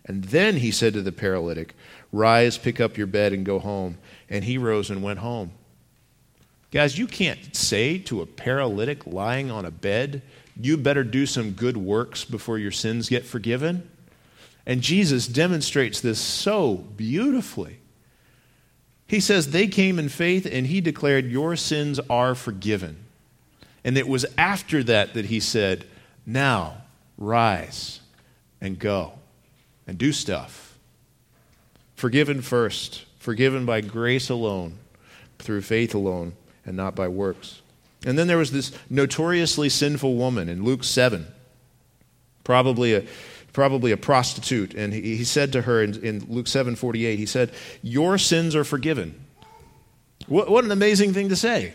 And 0.05 0.23
then 0.23 0.57
he 0.57 0.71
said 0.71 0.93
to 0.93 1.03
the 1.03 1.11
paralytic, 1.11 1.75
Rise, 2.11 2.57
pick 2.57 2.81
up 2.81 2.97
your 2.97 3.05
bed, 3.05 3.31
and 3.31 3.45
go 3.45 3.59
home. 3.59 3.99
And 4.27 4.43
he 4.43 4.57
rose 4.57 4.89
and 4.89 5.03
went 5.03 5.19
home. 5.19 5.51
Guys, 6.71 6.97
you 6.97 7.05
can't 7.05 7.55
say 7.55 7.99
to 7.99 8.23
a 8.23 8.25
paralytic 8.25 9.05
lying 9.05 9.51
on 9.51 9.65
a 9.65 9.69
bed, 9.69 10.23
You 10.55 10.77
better 10.77 11.03
do 11.03 11.25
some 11.25 11.51
good 11.51 11.77
works 11.77 12.25
before 12.25 12.57
your 12.57 12.71
sins 12.71 13.09
get 13.09 13.25
forgiven. 13.25 13.89
And 14.65 14.81
Jesus 14.81 15.27
demonstrates 15.27 15.99
this 15.99 16.19
so 16.19 16.75
beautifully. 16.75 17.79
He 19.07 19.19
says, 19.19 19.51
They 19.51 19.67
came 19.67 19.99
in 19.99 20.09
faith, 20.09 20.47
and 20.49 20.67
he 20.67 20.79
declared, 20.79 21.25
Your 21.25 21.55
sins 21.55 21.99
are 22.09 22.35
forgiven. 22.35 22.97
And 23.83 23.97
it 23.97 24.07
was 24.07 24.25
after 24.37 24.83
that 24.83 25.13
that 25.13 25.25
he 25.25 25.39
said, 25.39 25.85
Now 26.25 26.77
rise 27.17 27.99
and 28.61 28.79
go 28.79 29.13
and 29.85 29.97
do 29.97 30.13
stuff. 30.13 30.77
Forgiven 31.95 32.41
first, 32.41 33.05
forgiven 33.19 33.65
by 33.65 33.81
grace 33.81 34.29
alone, 34.29 34.77
through 35.39 35.61
faith 35.61 35.93
alone, 35.93 36.33
and 36.65 36.77
not 36.77 36.95
by 36.95 37.07
works. 37.07 37.61
And 38.05 38.17
then 38.17 38.27
there 38.27 38.37
was 38.37 38.51
this 38.51 38.71
notoriously 38.89 39.69
sinful 39.69 40.15
woman 40.15 40.49
in 40.49 40.63
Luke 40.63 40.83
7, 40.83 41.27
probably 42.43 42.93
a, 42.95 43.03
probably 43.53 43.91
a 43.91 43.97
prostitute. 43.97 44.73
And 44.73 44.93
he, 44.93 45.15
he 45.15 45.23
said 45.23 45.53
to 45.53 45.61
her 45.61 45.81
in, 45.81 46.03
in 46.03 46.25
Luke 46.27 46.47
7 46.47 46.75
48, 46.75 47.17
he 47.17 47.25
said, 47.25 47.51
Your 47.81 48.17
sins 48.17 48.55
are 48.55 48.63
forgiven. 48.63 49.25
What, 50.27 50.49
what 50.49 50.65
an 50.65 50.71
amazing 50.71 51.13
thing 51.13 51.29
to 51.29 51.35
say. 51.35 51.73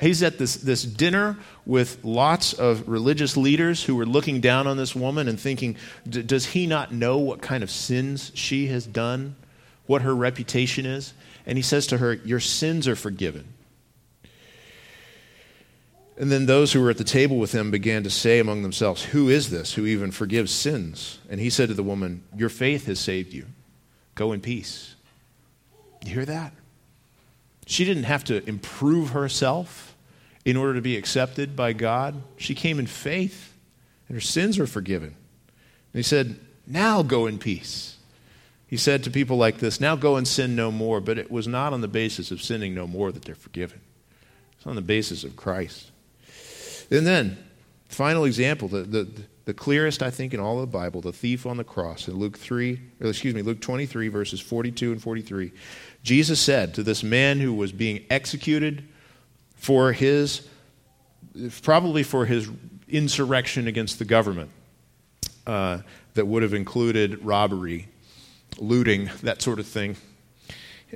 He's 0.00 0.22
at 0.22 0.38
this, 0.38 0.56
this 0.56 0.82
dinner 0.82 1.38
with 1.64 2.04
lots 2.04 2.52
of 2.52 2.88
religious 2.88 3.36
leaders 3.36 3.84
who 3.84 3.94
were 3.94 4.06
looking 4.06 4.40
down 4.40 4.66
on 4.66 4.76
this 4.76 4.94
woman 4.94 5.28
and 5.28 5.38
thinking, 5.38 5.76
does 6.08 6.46
he 6.46 6.66
not 6.66 6.92
know 6.92 7.18
what 7.18 7.40
kind 7.40 7.62
of 7.62 7.70
sins 7.70 8.32
she 8.34 8.66
has 8.66 8.86
done, 8.86 9.36
what 9.86 10.02
her 10.02 10.14
reputation 10.14 10.84
is? 10.84 11.14
And 11.46 11.56
he 11.56 11.62
says 11.62 11.86
to 11.88 11.98
her, 11.98 12.14
Your 12.14 12.40
sins 12.40 12.88
are 12.88 12.96
forgiven. 12.96 13.46
And 16.16 16.30
then 16.30 16.46
those 16.46 16.72
who 16.72 16.80
were 16.80 16.90
at 16.90 16.98
the 16.98 17.04
table 17.04 17.38
with 17.38 17.52
him 17.52 17.70
began 17.70 18.04
to 18.04 18.10
say 18.10 18.38
among 18.38 18.62
themselves, 18.62 19.04
Who 19.06 19.28
is 19.28 19.50
this 19.50 19.74
who 19.74 19.84
even 19.84 20.12
forgives 20.12 20.52
sins? 20.52 21.18
And 21.28 21.40
he 21.40 21.50
said 21.50 21.68
to 21.68 21.74
the 21.74 21.82
woman, 21.82 22.22
Your 22.36 22.48
faith 22.48 22.86
has 22.86 23.00
saved 23.00 23.32
you. 23.32 23.46
Go 24.14 24.32
in 24.32 24.40
peace. 24.40 24.94
You 26.04 26.14
hear 26.14 26.24
that? 26.24 26.52
She 27.66 27.84
didn't 27.84 28.04
have 28.04 28.24
to 28.24 28.46
improve 28.48 29.10
herself 29.10 29.96
in 30.44 30.56
order 30.56 30.74
to 30.74 30.82
be 30.82 30.96
accepted 30.96 31.56
by 31.56 31.72
God. 31.72 32.22
She 32.36 32.54
came 32.54 32.78
in 32.78 32.86
faith, 32.86 33.54
and 34.08 34.14
her 34.14 34.20
sins 34.20 34.58
were 34.58 34.66
forgiven. 34.66 35.08
And 35.08 35.98
he 35.98 36.02
said, 36.02 36.38
Now 36.66 37.02
go 37.02 37.26
in 37.26 37.38
peace. 37.38 37.96
He 38.68 38.76
said 38.76 39.02
to 39.04 39.10
people 39.10 39.36
like 39.36 39.58
this, 39.58 39.80
Now 39.80 39.96
go 39.96 40.14
and 40.14 40.28
sin 40.28 40.54
no 40.54 40.70
more. 40.70 41.00
But 41.00 41.18
it 41.18 41.30
was 41.30 41.48
not 41.48 41.72
on 41.72 41.80
the 41.80 41.88
basis 41.88 42.30
of 42.30 42.42
sinning 42.42 42.72
no 42.72 42.86
more 42.86 43.10
that 43.10 43.24
they're 43.24 43.34
forgiven, 43.34 43.80
it's 44.56 44.66
on 44.66 44.76
the 44.76 44.82
basis 44.82 45.24
of 45.24 45.34
Christ. 45.34 45.90
And 46.90 47.06
then, 47.06 47.38
final 47.88 48.24
example, 48.24 48.68
the, 48.68 48.82
the, 48.82 49.08
the 49.44 49.54
clearest, 49.54 50.02
I 50.02 50.10
think, 50.10 50.34
in 50.34 50.40
all 50.40 50.60
of 50.60 50.70
the 50.70 50.78
Bible, 50.78 51.00
the 51.00 51.12
thief 51.12 51.46
on 51.46 51.56
the 51.56 51.64
cross 51.64 52.08
in 52.08 52.14
Luke 52.14 52.38
3, 52.38 52.80
or 53.00 53.08
excuse 53.08 53.34
me, 53.34 53.42
Luke 53.42 53.60
23, 53.60 54.08
verses 54.08 54.40
42 54.40 54.92
and 54.92 55.02
43. 55.02 55.52
Jesus 56.02 56.40
said 56.40 56.74
to 56.74 56.82
this 56.82 57.02
man 57.02 57.40
who 57.40 57.52
was 57.52 57.72
being 57.72 58.04
executed 58.10 58.84
for 59.56 59.92
his, 59.92 60.46
probably 61.62 62.02
for 62.02 62.26
his 62.26 62.48
insurrection 62.88 63.66
against 63.66 63.98
the 63.98 64.04
government, 64.04 64.50
uh, 65.46 65.78
that 66.14 66.26
would 66.26 66.42
have 66.42 66.54
included 66.54 67.22
robbery, 67.24 67.88
looting, 68.58 69.10
that 69.22 69.42
sort 69.42 69.58
of 69.58 69.66
thing. 69.66 69.96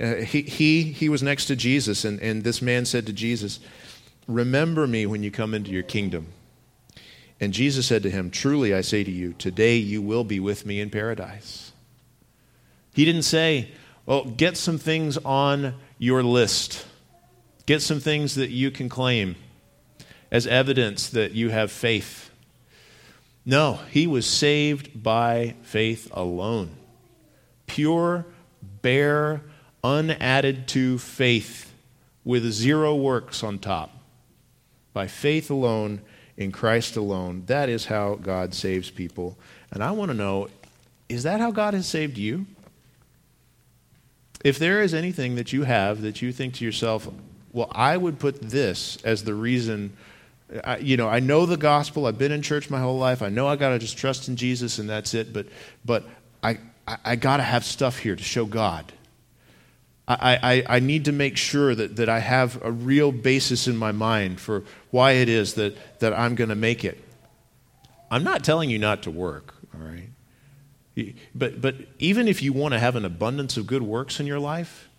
Uh, 0.01 0.15
he, 0.15 0.41
he, 0.43 0.83
he 0.83 1.09
was 1.09 1.21
next 1.21 1.45
to 1.45 1.55
Jesus, 1.55 2.05
and, 2.05 2.19
and 2.21 2.43
this 2.43 2.61
man 2.61 2.85
said 2.85 3.05
to 3.05 3.13
Jesus, 3.13 3.59
Remember 4.29 4.85
me 4.85 5.07
when 5.07 5.23
you 5.23 5.31
come 5.31 5.55
into 5.55 5.71
your 5.71 5.81
kingdom. 5.81 6.27
And 7.39 7.51
Jesus 7.51 7.87
said 7.87 8.03
to 8.03 8.11
him, 8.11 8.29
Truly 8.29 8.75
I 8.75 8.81
say 8.81 9.03
to 9.03 9.09
you, 9.09 9.33
today 9.33 9.77
you 9.77 10.03
will 10.03 10.23
be 10.23 10.39
with 10.39 10.67
me 10.67 10.79
in 10.79 10.91
paradise. 10.91 11.71
He 12.93 13.05
didn't 13.05 13.23
say, 13.23 13.71
Well, 14.05 14.25
get 14.25 14.55
some 14.55 14.77
things 14.77 15.17
on 15.17 15.73
your 15.97 16.21
list, 16.21 16.85
get 17.65 17.81
some 17.81 17.99
things 17.99 18.35
that 18.35 18.51
you 18.51 18.69
can 18.69 18.87
claim 18.87 19.35
as 20.29 20.45
evidence 20.45 21.09
that 21.09 21.31
you 21.31 21.49
have 21.49 21.71
faith. 21.71 22.29
No, 23.47 23.79
he 23.89 24.05
was 24.05 24.27
saved 24.27 25.01
by 25.01 25.55
faith 25.63 26.07
alone. 26.13 26.69
Pure, 27.65 28.27
bare, 28.83 29.41
unadded 29.83 30.67
to 30.67 30.99
faith 30.99 31.73
with 32.23 32.51
zero 32.51 32.93
works 32.95 33.43
on 33.43 33.57
top 33.57 33.98
by 34.93 35.07
faith 35.07 35.49
alone, 35.49 36.01
in 36.39 36.53
Christ 36.53 36.95
alone. 36.95 37.43
That 37.45 37.69
is 37.69 37.85
how 37.85 38.15
God 38.15 38.55
saves 38.55 38.89
people. 38.89 39.37
And 39.71 39.83
I 39.83 39.91
want 39.91 40.09
to 40.09 40.17
know 40.17 40.47
is 41.09 41.23
that 41.23 41.39
how 41.39 41.51
God 41.51 41.73
has 41.73 41.87
saved 41.87 42.17
you? 42.17 42.45
If 44.43 44.57
there 44.57 44.81
is 44.81 44.93
anything 44.93 45.35
that 45.35 45.51
you 45.51 45.63
have 45.63 46.01
that 46.01 46.21
you 46.21 46.31
think 46.31 46.53
to 46.55 46.65
yourself, 46.65 47.09
well, 47.51 47.67
I 47.71 47.97
would 47.97 48.19
put 48.19 48.41
this 48.41 48.97
as 49.03 49.23
the 49.23 49.33
reason. 49.33 49.91
I, 50.63 50.77
you 50.77 50.97
know, 50.97 51.09
I 51.09 51.19
know 51.19 51.45
the 51.45 51.57
gospel. 51.57 52.05
I've 52.05 52.17
been 52.17 52.31
in 52.31 52.41
church 52.41 52.69
my 52.69 52.79
whole 52.79 52.97
life. 52.97 53.21
I 53.21 53.29
know 53.29 53.47
I 53.47 53.55
got 53.57 53.69
to 53.69 53.79
just 53.79 53.97
trust 53.97 54.29
in 54.29 54.35
Jesus 54.35 54.79
and 54.79 54.89
that's 54.89 55.13
it. 55.13 55.33
But, 55.33 55.47
but 55.83 56.05
I, 56.41 56.59
I, 56.87 56.97
I 57.03 57.15
got 57.17 57.37
to 57.37 57.43
have 57.43 57.65
stuff 57.65 57.99
here 57.99 58.15
to 58.15 58.23
show 58.23 58.45
God. 58.45 58.93
I, 60.09 60.39
I, 60.41 60.77
I 60.77 60.79
need 60.79 61.05
to 61.05 61.11
make 61.11 61.37
sure 61.37 61.75
that, 61.75 61.97
that 61.97 62.09
I 62.09 62.19
have 62.19 62.59
a 62.63 62.71
real 62.71 63.11
basis 63.11 63.67
in 63.67 63.77
my 63.77 63.91
mind 63.91 64.39
for 64.39 64.63
why 64.89 65.11
it 65.11 65.29
is 65.29 65.53
that, 65.53 65.77
that 65.99 66.17
I'm 66.17 66.33
going 66.33 66.49
to 66.49 66.55
make 66.55 66.83
it. 66.83 66.97
I'm 68.09 68.23
not 68.23 68.43
telling 68.43 68.71
you 68.71 68.79
not 68.79 69.03
to 69.03 69.11
work, 69.11 69.53
all 69.73 69.81
right? 69.85 70.09
But, 71.35 71.61
but 71.61 71.75
even 71.99 72.27
if 72.27 72.41
you 72.41 72.53
want 72.53 72.73
to 72.73 72.79
have 72.79 72.95
an 72.95 73.05
abundance 73.05 73.55
of 73.55 73.67
good 73.67 73.83
works 73.83 74.19
in 74.19 74.25
your 74.25 74.39
life, 74.39 74.89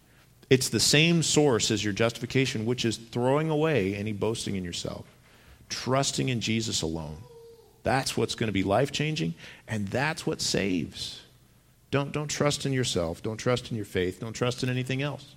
it's 0.49 0.69
the 0.69 0.81
same 0.81 1.25
source 1.25 1.73
as 1.73 1.83
your 1.83 1.93
justification, 1.93 2.65
which 2.65 2.85
is 2.85 2.97
throwing 2.97 3.51
away 3.51 3.97
any 3.97 4.13
boasting 4.13 4.55
in 4.55 4.65
yourself, 4.65 5.07
trusting 5.69 6.29
in 6.29 6.41
Jesus 6.41 6.83
alone. 6.83 7.19
That's 7.83 8.17
what's 8.17 8.37
going 8.37 8.49
to 8.49 8.53
be 8.53 8.63
life 8.63 8.93
changing, 8.93 9.35
and 9.67 9.89
that's 9.89 10.25
what 10.25 10.41
saves. 10.41 11.23
Don't, 11.91 12.13
don't 12.13 12.29
trust 12.29 12.67
in 12.67 12.73
yourself. 12.73 13.23
Don't 13.23 13.37
trust 13.37 13.71
in 13.71 13.77
your 13.77 13.87
faith. 13.87 14.21
Don't 14.21 14.33
trust 14.33 14.63
in 14.63 14.69
anything 14.69 15.03
else. 15.03 15.35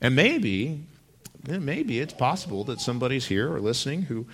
And 0.00 0.14
maybe, 0.14 0.84
maybe 1.46 1.98
it's 1.98 2.14
possible 2.14 2.64
that 2.64 2.80
somebody's 2.80 3.26
here 3.26 3.52
or 3.52 3.60
listening 3.60 4.02
who 4.02 4.26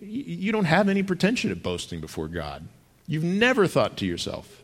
you 0.00 0.52
don't 0.52 0.64
have 0.64 0.88
any 0.88 1.02
pretension 1.02 1.52
of 1.52 1.62
boasting 1.62 2.00
before 2.00 2.28
God. 2.28 2.66
You've 3.06 3.24
never 3.24 3.66
thought 3.66 3.98
to 3.98 4.06
yourself, 4.06 4.62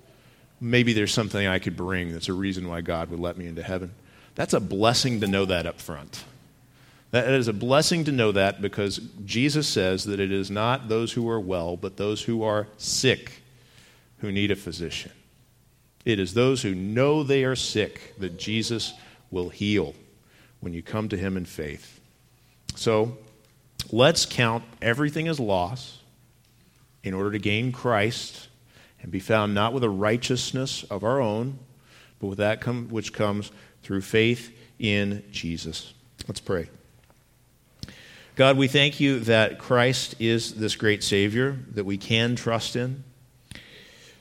maybe 0.61 0.92
there's 0.92 1.12
something 1.12 1.46
I 1.46 1.59
could 1.59 1.76
bring 1.76 2.12
that's 2.12 2.28
a 2.28 2.32
reason 2.32 2.66
why 2.68 2.80
God 2.80 3.11
would 3.11 3.20
let 3.20 3.36
me 3.36 3.46
into 3.46 3.62
heaven. 3.62 3.92
That's 4.34 4.55
a 4.55 4.61
blessing 4.61 5.20
to 5.20 5.26
know 5.26 5.44
that 5.44 5.66
up 5.66 5.80
front. 5.80 6.24
That 7.11 7.28
is 7.28 7.49
a 7.49 7.53
blessing 7.53 8.05
to 8.05 8.12
know 8.12 8.32
that 8.32 8.61
because 8.61 8.99
Jesus 9.24 9.66
says 9.66 10.05
that 10.05 10.20
it 10.20 10.30
is 10.30 10.51
not 10.51 10.88
those 10.88 11.12
who 11.12 11.28
are 11.28 11.40
well, 11.40 11.76
but 11.76 11.96
those 11.96 12.22
who 12.22 12.42
are 12.42 12.68
sick 12.76 13.42
who 14.18 14.30
need 14.30 14.51
a 14.51 14.57
physician. 14.57 15.12
It 16.05 16.18
is 16.18 16.34
those 16.34 16.62
who 16.62 16.74
know 16.74 17.22
they 17.22 17.44
are 17.44 17.57
sick 17.57 18.14
that 18.18 18.38
Jesus 18.38 18.94
will 19.30 19.49
heal 19.49 19.94
when 20.61 20.72
you 20.72 20.82
come 20.82 21.09
to 21.09 21.16
him 21.16 21.36
in 21.36 21.44
faith. 21.44 22.01
So 22.74 23.18
let's 23.90 24.26
count 24.26 24.64
everything 24.80 25.28
as 25.28 25.38
loss 25.38 25.99
in 27.03 27.14
order 27.14 27.32
to 27.32 27.38
gain 27.38 27.72
Christ 27.72 28.49
and 29.03 29.12
be 29.12 29.20
found 29.20 29.55
not 29.55 29.72
with 29.72 29.84
a 29.84 29.90
righteousness 29.90 30.84
of 30.84 31.05
our 31.05 31.20
own, 31.20 31.59
but 32.18 32.26
with 32.26 32.38
that 32.38 32.61
com- 32.61 32.88
which 32.88 33.12
comes 33.12 33.53
through 33.82 34.01
faith 34.01 34.57
in 34.78 35.22
Jesus. 35.30 35.92
Let's 36.26 36.40
pray. 36.40 36.68
God, 38.36 38.57
we 38.57 38.68
thank 38.68 39.01
you 39.01 39.20
that 39.20 39.59
Christ 39.59 40.14
is 40.20 40.55
this 40.55 40.76
great 40.76 41.03
Savior 41.03 41.59
that 41.72 41.84
we 41.84 41.96
can 41.96 42.36
trust 42.36 42.76
in. 42.76 43.03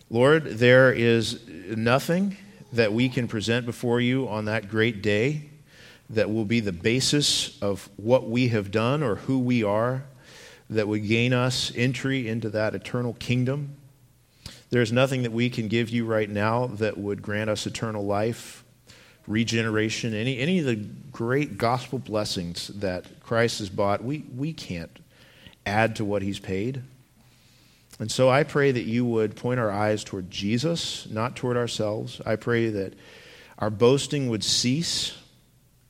Lord, 0.09 0.45
there 0.45 0.93
is 0.93 1.45
nothing 1.47 2.37
that 2.71 2.93
we 2.93 3.09
can 3.09 3.27
present 3.27 3.65
before 3.65 3.99
you 3.99 4.29
on 4.29 4.45
that 4.45 4.69
great 4.69 5.01
day 5.01 5.49
that 6.09 6.31
will 6.31 6.45
be 6.45 6.61
the 6.61 6.71
basis 6.71 7.61
of 7.61 7.89
what 7.97 8.29
we 8.29 8.47
have 8.47 8.71
done 8.71 9.03
or 9.03 9.15
who 9.15 9.39
we 9.39 9.63
are 9.63 10.03
that 10.69 10.87
would 10.87 11.05
gain 11.05 11.33
us 11.33 11.73
entry 11.75 12.27
into 12.27 12.49
that 12.49 12.73
eternal 12.73 13.13
kingdom. 13.15 13.75
There's 14.69 14.93
nothing 14.93 15.23
that 15.23 15.33
we 15.33 15.49
can 15.49 15.67
give 15.67 15.89
you 15.89 16.05
right 16.05 16.29
now 16.29 16.67
that 16.67 16.97
would 16.97 17.21
grant 17.21 17.49
us 17.49 17.65
eternal 17.65 18.05
life, 18.05 18.63
regeneration, 19.27 20.13
any, 20.13 20.39
any 20.39 20.59
of 20.59 20.65
the 20.65 20.75
great 21.11 21.57
gospel 21.57 21.99
blessings 21.99 22.67
that 22.67 23.19
Christ 23.21 23.59
has 23.59 23.69
bought. 23.69 24.03
We, 24.03 24.23
we 24.33 24.53
can't 24.53 24.99
add 25.65 25.97
to 25.97 26.05
what 26.05 26.21
he's 26.21 26.39
paid. 26.39 26.81
And 27.99 28.11
so 28.11 28.29
I 28.29 28.43
pray 28.43 28.71
that 28.71 28.83
you 28.83 29.05
would 29.05 29.35
point 29.35 29.59
our 29.59 29.71
eyes 29.71 30.03
toward 30.03 30.29
Jesus, 30.29 31.07
not 31.09 31.35
toward 31.35 31.57
ourselves. 31.57 32.21
I 32.25 32.35
pray 32.35 32.69
that 32.69 32.93
our 33.57 33.71
boasting 33.71 34.29
would 34.29 34.43
cease, 34.43 35.17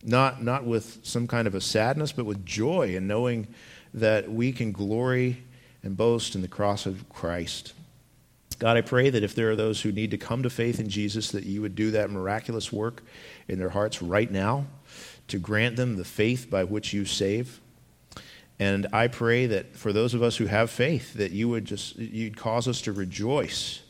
not, 0.04 0.42
not 0.42 0.66
with 0.66 1.00
some 1.04 1.28
kind 1.28 1.48
of 1.48 1.56
a 1.56 1.62
sadness, 1.62 2.14
but 2.14 2.26
with 2.26 2.46
joy 2.46 2.96
in 2.96 3.08
knowing 3.08 3.48
that 3.94 4.32
we 4.32 4.54
can 4.54 4.72
glory 4.72 5.44
and 5.84 5.98
boast 5.98 6.36
in 6.36 6.42
the 6.42 6.48
cross 6.48 6.86
of 6.86 7.10
Christ. 7.10 7.74
God, 8.60 8.78
I 8.78 8.82
pray 8.82 9.10
that 9.10 9.24
if 9.24 9.36
there 9.36 9.52
are 9.52 9.56
those 9.56 9.82
who 9.82 9.92
need 9.92 10.12
to 10.12 10.18
come 10.18 10.44
to 10.44 10.50
faith 10.50 10.80
in 10.80 10.90
Jesus, 10.90 11.32
that 11.32 11.44
you 11.44 11.62
would 11.62 11.76
do 11.76 11.92
that 11.92 12.10
miraculous 12.10 12.72
work 12.72 13.04
in 13.48 13.60
their 13.60 13.70
hearts 13.70 14.02
right 14.02 14.32
now 14.32 14.66
to 15.28 15.38
grant 15.38 15.76
them 15.76 15.98
the 15.98 16.06
faith 16.06 16.50
by 16.50 16.64
which 16.64 16.94
you 16.94 17.06
save. 17.06 17.60
And 18.60 18.88
I 18.92 19.08
pray 19.08 19.46
that 19.46 19.76
for 19.76 19.94
those 19.94 20.14
of 20.14 20.24
us 20.24 20.38
who 20.38 20.48
have 20.48 20.70
faith, 20.70 21.14
that 21.14 21.32
you 21.32 21.48
would 21.50 21.66
just 21.66 21.96
you'd 21.98 22.38
cause 22.38 22.68
us 22.68 22.82
to 22.82 22.92
rejoice 22.92 23.82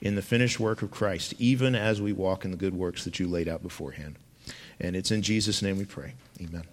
in 0.00 0.14
the 0.14 0.22
finished 0.22 0.58
work 0.60 0.82
of 0.82 0.90
Christ, 0.90 1.34
even 1.38 1.74
as 1.74 2.00
we 2.00 2.12
walk 2.12 2.44
in 2.44 2.50
the 2.50 2.56
good 2.56 2.74
works 2.74 3.04
that 3.04 3.18
you 3.18 3.26
laid 3.26 3.48
out 3.48 3.62
beforehand. 3.62 4.16
And 4.80 4.94
it's 4.94 5.10
in 5.10 5.22
Jesus' 5.22 5.62
name 5.62 5.78
we 5.78 5.84
pray. 5.84 6.14
Amen. 6.40 6.64